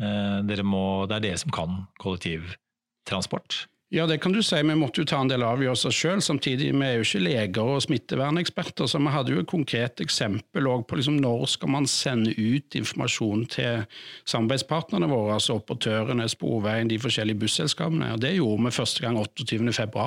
Uh, 0.00 0.42
må, 0.66 0.84
det 1.10 1.18
er 1.18 1.26
dere 1.28 1.42
som 1.42 1.54
kan 1.54 1.84
kollektivtransport. 2.02 3.64
Ja, 3.92 4.06
det 4.06 4.18
kan 4.18 4.32
du 4.32 4.38
si. 4.42 4.54
Vi 4.62 4.74
måtte 4.78 5.02
jo 5.02 5.06
ta 5.10 5.18
en 5.18 5.30
del 5.32 5.42
avgjørelser 5.42 5.90
sjøl. 5.90 6.20
Samtidig, 6.22 6.68
vi 6.70 6.86
er 6.86 7.00
jo 7.00 7.06
ikke 7.08 7.22
leger 7.24 7.70
og 7.72 7.80
smitteverneksperter, 7.82 8.86
så 8.86 9.00
vi 9.02 9.10
hadde 9.10 9.34
jo 9.34 9.42
et 9.42 9.50
konkret 9.50 9.98
eksempel 10.04 10.68
på 10.86 10.98
liksom 11.00 11.16
når 11.18 11.48
skal 11.50 11.72
man 11.74 11.88
sende 11.90 12.30
ut 12.38 12.76
informasjon 12.78 13.42
til 13.50 13.82
samarbeidspartnerne 14.30 15.08
våre, 15.10 15.40
altså 15.40 15.58
operatørene, 15.58 16.28
Sporveien, 16.30 16.86
de 16.86 17.00
forskjellige 17.02 17.42
busselskapene. 17.42 18.12
Og 18.14 18.22
Det 18.22 18.36
gjorde 18.36 18.68
vi 18.68 18.74
første 18.78 19.02
gang 19.02 19.18
28.2. 19.18 20.06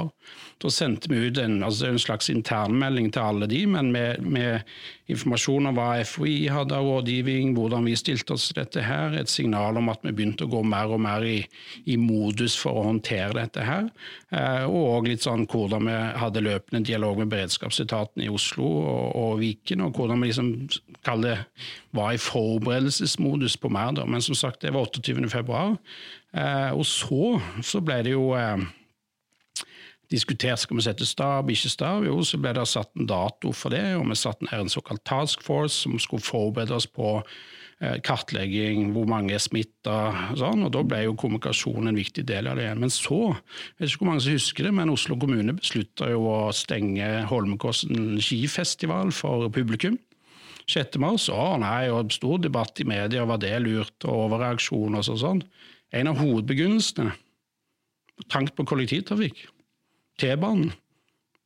Da 0.63 0.71
sendte 0.71 1.11
vi 1.11 1.27
ut 1.27 1.43
en, 1.43 1.59
altså 1.67 1.91
en 1.91 1.99
slags 1.99 2.31
internmelding 2.31 3.11
til 3.11 3.19
alle 3.19 3.51
de, 3.51 3.65
men 3.67 3.91
med, 3.91 4.23
med 4.23 4.63
informasjon 5.11 5.67
om 5.67 5.75
hva 5.75 5.97
FHI 6.07 6.47
hadde 6.53 6.77
av 6.77 6.87
rådgivning, 6.87 7.51
hvordan 7.57 7.87
vi 7.87 7.95
stilte 7.99 8.35
oss 8.37 8.47
til 8.49 8.61
dette 8.61 8.83
her, 8.85 9.15
et 9.19 9.31
signal 9.31 9.77
om 9.79 9.89
at 9.91 10.03
vi 10.05 10.13
begynte 10.15 10.47
å 10.47 10.51
gå 10.51 10.61
mer 10.67 10.93
og 10.95 11.01
mer 11.03 11.25
i, 11.27 11.41
i 11.91 11.97
modus 11.99 12.55
for 12.59 12.79
å 12.79 12.85
håndtere 12.87 13.35
dette 13.35 13.65
her, 13.67 13.89
eh, 14.31 14.63
og 14.63 15.09
litt 15.09 15.25
sånn 15.25 15.43
hvordan 15.49 15.89
vi 15.89 15.97
hadde 16.23 16.45
løpende 16.45 16.85
dialog 16.87 17.19
med 17.19 17.33
beredskapsetaten 17.33 18.23
i 18.23 18.31
Oslo 18.31 18.67
og, 18.67 19.09
og 19.19 19.33
Viken, 19.43 19.83
og 19.83 19.99
hvordan 19.99 20.23
vi 20.23 20.31
liksom 20.31 20.53
det, 21.23 21.37
var 21.91 22.13
i 22.15 22.21
forberedelsesmodus 22.21 23.57
på 23.59 23.69
mer. 23.73 23.91
Da. 23.97 24.05
Men 24.07 24.23
som 24.23 24.37
sagt, 24.39 24.61
det 24.63 24.71
var 24.73 24.87
28. 24.87 25.27
februar, 25.29 25.75
eh, 26.31 26.71
og 26.71 26.87
så, 26.87 27.35
så 27.61 27.83
ble 27.83 27.99
det 28.07 28.15
jo 28.15 28.31
eh, 28.39 28.63
diskutert 30.13 30.61
skal 30.61 30.77
vi 30.77 30.85
sette 30.85 31.07
stab, 31.07 31.49
ikke 31.49 31.71
stab. 31.71 32.05
Jo, 32.07 32.19
så 32.25 32.39
ble 32.41 32.53
det 32.55 32.67
satt 32.69 32.91
en 32.97 33.09
dato 33.09 33.53
for 33.55 33.73
det, 33.73 33.83
og 33.97 34.05
vi 34.11 34.19
satte 34.19 34.45
ned 34.47 34.65
en 34.65 34.71
såkalt 34.71 35.03
task 35.07 35.43
force 35.45 35.83
som 35.83 35.97
skulle 36.01 36.23
forberede 36.23 36.75
oss 36.77 36.87
på 36.89 37.15
eh, 37.19 37.97
kartlegging, 38.05 38.91
hvor 38.95 39.09
mange 39.09 39.35
er 39.35 39.43
smitta, 39.43 39.97
sånn, 40.39 40.65
og 40.67 40.73
da 40.75 40.85
ble 40.85 41.03
jo 41.07 41.17
kommunikasjon 41.19 41.89
en 41.89 41.99
viktig 41.99 42.25
del 42.29 42.51
av 42.51 42.61
det. 42.61 42.69
Men 42.79 42.93
så, 42.93 43.33
jeg 43.33 43.81
vet 43.81 43.91
ikke 43.91 44.03
hvor 44.03 44.11
mange 44.13 44.25
som 44.27 44.37
husker 44.37 44.69
det, 44.69 44.75
men 44.79 44.93
Oslo 44.93 45.19
kommune 45.19 45.57
beslutta 45.57 46.11
jo 46.13 46.23
å 46.29 46.39
stenge 46.55 47.11
Holmenkossen 47.31 48.21
skifestival 48.23 49.13
for 49.15 49.49
publikum. 49.53 49.99
6. 50.69 50.95
mars, 51.03 51.27
å 51.27 51.57
nei, 51.59 51.89
og 51.91 52.13
stor 52.15 52.39
debatt 52.39 52.79
i 52.79 52.87
media, 52.87 53.25
var 53.27 53.41
det 53.41 53.57
lurt, 53.65 53.97
og 54.05 54.29
overreaksjon 54.29 54.95
og 54.95 55.09
sånn. 55.09 55.43
En 55.93 56.09
av 56.09 56.21
hovedbegrunnelsene 56.21 57.11
tank 58.31 58.53
på 58.55 58.65
kollektivtrafikk. 58.69 59.43
T-banen. 60.21 60.71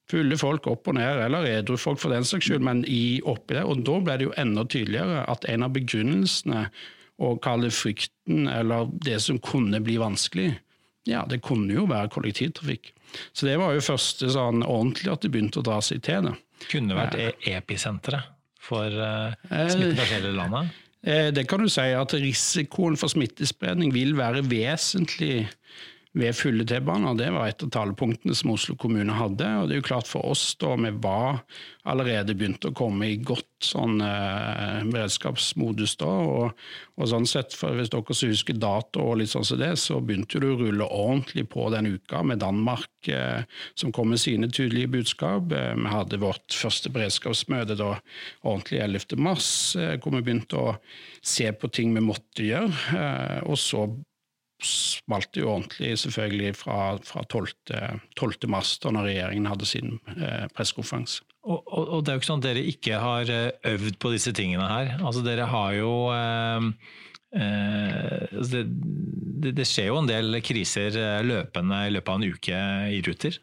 Fulle 0.07 0.37
folk 0.39 0.69
opp 0.71 0.87
og 0.87 0.95
ned, 0.95 1.19
eller 1.25 1.47
edru 1.49 1.75
folk 1.75 1.99
for 1.99 2.13
den 2.15 2.23
saks 2.27 2.47
skyld, 2.47 2.63
men 2.63 2.85
i, 2.87 3.19
oppi 3.27 3.57
det. 3.57 3.65
Og 3.67 3.81
da 3.87 3.97
ble 3.99 4.15
det 4.19 4.29
jo 4.29 4.35
enda 4.39 4.63
tydeligere 4.63 5.25
at 5.27 5.47
en 5.51 5.65
av 5.67 5.73
begrunnelsene 5.75 6.67
å 7.17 7.33
kalle 7.43 7.71
frykten 7.73 8.47
eller 8.51 8.87
det 9.03 9.17
som 9.25 9.39
kunne 9.43 9.81
bli 9.83 9.97
vanskelig, 9.99 10.51
ja, 11.07 11.23
det 11.27 11.41
kunne 11.43 11.73
jo 11.73 11.85
være 11.89 12.11
kollektivtrafikk. 12.13 12.91
Så 13.35 13.47
det 13.47 13.55
var 13.59 13.75
jo 13.75 13.83
første 13.83 14.29
sånn 14.31 14.63
ordentlig 14.63 15.11
at 15.11 15.23
det 15.23 15.31
begynte 15.33 15.61
å 15.61 15.65
dra 15.67 15.79
seg 15.83 16.03
til 16.07 16.27
det. 16.27 16.35
Kunne 16.71 16.97
vært 16.97 17.15
e 17.19 17.29
episenteret 17.55 18.31
for 18.63 18.91
smitten 18.91 19.95
fra 19.97 20.07
hele 20.11 20.33
landet? 20.35 20.75
Det 21.35 21.45
kan 21.47 21.63
du 21.63 21.69
si 21.71 21.85
at 21.95 22.15
risikoen 22.19 22.97
for 22.99 23.11
smittespredning 23.13 23.93
vil 23.95 24.15
være 24.17 24.43
vesentlig 24.49 25.45
ved 26.17 26.35
fulle 26.35 26.65
T-baner. 26.65 27.17
Det 27.17 27.29
var 27.33 27.49
et 27.49 27.63
av 27.63 27.71
talepunktene 27.73 28.35
som 28.35 28.53
Oslo 28.53 28.75
kommune 28.79 29.13
hadde. 29.13 29.47
og 29.59 29.67
det 29.67 29.77
er 29.77 29.81
jo 29.81 29.89
klart 29.89 30.09
For 30.09 30.25
oss 30.33 30.55
da 30.59 30.73
vi 30.79 30.91
var 31.03 31.43
allerede 31.87 32.35
begynt 32.35 32.65
å 32.67 32.73
komme 32.75 33.07
i 33.07 33.19
godt 33.23 33.45
sånn 33.63 34.01
eh, 34.03 34.81
beredskapsmodus 34.89 35.95
da. 36.01 36.09
Og, 36.09 36.65
og, 36.97 37.05
sånn 37.09 37.27
sett, 37.29 37.55
for 37.57 37.77
Hvis 37.77 37.91
dere 37.93 38.17
så 38.17 38.31
husker 38.31 38.57
dato 38.57 39.05
og 39.05 39.19
litt 39.21 39.31
sånn 39.31 39.45
som 39.47 39.61
det, 39.61 39.73
så 39.81 40.01
begynte 40.01 40.41
det 40.41 40.51
å 40.51 40.59
rulle 40.59 40.89
ordentlig 40.89 41.47
på 41.53 41.69
den 41.73 41.93
uka 41.97 42.23
med 42.25 42.41
Danmark 42.43 43.11
eh, 43.11 43.45
som 43.77 43.93
kom 43.95 44.11
med 44.13 44.21
sine 44.23 44.49
tydelige 44.49 44.91
budskap. 44.97 45.53
Eh, 45.53 45.73
vi 45.77 45.93
hadde 45.93 46.21
vårt 46.23 46.57
første 46.57 46.91
beredskapsmøte 46.93 47.77
da 47.79 47.93
ordentlig 48.43 48.81
11. 48.83 49.17
mars, 49.21 49.49
eh, 49.79 49.95
hvor 50.01 50.17
vi 50.17 50.25
begynte 50.25 50.59
å 50.59 50.77
se 51.21 51.49
på 51.53 51.71
ting 51.71 51.95
vi 51.95 52.03
måtte 52.03 52.45
gjøre. 52.45 52.73
Eh, 52.97 53.41
og 53.47 53.59
så 53.61 53.87
smalt 54.63 55.37
jo 55.37 55.51
ordentlig 55.53 55.93
selvfølgelig 56.01 56.55
fra, 56.57 56.97
fra 57.05 57.23
12. 57.29 57.51
12. 58.17 58.47
mars, 58.49 58.75
da 58.81 58.93
når 58.95 59.11
regjeringen 59.11 59.49
hadde 59.49 59.69
sin 59.69 59.97
eh, 60.17 60.45
pressekonferanse. 60.55 61.23
Og, 61.47 61.61
og, 61.63 61.83
og, 61.83 61.99
det 62.03 62.11
er 62.11 62.17
jo 62.17 62.21
ikke 62.21 62.27
sånn 62.27 62.41
at 62.41 62.47
dere 62.49 62.63
ikke 62.67 63.01
har 63.01 63.29
eh, 63.31 63.73
øvd 63.75 63.99
på 64.03 64.11
disse 64.11 64.33
tingene 64.35 64.65
her. 64.67 64.97
Altså 64.99 65.21
Dere 65.23 65.45
har 65.47 65.77
jo 65.77 65.91
eh, 66.11 66.71
Eh, 67.35 68.21
altså 68.31 68.51
det, 68.53 68.63
det, 69.43 69.51
det, 69.57 69.65
skjer 69.67 69.89
jo 69.89 69.97
en 69.99 70.07
del 70.07 70.39
kriser 70.45 70.95
eh, 70.95 71.25
løpende 71.27 71.81
i 71.89 71.91
løpet 71.91 72.13
av 72.13 72.21
en 72.21 72.33
uke 72.33 72.61
i 72.95 73.01
Ruter? 73.03 73.35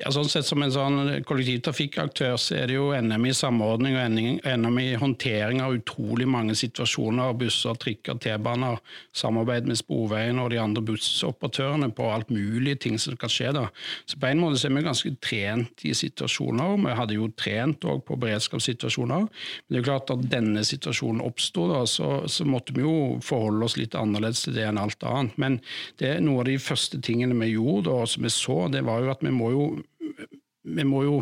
Ja, 0.00 0.10
sånn 0.14 0.28
sett 0.30 0.46
Som 0.48 0.62
en 0.64 0.72
sånn 0.72 1.24
kollektivtrafikkaktør 1.28 2.36
så 2.40 2.56
er 2.60 2.70
det 2.70 2.76
jo 2.78 2.90
NM 2.96 3.26
i 3.28 3.34
samordning 3.36 3.96
og 3.98 4.16
NM 4.48 4.78
i 4.80 4.88
håndtering 5.00 5.60
av 5.64 5.76
utrolig 5.76 6.28
mange 6.30 6.56
situasjoner. 6.58 7.34
Busser, 7.40 7.76
trikker, 7.80 8.18
T-baner, 8.22 8.80
samarbeid 9.16 9.68
med 9.68 9.78
Sporveien 9.80 10.40
og 10.42 10.50
de 10.54 10.60
andre 10.62 10.84
bussoperatørene 10.84 11.90
på 11.96 12.08
alt 12.10 12.32
mulig 12.32 12.78
ting 12.84 12.98
som 12.98 13.18
kan 13.20 13.32
skje. 13.32 13.52
da. 13.56 13.66
Så 14.06 14.18
På 14.20 14.30
en 14.30 14.40
måte 14.40 14.60
så 14.60 14.70
er 14.70 14.76
vi 14.76 14.86
ganske 14.86 15.14
trent 15.20 15.84
i 15.84 15.94
situasjoner. 15.96 16.76
Vi 16.86 16.96
hadde 16.96 17.18
jo 17.18 17.28
trent 17.36 17.84
òg 17.84 18.04
på 18.08 18.18
beredskapssituasjoner. 18.20 19.26
Men 19.26 19.68
det 19.68 19.80
er 19.80 19.84
jo 19.84 19.90
klart 19.90 20.14
at 20.14 20.26
denne 20.32 20.64
situasjonen 20.66 21.24
oppsto, 21.24 21.68
så, 21.86 22.10
så 22.30 22.46
måtte 22.48 22.74
vi 22.76 22.84
jo 22.86 23.20
forholde 23.24 23.66
oss 23.66 23.76
litt 23.78 23.96
annerledes 23.98 24.44
til 24.46 24.56
det 24.56 24.66
enn 24.68 24.80
alt 24.80 25.04
annet. 25.06 25.36
Men 25.40 25.60
det 26.00 26.16
noe 26.24 26.44
av 26.44 26.50
de 26.50 26.58
første 26.62 27.00
tingene 27.04 27.36
vi 27.42 27.54
gjorde, 27.54 27.92
og 27.92 28.08
som 28.10 28.24
vi 28.26 28.32
så, 28.32 28.58
det 28.72 28.84
var 28.86 29.04
jo 29.04 29.12
at 29.12 29.24
vi 29.24 29.32
må 29.34 29.49
jo, 29.50 29.68
vi 30.64 30.86
må 30.88 31.04
jo 31.06 31.20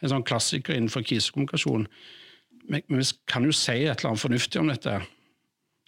En 0.00 0.08
sånn 0.08 0.22
klassiker 0.24 0.72
innenfor 0.72 1.02
krisekommunikasjon. 1.04 1.82
Men 2.72 2.84
vi 2.88 3.04
kan 3.28 3.44
jo 3.44 3.52
si 3.52 3.82
et 3.82 3.98
eller 4.00 4.14
annet 4.14 4.22
fornuftig 4.22 4.60
om 4.62 4.70
dette. 4.70 4.94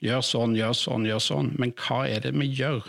Gjør 0.05 0.21
sånn, 0.29 0.57
gjør 0.59 0.75
sånn, 0.77 1.07
gjør 1.09 1.23
sånn. 1.25 1.49
Men 1.57 1.73
hva 1.81 2.03
er 2.11 2.21
det 2.21 2.35
vi 2.37 2.51
gjør? 2.59 2.85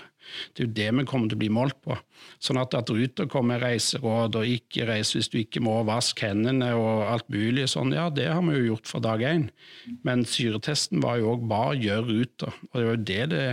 Det 0.53 0.63
er 0.63 0.67
jo 0.67 0.75
det 0.79 0.89
vi 0.99 1.05
kommer 1.09 1.29
til 1.29 1.37
å 1.37 1.43
bli 1.43 1.51
målt 1.53 1.77
på. 1.83 1.97
Sånn 2.43 2.59
at, 2.61 2.75
at 2.77 2.89
Ruter 2.91 3.27
kommer 3.31 3.57
med 3.57 3.63
reiseråd 3.65 4.37
og 4.39 4.49
ikke 4.49 4.87
reis 4.87 5.13
hvis 5.15 5.29
du 5.31 5.39
ikke 5.41 5.61
må, 5.63 5.75
vaske 5.87 6.29
hendene 6.29 6.71
og 6.77 7.03
alt 7.09 7.27
mulig 7.33 7.67
sånn, 7.71 7.93
ja, 7.95 8.07
det 8.13 8.29
har 8.31 8.41
vi 8.45 8.55
jo 8.55 8.73
gjort 8.73 8.89
fra 8.89 9.01
dag 9.03 9.23
én. 9.27 9.47
Men 10.07 10.23
syretesten 10.29 11.03
var 11.03 11.19
jo 11.19 11.33
òg 11.35 11.45
bare 11.51 11.77
gjør 11.81 12.07
Ruter? 12.09 12.55
Og 12.71 12.79
det 12.79 12.85
var 12.87 12.95
jo 12.95 13.03
det 13.11 13.21
det 13.33 13.43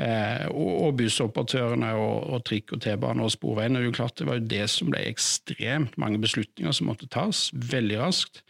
eh, 0.00 0.46
og 0.52 0.96
bussoperatørene 1.00 1.92
og, 2.00 2.16
og, 2.32 2.42
trikk 2.48 2.76
og 2.76 2.82
T-bane 2.84 3.24
og 3.24 3.32
sporveiene. 3.34 3.84
Det, 3.84 3.94
klart, 3.96 4.16
det 4.20 4.28
var 4.28 4.40
jo 4.40 4.50
det 4.56 4.64
som 4.72 4.92
ble 4.92 5.04
ekstremt 5.06 5.96
mange 6.00 6.20
beslutninger 6.22 6.76
som 6.76 6.90
måtte 6.90 7.10
tas 7.12 7.48
veldig 7.54 8.00
raskt, 8.02 8.42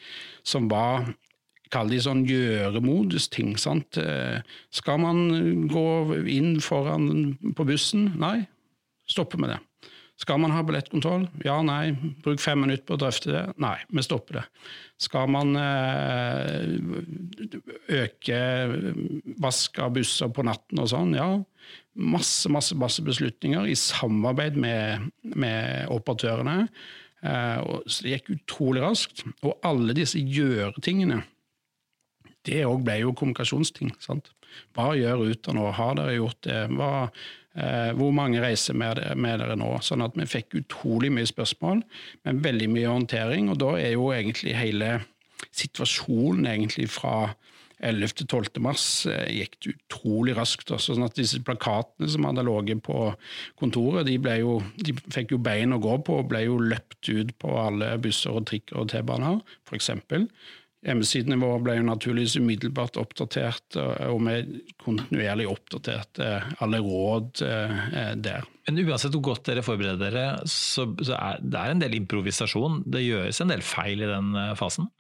som 0.47 0.71
var 0.73 1.11
Kall 1.75 1.91
det 1.91 2.03
sånn 2.05 2.25
gjøremodus-ting. 2.29 3.57
sant? 3.59 3.99
Eh, 3.99 4.43
skal 4.71 5.01
man 5.03 5.69
gå 5.71 5.87
inn 6.31 6.61
foran 6.63 7.37
på 7.57 7.67
bussen? 7.67 8.13
Nei, 8.21 8.47
stoppe 9.11 9.41
med 9.41 9.55
det. 9.55 9.61
Skal 10.17 10.39
man 10.41 10.53
ha 10.55 10.63
billettkontroll? 10.65 11.27
Ja, 11.45 11.59
nei. 11.61 11.93
Bruk 12.25 12.41
fem 12.41 12.63
minutter 12.65 12.87
på 12.89 12.97
å 12.97 13.01
drøfte 13.03 13.35
det? 13.35 13.43
Nei, 13.61 13.75
vi 13.93 14.05
stopper 14.05 14.39
det. 14.39 14.45
Skal 15.05 15.29
man 15.29 15.53
eh, 15.61 16.63
øke 17.99 18.39
vask 19.45 19.77
av 19.85 19.93
busser 19.99 20.33
på 20.33 20.47
natten 20.49 20.81
og 20.81 20.89
sånn? 20.95 21.13
Ja. 21.19 21.29
Masse, 22.01 22.49
masse, 22.53 22.77
masse 22.81 23.05
beslutninger 23.05 23.69
i 23.69 23.77
samarbeid 23.77 24.57
med, 24.61 25.11
med 25.37 25.93
operatørene. 25.93 26.71
Eh, 27.21 27.61
så 27.85 28.07
det 28.07 28.17
gikk 28.17 28.33
utrolig 28.39 28.87
raskt. 28.87 29.27
Og 29.45 29.59
alle 29.69 29.97
disse 30.01 30.23
gjøre-tingene 30.23 31.21
det 32.47 32.63
òg 32.69 32.85
ble 32.87 33.01
jo 33.03 33.15
kommunikasjonsting. 33.17 33.95
sant? 34.03 34.33
Hva 34.77 34.93
gjør 34.97 35.25
Ruter 35.25 35.57
nå? 35.57 35.67
Har 35.77 35.99
dere 35.99 36.17
gjort 36.17 36.41
det? 36.47 36.61
Hva, 36.77 37.09
eh, 37.57 37.91
hvor 37.99 38.15
mange 38.17 38.41
reiser 38.43 38.79
med, 38.79 39.03
med, 39.17 39.41
dere 39.43 39.59
nå? 39.59 39.73
Sånn 39.85 40.05
at 40.07 40.17
vi 40.19 40.29
fikk 40.31 40.59
utrolig 40.63 41.13
mye 41.13 41.29
spørsmål, 41.29 41.83
men 42.25 42.45
veldig 42.45 42.71
mye 42.73 42.95
håndtering. 42.95 43.51
Og 43.53 43.61
da 43.63 43.75
er 43.81 43.97
jo 43.97 44.11
egentlig 44.15 44.57
hele 44.57 45.01
situasjonen 45.57 46.49
egentlig 46.49 46.89
fra 46.93 47.35
11.-12. 47.85 48.61
mars 48.65 48.85
eh, 49.11 49.27
gikk 49.43 49.59
det 49.61 49.75
utrolig 49.75 50.37
raskt. 50.37 50.73
Sånn 50.81 51.05
at 51.05 51.17
disse 51.19 51.43
plakatene 51.45 52.09
som 52.09 52.25
hadde 52.29 52.45
ligget 52.47 52.83
på 52.87 53.11
kontoret, 53.61 54.09
de, 54.09 54.17
jo, 54.41 54.61
de, 54.81 54.97
fikk 55.13 55.35
jo 55.37 55.41
bein 55.43 55.77
å 55.77 55.83
gå 55.83 55.99
på 56.07 56.21
og 56.23 56.31
ble 56.31 56.47
jo 56.47 56.57
løpt 56.73 57.11
ut 57.11 57.35
på 57.43 57.57
alle 57.61 57.93
busser 58.03 58.37
og 58.37 58.49
trikker 58.49 58.81
og 58.81 58.89
T-baner, 58.93 59.43
f.eks. 59.69 59.93
Hjemmesidene 60.85 61.39
ble 61.65 61.79
jo 61.79 61.85
naturligvis 61.87 62.37
umiddelbart 62.39 62.99
oppdatert, 63.01 63.79
og 63.81 64.21
vi 64.27 64.61
kontinuerlig 64.83 65.49
oppdaterte 65.51 66.29
alle 66.63 66.83
råd 66.85 67.43
eh, 67.47 68.13
der. 68.23 68.47
Men 68.69 68.83
uansett 68.85 69.15
hvor 69.17 69.33
godt 69.33 69.49
dere 69.49 69.65
forbereder 69.67 70.13
dere, 70.13 70.27
så, 70.51 70.87
er 71.17 71.41
det 71.43 71.65
en 71.73 71.83
del 71.83 71.97
improvisasjon. 72.03 72.83
Det 72.93 73.03
gjøres 73.07 73.41
en 73.43 73.55
del 73.55 73.65
feil 73.67 74.05
i 74.05 74.11
den 74.11 74.37
eh, 74.37 74.55
fasen? 74.59 74.91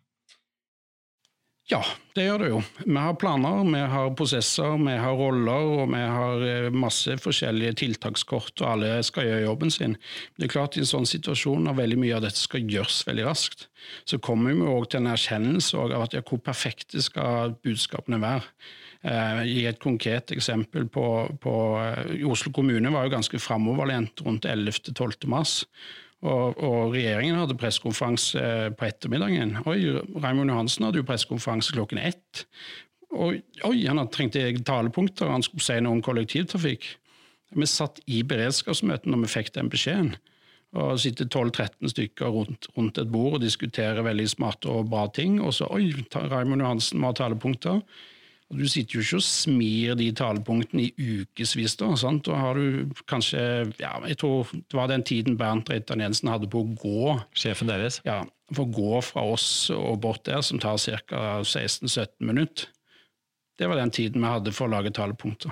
Ja, 1.66 1.80
det 2.14 2.28
gjør 2.28 2.42
det 2.44 2.48
jo. 2.52 2.58
Vi 2.84 2.94
har 2.94 3.16
planer, 3.18 3.64
vi 3.66 3.80
har 3.90 4.12
prosesser, 4.14 4.76
vi 4.78 4.92
har 5.02 5.16
roller 5.18 5.70
og 5.80 5.88
vi 5.90 5.98
har 5.98 6.44
eh, 6.46 6.68
masse 6.70 7.16
forskjellige 7.18 7.74
tiltakskort, 7.80 8.52
og 8.60 8.68
alle 8.70 8.92
skal 9.06 9.26
gjøre 9.26 9.48
jobben 9.48 9.74
sin. 9.74 9.96
Det 10.38 10.46
er 10.46 10.52
klart 10.52 10.78
I 10.78 10.84
en 10.84 10.92
sånn 10.92 11.10
situasjon 11.10 11.66
når 11.66 11.80
veldig 11.80 11.98
mye 12.04 12.14
av 12.20 12.22
dette 12.22 12.38
skal 12.38 12.70
gjøres 12.70 13.00
veldig 13.08 13.26
raskt, 13.26 13.66
så 14.06 14.22
kommer 14.22 14.54
vi 14.54 14.70
òg 14.70 14.86
til 14.92 15.02
en 15.02 15.10
erkjennelse 15.16 15.82
av 15.82 16.06
at 16.06 16.14
ja, 16.14 16.22
hvor 16.22 16.38
perfekte 16.46 17.02
skal 17.02 17.56
budskapene 17.66 18.22
være. 18.22 18.46
Eh, 19.02 19.42
gi 19.50 19.66
et 19.66 19.82
konkret 19.82 20.30
eksempel 20.38 20.86
på, 20.86 21.06
på 21.42 21.56
eh, 21.82 22.26
Oslo 22.30 22.54
kommune 22.54 22.94
var 22.94 23.08
jo 23.08 23.16
ganske 23.18 23.42
framoverlent 23.42 24.22
rundt 24.22 24.46
11.-12. 24.46 25.26
mars. 25.34 25.64
Og, 26.24 26.56
og, 26.56 26.94
regjeringen 26.94 27.36
hadde 27.36 27.58
pressekonferanse 27.60 28.40
eh, 28.40 28.68
på 28.72 28.86
ettermiddagen. 28.88 29.58
Oi, 29.68 29.78
Raymond 30.16 30.50
Johansen 30.50 30.86
hadde 30.86 31.02
jo 31.02 31.06
pressekonferanse 31.06 31.74
klokken 31.76 32.00
ett. 32.00 32.46
Og, 33.12 33.36
oi, 33.68 33.76
han 33.84 34.00
trengte 34.12 34.44
talepunkter, 34.66 35.28
han 35.30 35.44
skulle 35.44 35.64
si 35.64 35.76
noe 35.84 35.98
om 35.98 36.04
kollektivtrafikk. 36.04 36.88
Vi 37.56 37.68
satt 37.70 38.00
i 38.10 38.22
beredskapsmøte 38.26 39.12
når 39.12 39.26
vi 39.26 39.34
fikk 39.36 39.52
den 39.54 39.70
beskjeden. 39.72 40.16
Og 40.76 40.98
sitter 41.00 41.28
12-13 41.30 41.92
stykker 41.92 42.32
rundt, 42.32 42.66
rundt, 42.76 42.98
et 42.98 43.12
bord 43.12 43.38
og 43.38 43.44
diskuterer 43.44 44.04
veldig 44.04 44.26
smarte 44.28 44.72
og 44.72 44.90
bra 44.90 45.06
ting. 45.14 45.38
Og 45.40 45.54
så 45.56 45.68
oi, 45.72 45.92
Raymond 46.16 46.64
Johansen 46.64 47.00
må 47.00 47.12
ha 47.12 47.16
talepunkter. 47.16 47.84
Og 48.50 48.60
Du 48.60 48.68
sitter 48.70 48.98
jo 48.98 49.02
ikke 49.02 49.18
og 49.18 49.26
smir 49.26 49.96
de 49.98 50.06
talepunktene 50.14 50.84
i 50.84 50.92
ukevis. 51.22 51.74
Da 51.80 51.88
sant? 51.98 52.28
har 52.30 52.54
du 52.54 52.92
kanskje 53.10 53.40
ja, 53.80 53.96
Jeg 54.06 54.18
tror 54.22 54.46
det 54.54 54.78
var 54.78 54.86
den 54.88 55.02
tiden 55.02 55.36
Bernt 55.36 55.70
Reitan 55.70 56.00
Jensen 56.00 56.30
hadde 56.30 56.50
på 56.50 56.62
å 56.62 56.70
gå. 56.78 57.16
Sjefen 57.34 57.72
deres? 57.72 58.00
Ja, 58.06 58.22
For 58.54 58.62
å 58.62 58.72
gå 58.76 59.02
fra 59.02 59.26
oss 59.34 59.68
og 59.74 59.98
bort 60.04 60.24
der, 60.28 60.40
som 60.46 60.62
tar 60.62 60.78
ca. 60.78 61.42
16-17 61.42 62.22
minutter. 62.22 62.70
Det 63.58 63.66
var 63.66 63.80
den 63.80 63.90
tiden 63.90 64.22
vi 64.22 64.28
hadde 64.28 64.52
for 64.52 64.68
å 64.68 64.74
lage 64.76 64.92
talepunkter. 64.94 65.50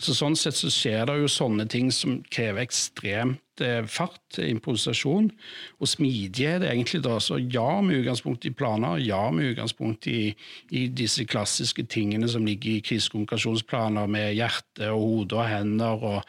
Så 0.00 0.14
Sånn 0.16 0.36
sett 0.38 0.56
så 0.56 0.70
skjer 0.72 1.04
det 1.10 1.18
jo 1.20 1.28
sånne 1.28 1.66
ting 1.68 1.90
som 1.92 2.20
krever 2.32 2.62
ekstremt 2.64 3.60
eh, 3.60 3.82
fart, 3.84 4.38
improvisasjon 4.40 5.28
og 5.76 5.90
smidighet, 5.90 6.64
egentlig. 6.64 7.02
da. 7.04 7.18
Så 7.20 7.36
ja, 7.42 7.66
med 7.84 8.00
utgangspunkt 8.00 8.46
i 8.48 8.52
planer, 8.56 8.96
ja, 9.04 9.20
med 9.34 9.52
utgangspunkt 9.52 10.08
i, 10.08 10.32
i 10.72 10.86
disse 10.88 11.26
klassiske 11.28 11.84
tingene 11.92 12.30
som 12.32 12.48
ligger 12.48 12.78
i 12.78 12.84
krisekommunikasjonsplaner, 12.88 14.08
med 14.08 14.32
hjerte 14.38 14.88
og 14.88 15.04
hode 15.04 15.36
og 15.36 15.50
hender 15.50 16.06
og 16.14 16.20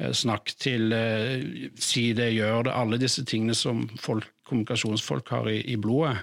eh, 0.00 0.10
snakk 0.10 0.50
til 0.58 0.90
eh, 0.96 1.70
si 1.78 2.10
det, 2.18 2.32
gjør 2.34 2.66
det, 2.66 2.78
alle 2.82 2.98
disse 2.98 3.22
tingene 3.22 3.54
som 3.54 3.86
folk, 4.00 4.26
kommunikasjonsfolk 4.50 5.30
har 5.36 5.52
i, 5.52 5.60
i 5.70 5.78
blodet. 5.78 6.18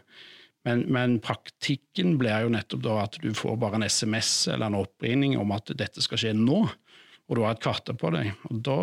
Men, 0.67 0.83
men, 0.91 1.15
praktikken 1.23 2.17
blir 2.19 2.43
jo 2.43 2.51
nettopp 2.51 2.83
da 2.83 2.97
at 3.05 3.15
du 3.23 3.29
får 3.31 3.55
bare 3.61 3.79
en 3.79 3.87
SMS 3.87 4.49
eller 4.51 4.67
en 4.67 4.81
oppringning 4.81 5.37
om 5.39 5.53
at 5.55 5.71
dette 5.79 6.03
skal 6.03 6.19
skje 6.19 6.33
nå 6.35 6.65
og 7.27 7.35
du 7.35 7.43
har 7.43 7.55
et 7.55 7.63
kvarter 7.63 7.95
på 7.99 8.11
deg. 8.15 8.31
Og 8.47 8.59
Da 8.63 8.75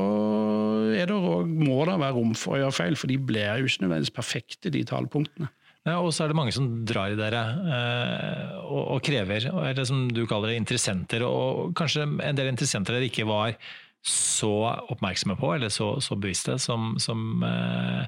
det, 0.92 1.16
må 1.49 1.78
det 1.88 1.99
være 2.01 2.16
rom 2.16 2.34
for 2.36 2.57
å 2.57 2.64
gjøre 2.64 2.76
feil, 2.76 2.97
for 3.01 3.11
de 3.11 3.16
blir 3.16 3.62
jo 3.62 3.70
ikke 3.70 3.86
nødvendigvis 3.86 4.16
perfekte, 4.18 4.72
de 4.72 4.84
talepunktene. 4.88 5.49
Ja, 5.84 5.99
og 6.01 6.14
så 6.16 6.24
er 6.24 6.32
det 6.32 6.36
mange 6.38 6.53
som 6.57 6.68
drar 6.88 7.12
i 7.12 7.16
dere 7.18 7.40
eh, 7.68 8.53
og, 8.62 8.84
og, 8.95 9.01
krever, 9.05 9.51
eller 9.53 9.84
som 9.84 10.07
du 10.09 10.22
kaller 10.28 10.53
det, 10.53 10.61
interessenter. 10.62 11.24
Og 11.28 11.74
kanskje 11.76 12.07
en 12.09 12.38
del 12.38 12.49
interessenter 12.53 12.97
dere 12.97 13.11
ikke 13.11 13.26
var 13.28 13.57
så 14.05 14.53
oppmerksomme 14.92 15.36
på, 15.40 15.51
eller 15.57 15.72
så, 15.72 15.95
så 16.05 16.16
bevisste, 16.20 16.57
som, 16.61 16.95
som 17.01 17.45
eh, 17.49 18.05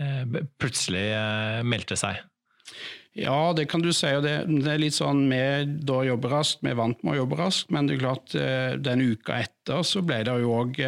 eh 0.00 0.38
plutselig 0.60 1.06
eh, 1.16 1.62
meldte 1.64 1.96
seg. 2.00 2.20
Ja, 3.16 3.52
det 3.56 3.64
kan 3.72 3.80
du 3.80 3.92
si. 3.96 4.10
og 4.12 4.26
det, 4.26 4.34
det, 4.50 4.68
er 4.68 4.82
litt 4.82 4.96
sånn, 4.96 5.24
Vi 5.30 5.70
da 5.88 6.02
jobber 6.04 6.34
raskt, 6.36 6.60
vi 6.60 6.74
er 6.74 6.78
vant 6.78 7.00
med 7.00 7.14
å 7.14 7.20
jobbe 7.22 7.38
raskt, 7.40 7.70
men 7.72 7.88
det 7.88 7.96
er 7.96 8.02
klart 8.04 8.36
eh, 8.36 8.76
den 8.76 9.04
uka 9.08 9.40
etter 9.46 9.86
så 9.88 10.02
ble 10.04 10.20
det 10.28 10.36
jo 10.42 10.52
òg 10.60 10.82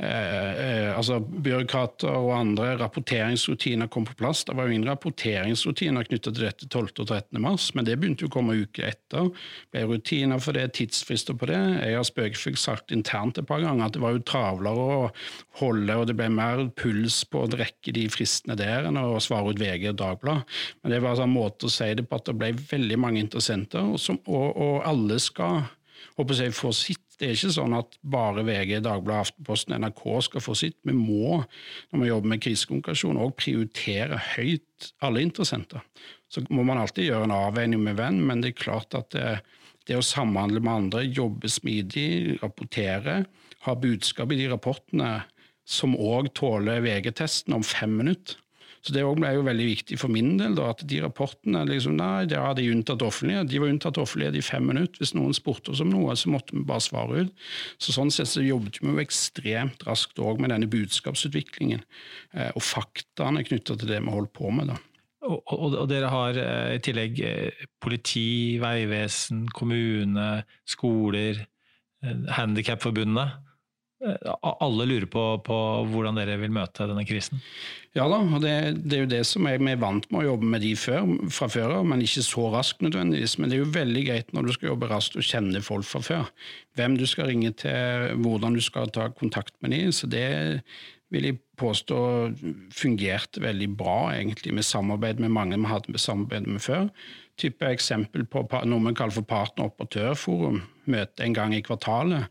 Eh, 0.00 0.52
eh, 0.52 0.96
altså 0.96 1.16
Byråkrater 1.18 2.14
og 2.14 2.30
andre 2.36 2.76
rapporteringsrutiner 2.78 3.88
kom 3.90 4.04
på 4.06 4.14
plass. 4.20 4.44
Det 4.46 4.54
var 4.54 4.68
jo 4.68 4.76
ingen 4.76 4.86
rapporteringsrutiner 4.86 6.06
knyttet 6.06 6.36
til 6.36 6.44
dette 6.46 6.68
12. 6.68 6.92
og 7.02 7.08
13. 7.08 7.40
mars, 7.42 7.72
men 7.74 7.88
det 7.88 7.96
begynte 7.98 8.22
jo 8.22 8.30
å 8.30 8.34
komme 8.36 8.54
uker 8.60 8.92
etter. 8.92 9.32
Det 9.72 9.82
ble 9.82 9.98
rutiner 9.98 10.42
for 10.42 10.54
det, 10.54 10.68
tidsfrister 10.78 11.34
på 11.38 11.48
det. 11.50 11.58
Jeg 11.82 11.98
har 11.98 12.06
spøkefullt 12.06 12.62
sagt 12.62 12.94
internt 12.94 13.40
et 13.42 13.48
par 13.48 13.64
ganger 13.64 13.88
at 13.88 13.96
det 13.96 14.04
var 14.04 14.14
jo 14.14 14.22
travlere 14.22 14.84
å 14.84 15.00
holde, 15.64 15.96
og 15.98 16.06
det 16.06 16.16
ble 16.20 16.30
mer 16.30 16.62
puls 16.78 17.24
på 17.26 17.42
å 17.42 17.50
rekke 17.58 17.96
de 17.96 18.06
fristene 18.12 18.54
der 18.60 18.86
enn 18.86 19.00
å 19.02 19.18
svare 19.24 19.50
ut 19.50 19.58
VG 19.58 19.88
og 19.90 19.98
Dagbladet. 19.98 20.60
Men 20.82 20.94
det 20.94 21.02
var 21.02 21.16
altså 21.16 21.26
en 21.26 21.34
måte 21.34 21.66
å 21.66 21.74
si 21.74 21.90
det 21.98 22.06
på 22.06 22.20
at 22.20 22.30
det 22.30 22.38
ble 22.38 22.52
veldig 22.70 23.00
mange 23.02 23.24
interessenter, 23.24 23.82
og, 23.82 23.98
som, 23.98 24.22
og, 24.30 24.54
og 24.54 24.86
alle 24.86 25.18
skal 25.22 25.64
håper 26.18 26.42
jeg, 26.44 26.54
få 26.56 26.72
sitt 26.74 27.07
det 27.18 27.26
er 27.26 27.34
ikke 27.34 27.50
sånn 27.50 27.74
at 27.74 27.96
bare 28.06 28.44
VG, 28.46 28.76
Dagbladet, 28.84 29.32
Aftenposten, 29.32 29.74
NRK 29.82 30.02
skal 30.28 30.42
få 30.44 30.54
sitt. 30.58 30.76
Vi 30.86 30.94
må, 30.94 31.40
når 31.90 32.02
vi 32.02 32.10
jobber 32.10 32.32
med 32.32 32.42
krisekommunikasjon, 32.44 33.18
òg 33.18 33.34
prioritere 33.40 34.20
høyt 34.36 34.90
alle 35.02 35.24
interessenter. 35.26 35.82
Så 36.30 36.44
må 36.52 36.62
man 36.66 36.78
alltid 36.78 37.08
gjøre 37.08 37.26
en 37.26 37.34
avveining 37.34 37.82
med 37.82 37.98
venn, 37.98 38.20
men 38.28 38.44
det 38.44 38.52
er 38.52 38.62
klart 38.62 38.94
at 38.94 39.10
det, 39.16 39.40
det 39.90 39.98
å 39.98 40.04
samhandle 40.04 40.62
med 40.62 40.84
andre, 40.84 41.06
jobbe 41.06 41.50
smidig, 41.50 42.38
rapportere, 42.42 43.22
ha 43.66 43.74
budskap 43.74 44.30
i 44.32 44.38
de 44.38 44.50
rapportene 44.52 45.12
som 45.68 45.96
òg 45.98 46.30
tåler 46.38 46.84
VG-testen 46.84 47.56
om 47.56 47.66
fem 47.66 47.98
minutter, 47.98 48.38
så 48.82 48.94
Det 48.94 49.02
ble 49.02 49.30
jo 49.34 49.44
veldig 49.46 49.66
viktig 49.66 49.98
for 50.00 50.12
min 50.12 50.36
del, 50.38 50.54
da, 50.58 50.70
at 50.72 50.84
de 50.88 51.00
rapportene 51.02 51.64
liksom, 51.68 51.96
nei, 51.98 52.28
der 52.30 52.44
hadde 52.44 52.62
jeg 52.62 52.76
unntatt 52.76 53.02
offentlighet. 53.04 53.50
De 53.50 53.60
var 53.62 53.72
unntatt 53.72 53.98
offentlighet 54.00 54.38
i 54.38 54.44
fem 54.44 54.68
minutter. 54.70 55.02
Hvis 55.02 55.14
noen 55.18 55.34
spurte 55.36 55.72
oss 55.74 55.82
om 55.84 55.90
noe, 55.92 56.14
så 56.18 56.30
måtte 56.32 56.56
vi 56.56 56.64
bare 56.68 56.84
svare 56.84 57.24
ut. 57.24 57.46
Så 57.82 57.96
Sånn 57.96 58.12
sett 58.14 58.30
så 58.30 58.44
jobbet 58.44 58.78
vi 58.80 58.92
jo 58.92 59.02
ekstremt 59.02 59.82
raskt 59.88 60.20
òg 60.22 60.42
med 60.42 60.54
denne 60.54 60.70
budskapsutviklingen 60.70 61.82
eh, 61.82 62.52
og 62.54 62.62
faktaene 62.62 63.42
knytta 63.46 63.76
til 63.78 63.90
det 63.90 64.00
vi 64.04 64.14
holdt 64.14 64.34
på 64.38 64.52
med. 64.54 64.70
da. 64.70 64.78
Og, 65.26 65.42
og, 65.42 65.74
og, 65.74 65.84
dere 65.90 66.12
har 66.12 66.38
eh, 66.38 66.76
i 66.76 66.82
tillegg 66.84 67.20
eh, 67.26 67.66
politi, 67.82 68.58
veivesen, 68.62 69.48
kommune, 69.54 70.30
skoler, 70.68 71.44
Handikapforbundet. 72.30 73.47
Eh, 74.04 74.34
alle 74.42 74.86
lurer 74.86 75.06
på, 75.10 75.22
på, 75.42 75.56
hvordan 75.90 76.18
dere 76.18 76.36
vil 76.38 76.52
møte 76.54 76.86
denne 76.86 77.02
krisen? 77.06 77.40
Ja 77.96 78.04
da, 78.10 78.20
og 78.22 78.44
det, 78.44 78.52
det, 78.84 78.94
er 78.94 79.02
jo 79.02 79.10
det 79.10 79.22
som 79.26 79.48
jeg, 79.50 79.58
vi 79.58 79.72
er 79.72 79.80
vant 79.82 80.06
med 80.12 80.22
å 80.22 80.28
jobbe 80.28 80.50
med 80.52 80.62
de 80.62 80.74
før, 80.78 81.08
fra 81.34 81.48
før 81.50 81.80
av, 81.80 81.88
men 81.90 82.04
ikke 82.04 82.22
så 82.22 82.44
raskt 82.54 82.84
nødvendigvis. 82.84 83.38
Men 83.40 83.50
det 83.50 83.58
er 83.58 83.64
jo 83.64 83.72
veldig 83.74 84.04
greit 84.06 84.30
når 84.36 84.46
du 84.46 84.54
skal 84.54 84.72
jobbe 84.72 84.90
raskt 84.92 85.18
og 85.18 85.26
kjenne 85.26 85.64
folk 85.66 85.88
fra 85.88 86.04
før. 86.04 86.30
Hvem 86.78 86.94
du 87.00 87.06
skal 87.10 87.32
ringe 87.32 87.50
til, 87.58 88.14
hvordan 88.22 88.54
du 88.54 88.62
skal 88.62 88.92
ta 88.94 89.08
kontakt 89.10 89.56
med 89.64 89.74
dem. 89.74 89.90
Så 89.90 90.06
det 90.10 90.28
vil 91.10 91.30
jeg 91.30 91.40
påstå 91.58 91.98
fungerte 92.76 93.42
veldig 93.42 93.70
bra 93.80 94.12
egentlig 94.12 94.52
med 94.54 94.66
samarbeid 94.68 95.22
med 95.24 95.32
mange 95.34 95.58
vi 95.58 95.70
hadde 95.72 95.94
med 95.94 96.04
samarbeid 96.04 96.46
med 96.46 96.62
før. 96.62 96.90
Type 97.40 97.66
eksempel 97.66 98.26
på 98.28 98.44
noe 98.68 98.84
vi 98.84 98.98
kaller 98.98 99.16
for 99.16 99.26
partner-operatørforum. 99.26 100.60
Møte 100.92 101.24
en 101.24 101.34
gang 101.34 101.56
i 101.56 101.64
kvartalet 101.64 102.28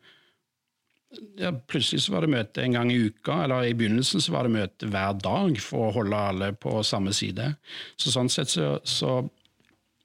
ja, 1.39 1.51
plutselig 1.67 2.03
så 2.03 2.13
var 2.13 2.25
det 2.25 2.33
møte 2.33 2.63
en 2.63 2.75
gang 2.75 2.91
i 2.91 2.99
uka, 3.07 3.43
eller 3.45 3.67
i 3.67 3.75
begynnelsen 3.77 4.23
så 4.23 4.33
var 4.35 4.47
det 4.47 4.55
møte 4.57 4.89
hver 4.91 5.17
dag 5.23 5.59
for 5.63 5.87
å 5.87 5.95
holde 6.01 6.21
alle 6.31 6.51
på 6.57 6.75
samme 6.85 7.13
side. 7.15 7.53
Så 7.95 8.13
Sånn 8.13 8.31
sett 8.33 8.51
så, 8.53 8.75
så 8.83 9.21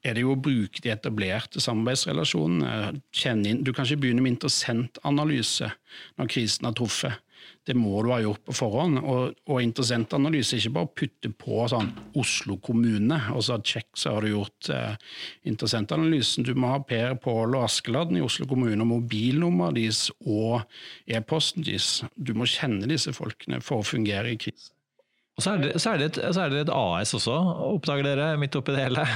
er 0.03 0.17
det 0.17 0.25
jo 0.25 0.35
å 0.35 0.41
bruke 0.41 0.83
de 0.83 0.93
etablerte 0.95 1.63
samarbeidsrelasjonene. 1.63 3.03
Du 3.63 3.73
kan 3.73 3.87
ikke 3.87 4.03
begynne 4.05 4.25
med 4.25 4.37
interessentanalyse 4.37 5.71
når 6.19 6.33
krisen 6.33 6.67
har 6.69 6.75
truffet. 6.79 7.21
Det 7.63 7.77
må 7.79 8.01
du 8.03 8.11
ha 8.11 8.19
gjort 8.19 8.43
på 8.49 8.55
forhånd. 8.59 8.99
Og, 8.99 9.37
og 9.47 9.63
interessentanalyse 9.63 10.57
er 10.57 10.63
ikke 10.63 10.75
bare 10.75 10.89
å 10.89 10.95
putte 10.99 11.31
på 11.45 11.67
sånn 11.71 11.93
Oslo 12.19 12.57
kommune, 12.65 13.21
og 13.31 13.45
så 13.47 13.61
check, 13.63 13.87
så 13.99 14.17
har 14.17 14.27
du 14.27 14.33
gjort 14.33 14.71
eh, 14.75 14.97
interessentanalysen. 15.51 16.49
Du 16.49 16.57
må 16.59 16.73
ha 16.73 16.81
Per, 16.87 17.15
Pål 17.23 17.55
og 17.55 17.69
Askeladden 17.69 18.19
i 18.19 18.25
Oslo 18.27 18.49
kommune, 18.51 18.81
og 18.83 18.91
mobilnummeret 18.91 19.79
deres 19.79 20.05
og 20.27 20.65
e-posten 21.07 21.67
deres. 21.67 22.01
Du 22.17 22.35
må 22.35 22.51
kjenne 22.51 22.91
disse 22.91 23.15
folkene 23.15 23.63
for 23.63 23.83
å 23.83 23.87
fungere 23.87 24.35
i 24.35 24.41
krise. 24.43 24.73
Og 25.39 25.45
så 25.45 25.55
er, 25.55 25.63
det, 25.63 25.77
så, 25.81 25.95
er 25.95 26.03
et, 26.11 26.19
så 26.35 26.43
er 26.45 26.51
det 26.53 26.67
et 26.67 26.75
AS 26.75 27.15
også, 27.17 27.39
oppdager 27.71 28.11
dere, 28.11 28.35
midt 28.41 28.59
oppi 28.59 28.75
det 28.75 28.83
hele? 28.85 29.07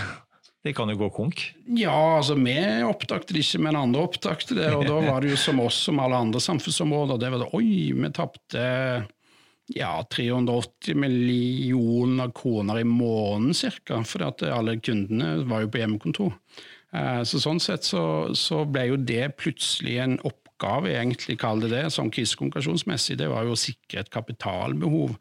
Det 0.65 0.73
kan 0.75 0.91
jo 0.91 0.97
gå 0.99 1.11
konk? 1.15 1.43
Ja, 1.79 2.17
altså 2.19 2.35
vi 2.39 2.57
oppdaget 2.83 3.31
det 3.31 3.45
ikke, 3.45 3.61
men 3.63 3.79
andre 3.79 4.07
oppdaget 4.09 4.55
det. 4.57 4.71
Og 4.75 4.87
da 4.89 4.97
var 5.05 5.23
det 5.23 5.35
jo 5.35 5.39
som 5.39 5.61
oss 5.63 5.79
som 5.87 6.01
alle 6.03 6.19
andre 6.19 6.43
samfunnsområder. 6.43 7.21
Det 7.23 7.31
var 7.35 7.45
det, 7.45 7.51
Oi, 7.55 7.93
vi 7.95 8.11
tapte 8.17 8.65
ja, 9.75 9.93
380 10.11 10.97
millioner 10.97 12.33
kroner 12.35 12.81
i 12.81 12.85
måneden 12.85 13.55
ca. 13.55 14.03
At 14.27 14.43
alle 14.43 14.79
kundene 14.81 15.47
var 15.47 15.65
jo 15.65 15.71
på 15.71 15.83
hjemmekontor. 15.83 16.35
Eh, 16.95 17.23
så 17.27 17.41
Sånn 17.43 17.63
sett 17.63 17.87
så, 17.87 18.03
så 18.35 18.65
ble 18.69 18.89
jo 18.93 18.99
det 18.99 19.37
plutselig 19.41 19.99
en 20.03 20.19
opp 20.27 20.46
oppgave, 20.57 20.95
egentlig 20.97 21.37
kalle 21.39 21.69
det 21.69 21.75
det, 21.77 21.91
sånn 21.93 22.11
krisekommunikasjonsmessig, 22.11 23.19
det 23.21 23.29
var 23.29 23.45
jo 23.45 23.53
å 23.53 23.61
sikre 23.61 24.01
et 24.01 24.11
kapitalbehov 24.13 25.17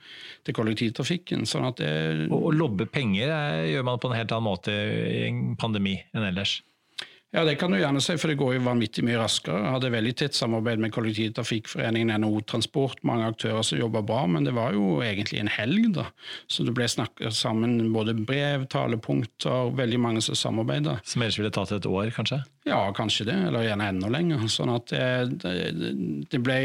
til 0.46 0.56
kollektivtrafikken. 0.56 1.46
sånn 1.46 1.68
at 1.68 1.82
det... 1.82 2.28
Å 2.32 2.52
lobbe 2.56 2.88
penger 2.88 3.32
gjør 3.68 3.84
man 3.84 4.00
på 4.00 4.10
en 4.10 4.18
helt 4.18 4.32
annen 4.32 4.48
måte 4.48 4.72
i 4.72 5.28
en 5.28 5.56
pandemi 5.60 6.00
enn 6.16 6.30
ellers? 6.32 6.62
Ja, 7.36 7.44
det 7.44 7.58
kan 7.60 7.74
du 7.74 7.76
gjerne 7.76 8.00
si, 8.00 8.14
for 8.16 8.32
det 8.32 8.38
går 8.40 8.54
jo 8.56 8.62
vanvittig 8.64 9.04
mye 9.04 9.18
raskere. 9.20 9.58
Jeg 9.60 9.74
hadde 9.74 9.90
veldig 9.92 10.12
tett 10.22 10.38
samarbeid 10.38 10.80
med 10.80 10.94
Kollektivtrafikkforeningen, 10.96 12.14
NHO 12.24 12.46
Transport, 12.48 13.02
mange 13.04 13.28
aktører 13.28 13.66
som 13.68 13.82
jobba 13.82 14.00
bra, 14.08 14.22
men 14.32 14.48
det 14.48 14.54
var 14.56 14.72
jo 14.72 15.02
egentlig 15.04 15.42
en 15.42 15.52
helg, 15.52 15.90
da. 15.98 16.06
Så 16.48 16.64
det 16.64 16.72
ble 16.78 16.88
snakka 16.88 17.34
sammen 17.36 17.92
både 17.92 18.16
brev, 18.16 18.64
talepunkter, 18.72 19.74
veldig 19.76 20.00
mange 20.00 20.24
som 20.24 20.40
samarbeida. 20.40 20.96
Som 21.04 21.26
ellers 21.26 21.42
ville 21.42 21.52
tatt 21.52 21.76
et 21.76 21.90
år, 21.92 22.08
kanskje? 22.16 22.40
Ja, 22.70 22.80
kanskje 22.96 23.28
det, 23.28 23.38
eller 23.50 23.68
gjerne 23.68 23.92
enda 23.92 24.16
lenger. 24.16 24.48
Sånn 24.56 24.72
at 24.72 24.96
det, 25.44 25.68
det 26.32 26.40
ble 26.40 26.60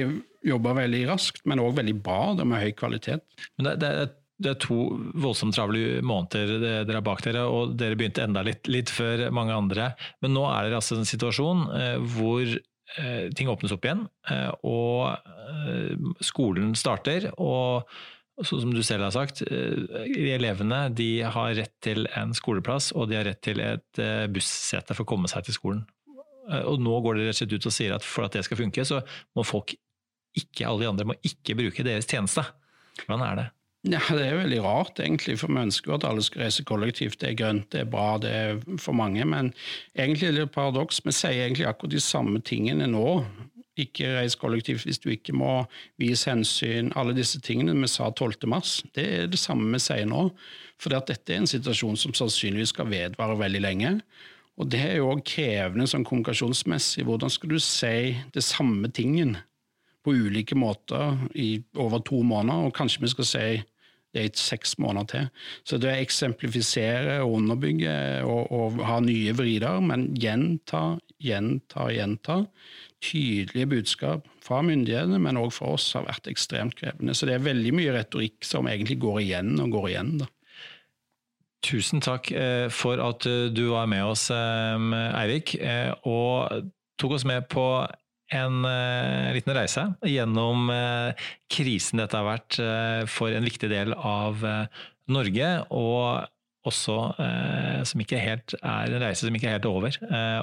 jobba 0.47 0.79
veldig 0.85 1.03
raskt, 1.11 1.43
men 1.51 1.67
òg 1.67 1.75
veldig 1.83 1.99
bra, 1.99 2.23
det 2.39 2.47
med 2.47 2.63
høy 2.63 2.71
kvalitet. 2.79 3.27
Men 3.59 3.73
det, 3.73 3.77
det 3.83 3.91
er 3.91 4.15
det 4.41 4.55
er 4.55 4.61
to 4.63 4.79
voldsomt 5.21 5.55
travle 5.57 6.01
måneder 6.07 6.61
dere 6.63 6.99
har 6.99 7.05
bak 7.05 7.23
dere, 7.27 7.45
og 7.49 7.75
dere 7.81 7.99
begynte 7.99 8.25
enda 8.25 8.43
litt, 8.47 8.69
litt 8.73 8.93
før 8.93 9.29
mange 9.37 9.57
andre. 9.57 9.93
Men 10.25 10.35
nå 10.37 10.47
er 10.49 10.69
det 10.69 10.79
altså 10.79 10.97
en 10.97 11.09
situasjon 11.09 11.67
eh, 11.77 11.97
hvor 12.15 12.47
eh, 12.47 13.27
ting 13.37 13.51
åpnes 13.53 13.75
opp 13.77 13.85
igjen, 13.85 14.07
eh, 14.33 14.49
og 14.65 16.17
skolen 16.25 16.73
starter. 16.79 17.31
og 17.37 17.91
som 18.41 18.71
du 18.73 18.81
selv 18.81 19.05
har 19.05 19.13
sagt, 19.13 19.43
elevene 19.45 20.79
de 20.97 21.21
har 21.29 21.51
rett 21.59 21.75
til 21.85 22.07
en 22.17 22.31
skoleplass, 22.33 22.87
og 22.97 23.11
de 23.11 23.19
har 23.19 23.27
rett 23.29 23.43
til 23.45 23.61
et 23.61 24.01
bussete 24.33 24.97
for 24.97 25.05
å 25.05 25.11
komme 25.11 25.29
seg 25.29 25.45
til 25.45 25.59
skolen. 25.59 25.83
Og 26.71 26.81
nå 26.81 26.95
går 27.05 27.19
det 27.19 27.27
rett 27.27 27.37
og 27.37 27.41
slett 27.43 27.53
ut 27.53 27.69
og 27.69 27.75
sier 27.77 27.93
at 27.99 28.07
for 28.07 28.25
at 28.25 28.39
det 28.39 28.47
skal 28.47 28.63
funke, 28.63 28.87
så 28.89 29.03
må 29.37 29.45
folk 29.45 29.75
ikke, 30.33 30.65
alle 30.65 30.87
de 30.87 30.89
andre 30.89 31.11
må 31.11 31.19
ikke 31.21 31.59
bruke 31.59 31.85
deres 31.85 32.09
tjeneste. 32.09 32.47
Hvordan 33.03 33.27
er 33.27 33.43
det? 33.43 33.47
Ja, 33.83 34.01
Det 34.13 34.27
er 34.27 34.37
veldig 34.37 34.61
rart, 34.61 34.99
egentlig, 35.01 35.39
for 35.41 35.49
vi 35.49 35.63
ønsker 35.63 35.95
at 35.95 36.05
alle 36.05 36.23
skal 36.23 36.43
reise 36.45 36.65
kollektivt. 36.69 37.21
Det 37.21 37.31
er 37.31 37.39
grønt, 37.39 37.71
det 37.73 37.81
er 37.81 37.89
bra, 37.89 38.19
det 38.21 38.31
er 38.31 38.59
for 38.77 38.93
mange. 38.93 39.25
Men 39.25 39.55
egentlig 39.97 40.29
er 40.29 40.33
det 40.37 40.43
et 40.43 40.53
paradoks. 40.53 41.01
Vi 41.05 41.15
sier 41.17 41.47
egentlig 41.47 41.67
akkurat 41.67 41.95
de 41.95 42.01
samme 42.05 42.43
tingene 42.45 42.91
nå. 42.93 43.25
Ikke 43.81 44.11
reis 44.19 44.37
kollektivt 44.37 44.85
hvis 44.85 45.01
du 45.01 45.09
ikke 45.09 45.33
må 45.33 45.65
vise 45.97 46.29
hensyn. 46.29 46.93
Alle 46.93 47.17
disse 47.17 47.41
tingene 47.41 47.73
vi 47.73 47.89
sa 47.89 48.11
12. 48.11 48.45
mars, 48.53 48.83
det 48.95 49.07
er 49.07 49.31
det 49.33 49.41
samme 49.41 49.73
vi 49.73 49.81
sier 49.81 50.05
nå. 50.05 50.29
For 50.77 50.93
dette 50.93 51.33
er 51.33 51.41
en 51.41 51.49
situasjon 51.49 51.97
som 51.97 52.13
sannsynligvis 52.13 52.75
skal 52.75 52.91
vedvare 52.93 53.39
veldig 53.41 53.65
lenge. 53.65 53.95
Og 54.61 54.69
det 54.69 54.83
er 54.91 54.99
jo 55.01 55.15
òg 55.15 55.25
krevende 55.25 55.89
sånn 55.89 56.05
kommunikasjonsmessig. 56.05 57.07
Hvordan 57.09 57.33
skal 57.33 57.55
du 57.55 57.61
si 57.65 58.19
det 58.35 58.45
samme 58.45 58.93
tingen 58.93 59.39
på 60.05 60.15
ulike 60.17 60.57
måter 60.57 61.19
i 61.35 61.63
over 61.77 62.01
to 62.07 62.23
måneder, 62.23 62.69
og 62.69 62.75
kanskje 62.77 63.05
vi 63.05 63.13
skal 63.13 63.29
si 63.29 63.47
det 64.11 64.25
i 64.27 64.31
seks 64.35 64.75
måneder 64.83 65.07
til. 65.07 65.27
Så 65.63 65.79
det 65.79 65.91
å 65.93 66.01
eksemplifisere 66.03 67.21
og 67.23 67.37
underbygge 67.39 67.93
og, 68.27 68.51
og 68.51 68.81
ha 68.89 68.99
nye 69.05 69.35
vrider, 69.39 69.79
men 69.85 70.09
gjenta, 70.19 70.99
gjenta, 71.23 71.87
gjenta. 71.95 72.41
Tydelige 73.01 73.71
budskap 73.71 74.27
fra 74.45 74.59
myndighetene, 74.67 75.21
men 75.23 75.39
òg 75.41 75.53
fra 75.55 75.71
oss, 75.77 75.93
har 75.97 76.09
vært 76.09 76.29
ekstremt 76.33 76.75
krevende. 76.81 77.15
Så 77.15 77.29
det 77.29 77.39
er 77.39 77.47
veldig 77.47 77.73
mye 77.77 77.95
retorikk 77.95 78.45
som 78.45 78.69
egentlig 78.69 78.99
går 79.01 79.23
igjen 79.23 79.55
og 79.63 79.77
går 79.77 79.89
igjen. 79.93 80.13
da. 80.25 80.29
Tusen 81.65 82.01
takk 82.01 82.33
for 82.73 83.01
at 83.05 83.25
du 83.53 83.65
var 83.69 83.89
med 83.93 84.05
oss, 84.09 84.31
Eirik, 84.33 85.55
og 86.09 86.71
tok 87.01 87.19
oss 87.19 87.27
med 87.29 87.47
på 87.53 87.65
en 88.31 88.63
liten 89.35 89.55
reise 89.57 89.87
gjennom 90.07 90.71
krisen 91.51 92.03
dette 92.03 92.19
har 92.19 92.29
vært 92.29 92.59
for 93.11 93.35
en 93.35 93.47
viktig 93.47 93.71
del 93.73 93.95
av 93.97 94.45
Norge. 95.11 95.49
og 95.71 96.29
også 96.69 96.97
som 97.89 98.03
ikke 98.05 98.21
helt 98.21 98.55
er 98.61 98.93
en 98.93 99.03
reise 99.03 99.25
som 99.25 99.35
ikke 99.35 99.49
er 99.49 99.57
helt 99.57 99.69
over, 99.71 99.97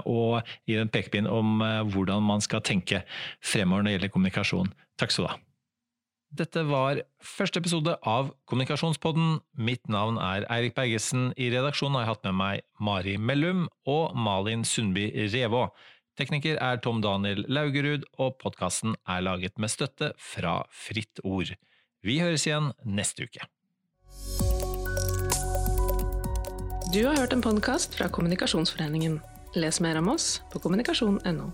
og 0.09 0.53
gir 0.65 0.81
en 0.81 0.89
pekepinn 0.89 1.29
om 1.29 1.61
hvordan 1.93 2.25
man 2.25 2.41
skal 2.41 2.63
tenke 2.65 3.03
fremover 3.37 3.85
når 3.85 3.91
det 3.91 3.97
gjelder 3.97 4.15
kommunikasjon. 4.15 4.71
Takk 4.97 5.13
skal 5.13 5.27
du 5.27 5.31
ha. 5.35 5.37
Dette 6.37 6.59
var 6.67 6.99
første 7.23 7.61
episode 7.61 7.93
av 8.03 8.33
Kommunikasjonspodden. 8.51 9.37
Mitt 9.63 9.87
navn 9.87 10.17
er 10.19 10.43
Eirik 10.51 10.75
Bergesen. 10.75 11.29
I 11.39 11.47
redaksjonen 11.53 11.95
har 11.95 12.03
jeg 12.03 12.11
hatt 12.11 12.27
med 12.27 12.35
meg 12.41 12.65
Mari 12.83 13.15
Mellum 13.15 13.67
og 13.87 14.17
Malin 14.17 14.65
Sundby 14.67 15.07
Revå. 15.31 15.69
Tekniker 16.17 16.57
er 16.57 16.79
Tom 16.81 16.97
Daniel 17.05 17.43
Laugerud, 17.45 18.07
og 18.17 18.39
podkasten 18.41 18.95
er 19.05 19.21
laget 19.21 19.59
med 19.61 19.69
støtte 19.69 20.15
fra 20.17 20.63
Fritt 20.73 21.21
Ord. 21.21 21.51
Vi 22.01 22.17
høres 22.23 22.47
igjen 22.47 22.71
neste 22.81 23.27
uke. 23.27 23.45
Du 26.89 27.03
har 27.05 27.19
hørt 27.19 27.35
en 27.35 27.45
podkast 27.45 27.99
fra 27.99 28.09
Kommunikasjonsforeningen. 28.09 29.19
Les 29.61 29.81
mer 29.83 30.01
om 30.01 30.09
oss 30.15 30.39
på 30.49 30.61
kommunikasjon.no. 30.63 31.51